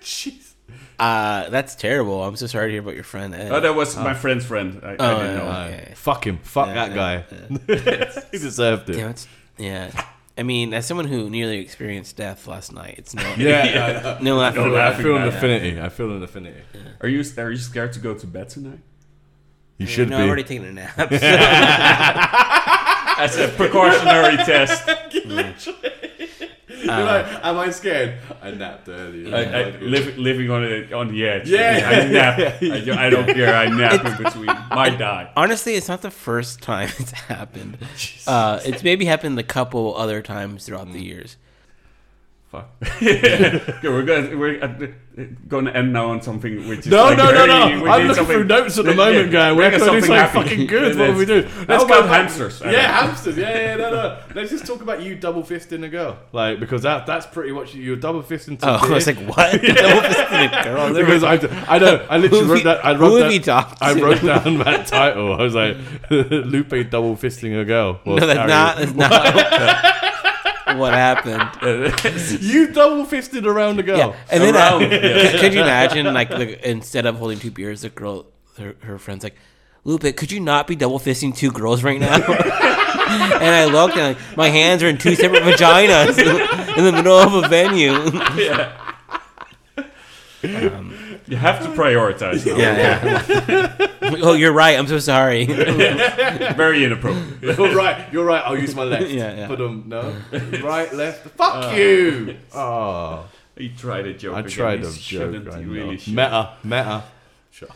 Jeez. 0.00 0.46
Uh, 1.00 1.48
that's 1.48 1.74
terrible. 1.76 2.22
I'm 2.22 2.36
so 2.36 2.46
sorry 2.46 2.66
to 2.66 2.72
hear 2.72 2.82
about 2.82 2.94
your 2.94 3.04
friend. 3.04 3.34
Ed. 3.34 3.50
Oh, 3.50 3.58
that 3.58 3.74
was 3.74 3.96
my 3.96 4.12
friend's 4.12 4.44
friend. 4.44 4.82
I, 4.84 4.90
I 4.90 4.96
Oh, 4.98 5.18
didn't 5.22 5.32
yeah. 5.38 5.42
know. 5.42 5.50
Uh, 5.50 5.64
Okay. 5.72 5.92
Fuck 5.96 6.26
him. 6.26 6.38
Fuck 6.42 6.66
Yeah, 6.66 6.74
that 6.74 6.94
guy. 6.94 7.24
yeah, 7.68 8.22
he 8.30 8.36
deserved 8.36 8.90
it. 8.90 8.96
Damn. 8.96 9.14
Yeah. 9.56 10.04
I 10.36 10.42
mean, 10.42 10.74
as 10.74 10.84
someone 10.84 11.06
who 11.06 11.30
nearly 11.30 11.58
experienced 11.60 12.16
death 12.18 12.46
last 12.46 12.70
night, 12.74 12.96
it's 12.98 13.14
no 13.14 13.22
Yeah, 13.38 14.18
no 14.20 14.36
laughing. 14.36 14.62
No 14.62 14.74
I, 14.76 14.88
I 14.90 14.94
feel 14.94 15.16
an 15.16 15.22
matter. 15.24 15.36
affinity. 15.38 15.80
I 15.80 15.88
feel 15.88 16.10
an 16.14 16.22
affinity. 16.22 16.60
Are 17.00 17.08
you 17.08 17.24
are 17.38 17.50
you 17.50 17.56
scared 17.56 17.94
to 17.94 17.98
go 18.00 18.12
to 18.12 18.26
bed 18.26 18.50
tonight? 18.50 18.80
You 19.80 19.86
should 19.86 20.10
no, 20.10 20.18
be. 20.18 20.22
I've 20.22 20.28
already 20.28 20.44
taken 20.44 20.66
a 20.66 20.72
nap. 20.72 20.98
As 23.18 23.36
a 23.38 23.48
precautionary 23.48 24.36
test. 24.44 24.86
You're 25.14 25.34
like, 27.04 27.26
am 27.44 27.58
I 27.58 27.70
scared? 27.70 28.18
I 28.42 28.50
napped 28.50 28.88
earlier. 28.88 29.34
I, 29.34 29.40
I, 29.40 29.70
live, 29.80 30.18
living 30.18 30.50
on 30.50 30.62
the 30.62 30.92
on 30.94 31.08
the 31.12 31.26
edge. 31.26 31.48
Yeah. 31.48 31.88
I 31.88 32.06
nap. 32.08 32.38
I, 32.62 33.06
I 33.06 33.10
don't 33.10 33.26
care. 33.26 33.54
I 33.54 33.68
nap 33.68 34.04
in 34.04 34.16
between. 34.22 34.46
Might 34.46 34.98
die. 34.98 35.30
Honestly, 35.36 35.74
it's 35.76 35.88
not 35.88 36.02
the 36.02 36.10
first 36.10 36.60
time 36.62 36.90
it's 36.98 37.12
happened. 37.12 37.78
Uh, 38.26 38.60
it's 38.64 38.82
maybe 38.82 39.04
happened 39.06 39.38
a 39.38 39.42
couple 39.42 39.94
other 39.96 40.20
times 40.22 40.66
throughout 40.66 40.88
Mm. 40.88 40.92
the 40.92 41.02
years. 41.04 41.36
Fuck. 42.50 42.68
okay, 43.00 43.60
we're 43.84 44.02
going 44.02 44.36
we're 44.36 44.60
uh, 44.60 44.66
going 45.46 45.66
to 45.66 45.76
end 45.76 45.92
now 45.92 46.10
on 46.10 46.20
something 46.20 46.66
which 46.68 46.80
is 46.80 46.86
No, 46.88 47.04
like 47.04 47.16
no, 47.18 47.26
no, 47.26 47.46
very- 47.46 47.76
no. 47.76 47.82
we 47.84 47.88
I'm 47.88 48.06
looking 48.08 48.24
through 48.26 48.42
notes 48.44 48.76
at 48.76 48.86
the 48.86 48.90
Yeah, 48.96 48.96
moment, 48.96 49.30
guy. 49.30 49.52
We're 49.52 49.70
bring 49.70 49.78
going 49.78 49.92
to 49.92 50.00
do 50.00 50.06
something 50.06 50.10
happy. 50.16 50.42
fucking 50.50 50.66
good. 50.66 50.98
What 50.98 51.08
Let's- 51.10 51.18
we 51.18 51.26
do? 51.26 51.42
Let's 51.68 51.84
about 51.84 52.02
go 52.02 52.06
hamsters? 52.08 52.60
I 52.60 52.72
Yeah, 52.72 53.02
hamsters. 53.06 53.36
Yeah, 53.36 53.56
yeah, 53.56 53.76
no, 53.76 53.90
no. 53.92 54.18
Let's 54.34 54.50
just 54.50 54.66
talk 54.66 54.80
about 54.82 55.00
you 55.00 55.14
double 55.14 55.44
fisting 55.44 55.84
a 55.84 55.88
girl, 55.88 56.18
like 56.32 56.58
because 56.58 56.82
that 56.82 57.06
that's 57.06 57.24
pretty 57.26 57.52
much 57.52 57.72
you- 57.72 57.84
you're 57.84 57.94
double 57.96 58.22
fisting. 58.24 58.58
Oh, 58.64 58.78
some 58.80 58.90
I 58.90 58.94
was 58.94 59.06
like, 59.06 59.18
what? 59.18 59.52
Double 59.62 60.02
fisted 60.02 60.52
a 60.52 60.62
girl? 60.64 60.94
because 60.94 61.22
I, 61.22 61.34
I 61.72 61.78
know 61.78 62.06
I 62.10 62.16
literally 62.18 62.44
Who 62.46 62.52
wrote 62.52 62.64
that. 62.64 62.84
I 62.84 62.92
you- 62.92 62.98
wrote 62.98 63.10
who 63.10 63.18
that. 63.20 63.32
you 63.32 63.38
I 63.80 63.92
wrote 63.92 64.22
down 64.22 64.58
that 64.58 64.88
title. 64.88 65.34
I 65.34 65.42
was 65.44 65.54
like, 65.54 65.76
Lupe 66.10 66.90
double 66.90 67.14
fisting 67.16 67.60
a 67.60 67.64
girl. 67.64 68.00
no, 68.04 68.16
that's 68.26 68.48
not. 68.48 68.76
That's 68.76 68.94
not 68.94 70.09
what 70.78 70.92
happened. 70.94 71.48
You 72.40 72.72
double 72.72 73.04
fisted 73.04 73.46
around 73.46 73.76
the 73.76 73.82
girl. 73.82 73.98
Yeah, 73.98 74.16
and 74.30 74.42
then 74.42 74.54
Around, 74.54 74.82
uh, 74.84 74.86
yeah. 74.88 75.40
could, 75.40 75.54
you 75.54 75.60
imagine, 75.60 76.12
like, 76.12 76.28
the, 76.28 76.68
instead 76.68 77.06
of 77.06 77.16
holding 77.16 77.38
two 77.38 77.50
beers, 77.50 77.82
the 77.82 77.88
girl, 77.90 78.26
her, 78.58 78.74
her 78.80 78.98
friend's 78.98 79.24
like, 79.24 79.36
Lupe, 79.84 80.16
could 80.16 80.30
you 80.30 80.40
not 80.40 80.66
be 80.66 80.76
double 80.76 80.98
fisting 80.98 81.34
two 81.34 81.50
girls 81.50 81.82
right 81.82 81.98
now? 81.98 82.14
and 82.16 82.24
I 83.54 83.64
looked, 83.66 83.96
and 83.96 84.16
like, 84.16 84.36
my 84.36 84.48
hands 84.48 84.82
are 84.82 84.88
in 84.88 84.98
two 84.98 85.14
separate 85.14 85.42
vaginas 85.42 86.18
in 86.76 86.84
the 86.84 86.92
middle 86.92 87.16
of 87.16 87.34
a 87.34 87.48
venue. 87.48 87.94
Um, 90.42 90.94
you 91.26 91.36
have 91.36 91.62
to 91.62 91.68
prioritize. 91.70 92.46
now. 92.46 92.56
yeah, 92.56 93.24
yeah. 93.26 93.86
oh, 94.22 94.32
you're 94.34 94.52
right. 94.52 94.78
I'm 94.78 94.86
so 94.86 94.98
sorry. 94.98 95.44
Very 95.46 96.84
inappropriate. 96.84 97.42
You're 97.58 97.74
right. 97.74 98.12
You're 98.12 98.24
right. 98.24 98.42
I'll 98.44 98.58
use 98.58 98.74
my 98.74 98.84
left. 98.84 99.08
Yeah, 99.10 99.34
yeah. 99.34 99.48
But 99.48 99.60
um, 99.60 99.84
no. 99.86 100.14
Right, 100.62 100.92
left. 100.94 101.28
Fuck 101.30 101.72
uh, 101.72 101.76
you. 101.76 102.36
Oh. 102.54 103.28
He 103.56 103.68
tried 103.68 104.06
a 104.06 104.14
joke. 104.14 104.36
I 104.36 104.40
again. 104.40 104.50
tried 104.50 104.78
He 104.80 104.86
a 104.86 104.92
shouldn't. 104.92 105.44
joke. 105.44 105.54
I 105.54 105.58
He 105.60 105.64
really 105.66 105.98
should. 105.98 106.14
Meta. 106.14 106.54
Meta. 106.64 107.04
Sure. 107.50 107.68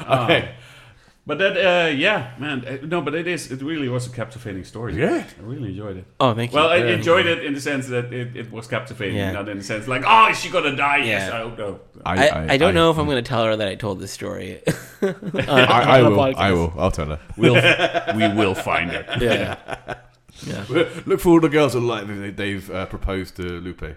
Okay. 0.00 0.54
Ah. 0.54 0.62
But 1.28 1.38
that, 1.38 1.56
uh, 1.56 1.88
yeah, 1.88 2.34
man. 2.38 2.64
uh, 2.64 2.86
No, 2.86 3.00
but 3.02 3.12
it 3.16 3.26
is. 3.26 3.50
It 3.50 3.60
really 3.60 3.88
was 3.88 4.06
a 4.06 4.10
captivating 4.10 4.62
story. 4.62 4.94
Yeah. 4.94 5.24
I 5.38 5.42
really 5.42 5.70
enjoyed 5.70 5.96
it. 5.96 6.04
Oh, 6.20 6.34
thank 6.34 6.52
you. 6.52 6.56
Well, 6.56 6.68
I 6.68 6.76
Yeah. 6.76 6.94
enjoyed 6.94 7.26
it 7.26 7.44
in 7.44 7.52
the 7.52 7.60
sense 7.60 7.88
that 7.88 8.12
it, 8.12 8.36
it 8.36 8.52
was 8.52 8.68
captivating, 8.68 9.16
Yeah. 9.16 9.32
not 9.32 9.48
in 9.48 9.58
the 9.58 9.64
sense 9.64 9.88
like, 9.88 10.04
oh, 10.06 10.28
is 10.30 10.38
she 10.38 10.50
gonna 10.50 10.76
die? 10.76 10.98
Yes, 10.98 11.32
I 11.32 11.38
hope 11.40 11.58
no. 11.58 11.80
I, 12.04 12.52
I, 12.54 12.56
don't 12.56 12.74
know 12.74 12.92
if 12.92 12.98
I'm 12.98 13.06
going 13.06 13.22
to 13.24 13.28
tell 13.28 13.44
her 13.44 13.56
that 13.56 13.66
I 13.66 13.74
told 13.74 13.98
this 13.98 14.12
story. 14.12 14.62
I, 15.02 15.98
I 15.98 16.02
will. 16.02 16.16
podcast. 16.16 16.36
I 16.36 16.52
will. 16.52 16.72
I'll 16.78 16.90
tell 16.92 17.06
her. 17.06 17.18
We'll, 17.36 17.54
we 18.16 18.28
will 18.34 18.54
find 18.54 18.90
her. 18.92 19.04
Yeah. 19.20 19.56
Yeah. 20.46 20.64
Look 21.06 21.20
for 21.20 21.30
all 21.30 21.40
the 21.40 21.48
girls 21.48 21.72
that 21.72 21.80
like 21.80 22.06
they, 22.06 22.30
they've 22.30 22.70
uh, 22.70 22.86
proposed 22.86 23.36
to 23.36 23.42
Lupe. 23.42 23.96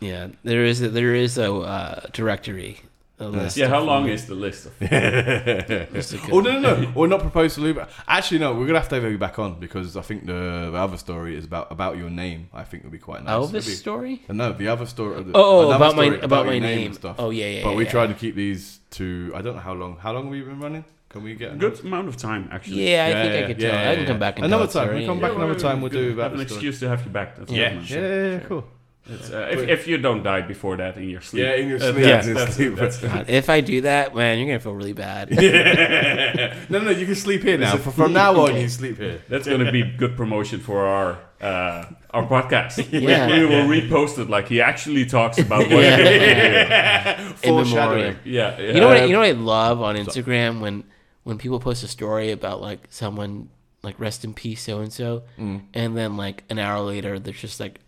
Yeah. 0.00 0.28
There 0.44 0.64
is 0.64 0.80
a, 0.82 0.88
there 0.90 1.14
is 1.14 1.38
a 1.38 1.52
uh, 1.52 2.00
directory. 2.12 2.80
A 3.20 3.26
list 3.28 3.56
Yeah, 3.56 3.68
how 3.68 3.80
long 3.80 4.08
is 4.08 4.26
the 4.26 4.34
list 4.36 4.66
of? 4.66 4.80
list 5.92 6.12
of 6.14 6.32
Oh 6.32 6.40
no, 6.40 6.58
no, 6.60 6.76
no! 6.80 6.92
Or 6.94 7.08
not 7.08 7.20
proposed 7.20 7.56
to 7.56 7.60
Lupe. 7.62 7.78
Actually, 8.06 8.38
no. 8.38 8.54
We're 8.54 8.66
gonna 8.66 8.78
have 8.78 8.88
to 8.90 8.94
have 9.00 9.10
you 9.10 9.18
back 9.18 9.38
on 9.38 9.58
because 9.58 9.96
I 9.96 10.02
think 10.02 10.26
the, 10.26 10.68
the 10.72 10.78
other 10.78 10.96
story 10.96 11.36
is 11.36 11.44
about 11.44 11.72
about 11.72 11.96
your 11.96 12.10
name. 12.10 12.48
I 12.52 12.64
think 12.64 12.84
would 12.84 12.92
be 12.92 12.98
quite 12.98 13.24
nice. 13.24 13.32
Elvis 13.34 13.52
Maybe- 13.52 13.62
story? 13.86 14.22
Uh, 14.28 14.32
No, 14.34 14.52
the 14.52 14.68
other 14.68 14.86
story. 14.86 15.22
the- 15.24 15.32
Oh, 15.34 15.42
oh, 15.42 15.58
another 15.68 15.74
about 15.76 15.96
my 15.96 16.04
story 16.06 16.20
about 16.20 16.46
my 16.46 16.52
your 16.52 16.60
name. 16.62 16.86
and 16.86 16.94
stuff. 16.94 17.16
Oh 17.18 17.30
yeah, 17.30 17.46
yeah. 17.46 17.64
but 17.64 17.74
we 17.76 17.84
yeah. 17.84 17.90
tried 17.90 18.06
to 18.08 18.14
keep 18.14 18.34
these 18.36 18.80
to. 18.92 19.32
I 19.34 19.42
don't 19.42 19.54
know 19.56 19.62
how 19.62 19.74
long. 19.74 19.96
How 19.98 20.12
long 20.12 20.24
have 20.24 20.32
we 20.32 20.40
been 20.42 20.60
running? 20.60 20.84
Can 21.08 21.22
we 21.24 21.34
get 21.34 21.52
a 21.54 21.56
Good 21.56 21.80
amount 21.80 22.06
of 22.08 22.16
time, 22.18 22.48
actually. 22.52 22.82
Yeah, 22.92 23.06
I 23.06 23.08
Yeah, 23.08 23.22
think 23.22 23.32
yeah, 23.34 23.38
I 23.38 23.46
could 23.48 23.62
yeah, 23.62 23.70
tell. 23.70 23.80
yeah, 23.82 23.90
I 23.90 23.94
can 23.94 24.02
yeah. 24.04 24.08
come 24.10 24.18
back 24.18 24.36
and 24.36 24.44
Another 24.44 24.66
tell 24.66 24.84
time. 24.84 24.94
We 24.94 25.02
story. 25.04 25.06
come 25.06 25.20
back 25.20 25.32
another 25.34 25.58
time, 25.58 25.80
we'll 25.80 25.90
do 25.90 26.16
have 26.18 26.34
an 26.34 26.40
excuse 26.40 26.78
to 26.80 26.88
have 26.88 27.02
you 27.04 27.10
back. 27.10 27.36
That's 27.36 27.50
Yeah. 27.50 27.72
good, 27.74 27.90
Yeah, 27.90 27.98
yeah, 27.98 28.32
yeah, 28.32 28.38
cool. 28.40 28.64
It's, 29.10 29.30
uh, 29.30 29.48
if, 29.50 29.60
if 29.68 29.86
you 29.88 29.96
don't 29.98 30.22
die 30.22 30.42
before 30.42 30.76
that 30.76 30.96
in 30.98 31.08
your 31.08 31.22
sleep. 31.22 31.42
Yeah, 31.44 31.54
in 31.54 31.68
your 31.68 31.78
uh, 31.78 31.92
sleep. 31.92 31.94
that's- 32.04 32.26
in 32.26 32.34
that's- 32.34 32.56
sleep. 32.56 32.74
that's- 32.74 33.00
God, 33.02 33.30
if 33.30 33.48
I 33.48 33.60
do 33.62 33.80
that, 33.82 34.14
man, 34.14 34.38
you're 34.38 34.46
gonna 34.48 34.60
feel 34.60 34.74
really 34.74 34.92
bad. 34.92 35.30
no, 36.70 36.78
no, 36.80 36.90
you 36.90 37.06
can 37.06 37.14
sleep 37.14 37.42
here 37.42 37.56
now. 37.58 37.76
From, 37.76 37.92
from 37.92 38.12
now 38.12 38.38
on, 38.38 38.54
you 38.54 38.60
can 38.62 38.68
sleep 38.70 38.98
here. 38.98 39.22
That's 39.28 39.46
going 39.46 39.64
to 39.64 39.72
be 39.72 39.82
good 39.82 40.16
promotion 40.16 40.60
for 40.60 40.84
our 40.84 41.18
uh, 41.40 41.84
our 42.10 42.26
podcast. 42.26 42.86
Yeah. 43.08 43.26
we, 43.28 43.40
we 43.40 43.46
will 43.46 43.66
repost 43.66 44.18
it 44.18 44.28
like 44.28 44.48
he 44.48 44.60
actually 44.60 45.06
talks 45.06 45.38
about 45.38 45.60
what. 45.70 45.82
Yeah. 45.82 47.20
In 47.20 47.34
Foreshadowing. 47.34 47.64
memoriam. 47.98 48.18
yeah, 48.24 48.58
yeah. 48.60 48.72
You 48.72 48.80
know 48.80 48.88
what? 48.88 48.96
I, 48.98 49.04
you 49.04 49.12
know 49.12 49.20
what 49.20 49.28
I 49.28 49.32
love 49.32 49.80
on 49.80 49.96
Instagram 49.96 50.60
when 50.60 50.84
when 51.24 51.38
people 51.38 51.60
post 51.60 51.82
a 51.82 51.88
story 51.88 52.30
about 52.32 52.60
like 52.60 52.86
someone 52.90 53.48
like 53.82 53.98
rest 54.00 54.24
in 54.24 54.34
peace 54.34 54.62
so 54.62 54.80
and 54.80 54.92
so, 54.92 55.22
and 55.38 55.96
then 55.96 56.16
like 56.16 56.44
an 56.50 56.58
hour 56.58 56.80
later, 56.80 57.18
there's 57.18 57.40
just 57.40 57.60
like 57.60 57.80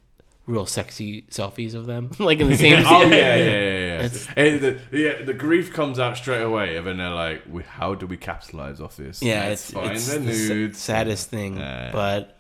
real 0.51 0.67
sexy 0.67 1.23
selfies 1.31 1.75
of 1.75 1.87
them, 1.87 2.11
like 2.19 2.41
in 2.41 2.49
the 2.51 2.57
same. 2.57 2.85
Oh 2.87 3.03
yeah, 3.03 3.37
yeah, 3.37 3.45
yeah, 3.45 4.03
yeah. 4.03 4.09
Eh, 4.37 4.59
the, 4.59 4.79
yeah, 4.93 5.23
the 5.25 5.35
grief 5.35 5.73
comes 5.73 5.99
out 5.99 6.17
straight 6.17 6.43
away, 6.43 6.77
and 6.77 6.87
then 6.87 6.97
they're 6.99 7.11
like, 7.11 7.43
we, 7.49 7.63
"How 7.63 7.95
do 7.95 8.07
we 8.07 8.17
capitalize 8.17 8.81
off 8.81 8.97
this?" 8.97 9.23
Yeah, 9.23 9.49
Let's 9.49 9.65
it's, 9.69 9.73
find 9.73 9.93
it's 9.93 10.13
the 10.13 10.21
nudes. 10.21 10.79
saddest 10.79 11.31
thing, 11.31 11.57
Yeah. 11.59 11.91
but 11.93 12.37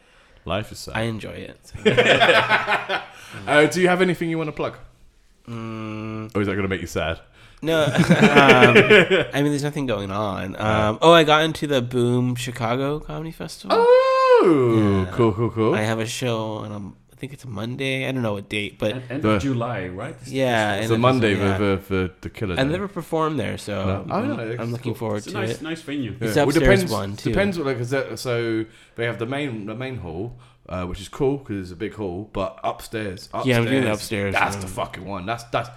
Life 0.46 0.72
is 0.72 0.78
sad. 0.78 0.96
I 0.96 1.02
enjoy 1.02 1.30
it. 1.52 1.72
Uh, 3.46 3.66
do 3.66 3.80
you 3.80 3.86
have 3.88 4.02
anything 4.02 4.28
you 4.28 4.36
want 4.38 4.48
to 4.48 4.52
plug, 4.52 4.76
Mm, 5.48 6.34
or 6.34 6.40
is 6.40 6.46
that 6.48 6.54
going 6.54 6.62
to 6.62 6.68
make 6.68 6.80
you 6.80 6.86
sad? 6.88 7.20
no, 7.62 7.84
um, 7.84 7.92
I 7.94 9.30
mean, 9.34 9.52
there's 9.52 9.62
nothing 9.62 9.86
going 9.86 10.10
on. 10.10 10.56
Um, 10.60 10.98
oh, 11.00 11.12
I 11.12 11.22
got 11.24 11.44
into 11.44 11.66
the 11.68 11.80
Boom 11.80 12.34
Chicago 12.34 12.98
Comedy 12.98 13.30
Festival. 13.30 13.76
Oh, 13.78 15.04
Yeah. 15.04 15.12
cool, 15.12 15.32
cool, 15.32 15.50
cool. 15.50 15.74
I 15.76 15.82
have 15.82 16.00
a 16.00 16.06
show 16.06 16.38
on 16.64 16.72
a, 16.72 16.76
I 16.78 16.90
think 17.20 17.32
it's 17.32 17.44
a 17.44 17.48
Monday. 17.48 18.08
I 18.08 18.12
don't 18.12 18.22
know 18.22 18.32
what 18.34 18.48
date, 18.48 18.78
but 18.78 18.92
End, 18.94 19.02
end 19.10 19.22
The- 19.22 19.30
of 19.36 19.42
July, 19.42 19.88
right? 19.88 20.16
yeah, 20.26 20.76
it's 20.76 20.90
a 20.90 20.98
Monday 20.98 21.36
yeah. 21.36 21.56
for, 21.56 21.76
for, 21.78 22.08
for 22.08 22.14
the 22.22 22.30
killer. 22.30 22.56
I 22.58 22.64
never 22.64 22.88
performed 22.88 23.38
there, 23.38 23.58
so 23.58 23.74
No. 23.84 24.14
I'm, 24.14 24.30
Oh, 24.30 24.34
no, 24.36 24.42
I'm 24.42 24.50
it's 24.60 24.72
looking 24.72 24.94
cool. 24.94 24.98
forward 25.02 25.16
It's 25.18 25.26
a 25.28 25.30
to 25.30 25.38
nice, 25.40 25.50
it. 25.50 25.62
nice 25.62 25.82
venue. 25.82 26.12
It's 26.20 26.34
Well, 26.36 26.48
upstairs 26.48 26.54
depends, 26.54 26.92
one, 26.92 27.16
too. 27.16 27.30
Depends 27.30 27.58
what 27.58 27.66
like 27.66 27.78
is 27.78 27.90
that, 27.90 28.18
so 28.18 28.64
they 28.96 29.04
have 29.04 29.18
the 29.18 29.26
main 29.26 29.66
the 29.66 29.74
main 29.74 29.96
hall, 29.98 30.38
uh, 30.68 30.84
which 30.86 31.00
is 31.00 31.08
cool 31.08 31.38
because 31.38 31.58
it's 31.64 31.72
a 31.72 31.76
big 31.76 31.94
hall, 31.94 32.28
but 32.32 32.58
upstairs, 32.64 33.28
upstairs, 33.34 33.46
Yeah, 33.46 33.58
I'm 33.58 33.64
doing 33.66 33.86
upstairs, 33.86 34.34
That's 34.34 34.56
yeah. 34.56 34.60
the 34.62 34.68
fucking 34.68 35.04
one. 35.04 35.26
That's 35.26 35.44
that's 35.44 35.68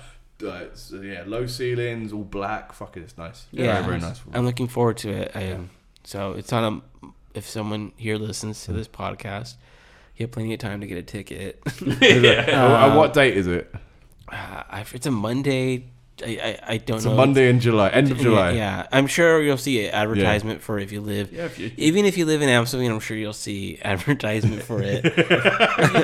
uh, 0.43 0.47
it's, 0.71 0.91
uh, 0.91 0.99
yeah, 1.01 1.23
low 1.25 1.45
ceilings, 1.45 2.11
all 2.11 2.23
black. 2.23 2.73
Fuck 2.73 2.97
it, 2.97 3.01
it's 3.03 3.17
nice. 3.17 3.45
Yeah, 3.51 3.73
very, 3.73 3.85
very 3.85 3.99
nice. 4.01 4.19
I'm 4.33 4.45
looking 4.45 4.67
forward 4.67 4.97
to 4.97 5.09
it. 5.09 5.31
I 5.35 5.41
am. 5.43 5.69
So 6.03 6.33
it's 6.33 6.51
on 6.53 6.63
a. 7.03 7.09
If 7.33 7.49
someone 7.49 7.93
here 7.97 8.17
listens 8.17 8.63
to 8.65 8.73
this 8.73 8.87
podcast, 8.87 9.55
you 10.15 10.23
have 10.25 10.31
plenty 10.31 10.53
of 10.53 10.59
time 10.59 10.81
to 10.81 10.87
get 10.87 10.97
a 10.97 11.03
ticket. 11.03 11.61
Uh, 11.81 12.87
and 12.87 12.95
what 12.97 13.13
date 13.13 13.35
is 13.37 13.47
it? 13.47 13.73
Uh, 14.29 14.83
it's 14.93 15.05
a 15.05 15.11
Monday. 15.11 15.85
I 16.23 16.25
I, 16.67 16.73
I 16.73 16.77
don't 16.77 16.97
It's 16.97 17.05
know. 17.05 17.13
a 17.13 17.15
Monday 17.15 17.49
in 17.49 17.59
July, 17.59 17.89
end 17.89 18.11
of 18.11 18.17
Yeah, 18.17 18.23
July. 18.23 18.51
Yeah, 18.51 18.87
I'm 18.91 19.07
sure 19.07 19.41
you'll 19.41 19.57
see 19.57 19.87
an 19.87 19.93
advertisement 19.95 20.61
for 20.61 20.77
if 20.77 20.91
you 20.91 21.01
live. 21.01 21.33
Yeah, 21.33 21.45
if 21.45 21.57
you, 21.57 21.71
Even 21.77 22.05
if 22.05 22.17
you 22.19 22.25
live 22.27 22.41
in 22.43 22.49
Amsterdam, 22.49 22.93
I'm 22.93 22.99
sure 22.99 23.17
you'll 23.17 23.33
see 23.33 23.79
advertisement 23.83 24.61
for 24.61 24.79
it. 24.83 25.01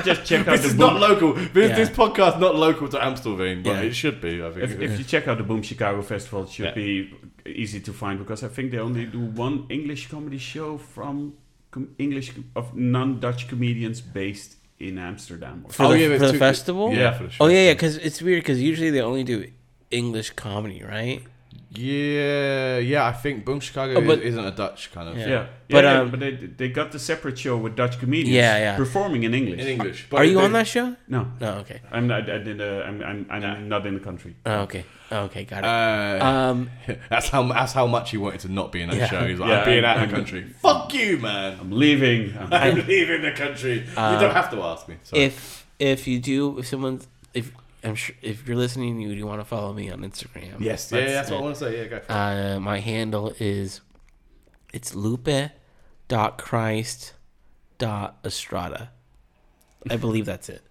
just 0.04 0.24
check 0.24 0.46
out 0.48 0.52
This 0.52 0.62
the 0.62 0.66
is 0.68 0.72
boom, 0.74 0.94
not 0.94 1.00
local. 1.00 1.34
This, 1.34 1.70
Yeah. 1.70 1.76
this 1.76 1.88
podcast 1.90 2.40
not 2.40 2.56
local 2.56 2.88
to 2.88 2.98
Amstelveen, 2.98 3.62
but 3.62 3.70
Yeah. 3.70 3.80
it 3.82 3.94
should 3.94 4.20
be. 4.20 4.42
I 4.42 4.50
think. 4.50 4.64
if, 4.64 4.80
if 4.80 4.98
you 4.98 5.04
check 5.04 5.28
out 5.28 5.38
the 5.38 5.44
Boom 5.44 5.62
Chicago 5.62 6.02
Festival, 6.02 6.42
it 6.42 6.50
should 6.50 6.66
Yeah. 6.66 6.74
be 6.74 7.14
easy 7.46 7.78
to 7.80 7.92
find 7.92 8.18
because 8.18 8.42
I 8.42 8.48
think 8.48 8.72
they 8.72 8.78
only 8.78 9.06
do 9.06 9.20
one 9.20 9.66
English 9.70 10.08
comedy 10.08 10.38
show 10.38 10.76
from 10.76 11.34
com- 11.70 11.88
English 11.98 12.32
of 12.56 12.74
non-Dutch 12.76 13.48
comedians 13.48 14.00
based 14.00 14.56
in 14.78 14.98
Amsterdam. 14.98 15.62
Or 15.66 15.72
For 15.72 15.84
Oh, 15.84 15.88
the, 15.92 15.98
yeah, 16.00 16.08
for 16.18 16.26
the 16.26 16.32
two- 16.32 16.38
festival? 16.38 16.92
yeah, 16.92 17.12
for 17.16 17.24
the 17.24 17.30
show. 17.30 17.44
Oh, 17.44 17.48
yeah, 17.48 17.66
yeah, 17.68 17.72
because 17.74 17.96
it's 17.98 18.20
weird 18.22 18.42
because 18.42 18.60
usually 18.62 18.90
they 18.90 19.00
only 19.02 19.24
do 19.24 19.46
English 19.90 20.30
comedy, 20.30 20.82
right? 20.82 21.22
yeah, 21.72 22.78
yeah, 22.78 23.06
I 23.06 23.12
think 23.12 23.44
Boom 23.44 23.60
Chicago 23.60 23.92
Oh, 23.98 24.00
but- 24.00 24.18
is, 24.18 24.34
isn't 24.34 24.44
a 24.44 24.50
Dutch 24.50 24.90
kind 24.92 25.08
of 25.08 25.16
Yeah. 25.16 25.26
Yeah, 25.28 25.32
yeah, 25.34 25.46
But, 25.76 25.84
yeah, 25.84 26.00
um, 26.00 26.10
but 26.10 26.20
they 26.20 26.32
they 26.60 26.68
got 26.68 26.90
the 26.90 26.98
separate 26.98 27.38
show 27.38 27.56
with 27.64 27.76
Dutch 27.76 27.98
comedians. 28.00 28.34
Yeah, 28.34 28.58
yeah. 28.58 28.76
performing 28.76 29.22
in 29.28 29.32
English. 29.34 29.60
in 29.60 29.68
English. 29.76 29.98
Are 30.12 30.24
you 30.24 30.36
they- 30.38 30.44
on 30.44 30.52
that 30.58 30.66
show? 30.66 30.86
No, 31.08 31.20
No, 31.40 31.50
okay. 31.62 31.80
I'm 31.92 32.06
not. 32.08 32.28
I 32.28 32.38
did. 32.38 32.60
Uh, 32.60 32.82
I'm. 32.88 32.96
I'm. 33.10 33.26
I'm 33.30 33.40
Nah. 33.42 33.58
not 33.74 33.86
in 33.86 33.94
the 33.94 34.00
country. 34.08 34.34
Oh, 34.46 34.62
okay. 34.66 34.84
Okay, 35.12 35.44
got 35.44 35.64
it. 35.64 35.66
Uh, 36.22 36.24
um, 36.24 36.70
that's 37.10 37.28
how 37.28 37.42
that's 37.48 37.72
how 37.72 37.86
much 37.86 38.10
he 38.10 38.16
wanted 38.16 38.40
to 38.40 38.48
not 38.48 38.70
be 38.70 38.80
in 38.82 38.90
that 38.90 38.96
Yeah. 38.96 39.06
show. 39.08 39.26
He's 39.26 39.38
like, 39.40 39.50
Yeah, 39.50 39.58
I'm 39.60 39.64
being 39.64 39.84
out 39.84 40.02
of 40.02 40.08
the 40.08 40.14
country. 40.16 40.42
Fuck 40.62 40.94
you, 40.94 41.18
man. 41.18 41.58
I'm 41.60 41.72
leaving. 41.72 42.36
I'm, 42.40 42.52
I'm 42.52 42.86
leaving 42.86 43.22
the 43.22 43.32
country. 43.32 43.86
Uh, 43.96 44.12
you 44.14 44.20
don't 44.20 44.34
have 44.34 44.50
to 44.52 44.62
ask 44.62 44.88
me. 44.88 44.96
Sorry. 45.02 45.22
if 45.24 45.66
if 45.78 46.06
you 46.06 46.18
do, 46.20 46.58
if 46.58 46.68
someone's, 46.68 47.08
if 47.34 47.52
I'm 47.82 47.94
sure, 47.94 48.14
if 48.22 48.46
you're 48.46 48.56
listening, 48.56 49.00
you 49.00 49.14
do 49.16 49.26
want 49.26 49.40
to 49.40 49.44
follow 49.44 49.72
me 49.72 49.90
on 49.90 50.00
Instagram. 50.00 50.60
yes, 50.60 50.92
yeah, 50.92 51.00
that's 51.00 51.12
that's, 51.12 51.30
what 51.30 51.36
it. 51.36 51.40
I 51.40 51.42
want 51.42 51.56
to 51.56 51.60
say. 51.60 51.78
Yeah, 51.78 51.84
go. 51.86 51.98
For 52.00 52.04
it. 52.04 52.10
Uh, 52.10 52.60
my 52.60 52.78
handle 52.80 53.34
is, 53.40 53.80
it's 54.72 54.94
Lupe, 54.94 55.50
dot 56.06 56.38
Christ, 56.38 57.14
dot 57.78 58.18
Estrada. 58.24 58.90
I 59.88 59.96
believe 59.96 60.26
that's 60.26 60.50
it. 60.50 60.62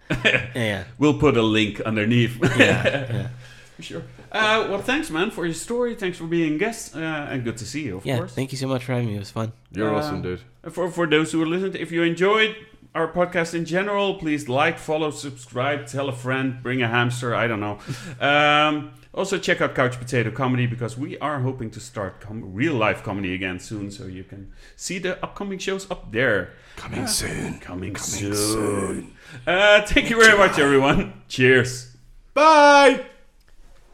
yeah. 0.55 0.83
we'll 0.99 1.17
put 1.17 1.35
a 1.35 1.41
link 1.41 1.81
underneath. 1.81 2.37
Yeah. 2.41 2.47
yeah. 2.57 3.27
For 3.75 3.81
sure. 3.81 4.03
Uh, 4.31 4.67
well, 4.69 4.81
thanks, 4.81 5.09
man, 5.09 5.31
for 5.31 5.45
your 5.45 5.53
story. 5.55 5.95
Thanks 5.95 6.17
for 6.17 6.25
being 6.25 6.55
a 6.55 6.57
guest, 6.57 6.95
uh, 6.95 6.99
and 6.99 7.43
good 7.43 7.57
to 7.57 7.65
see 7.65 7.83
you, 7.85 7.97
of 7.97 8.05
Yeah. 8.05 8.17
course. 8.17 8.33
Thank 8.33 8.51
you 8.51 8.57
so 8.57 8.67
much 8.67 8.83
for 8.85 8.93
having 8.93 9.07
me. 9.07 9.15
It 9.15 9.19
was 9.19 9.31
fun. 9.31 9.51
You're 9.71 9.93
uh, 9.93 9.97
awesome, 9.99 10.21
dude. 10.21 10.41
For 10.71 10.89
for 10.91 11.07
those 11.07 11.31
who 11.31 11.41
are 11.41 11.47
listened, 11.47 11.75
if 11.75 11.91
you 11.91 12.03
enjoyed 12.03 12.55
our 12.95 13.07
podcast 13.11 13.53
in 13.53 13.65
general, 13.65 14.15
please 14.15 14.47
like, 14.49 14.77
follow, 14.79 15.11
subscribe, 15.11 15.87
tell 15.87 16.09
a 16.09 16.13
friend, 16.13 16.61
bring 16.61 16.81
a 16.81 16.87
hamster. 16.87 17.33
I 17.35 17.47
don't 17.47 17.59
know. 17.59 17.79
um, 18.19 18.91
also, 19.13 19.37
check 19.39 19.59
out 19.61 19.73
Couch 19.73 19.97
Potato 19.99 20.29
Comedy 20.31 20.67
because 20.67 20.95
we 20.97 21.17
are 21.17 21.39
hoping 21.39 21.71
to 21.71 21.79
start 21.79 22.21
com- 22.21 22.53
real 22.53 22.75
life 22.75 23.03
comedy 23.03 23.33
again 23.33 23.59
soon, 23.59 23.89
so 23.89 24.05
you 24.05 24.23
can 24.23 24.51
see 24.75 24.99
the 24.99 25.21
upcoming 25.23 25.57
shows 25.57 25.89
up 25.89 26.11
there. 26.11 26.53
Coming 26.75 27.07
soon. 27.07 27.59
Coming, 27.59 27.93
Coming 27.95 27.95
soon. 27.95 28.33
soon. 28.35 29.11
Uh, 29.47 29.81
thank 29.87 30.09
you 30.11 30.21
very 30.23 30.37
much, 30.37 30.59
everyone. 30.59 31.13
Cheers. 31.27 31.95
Bye. 32.35 33.05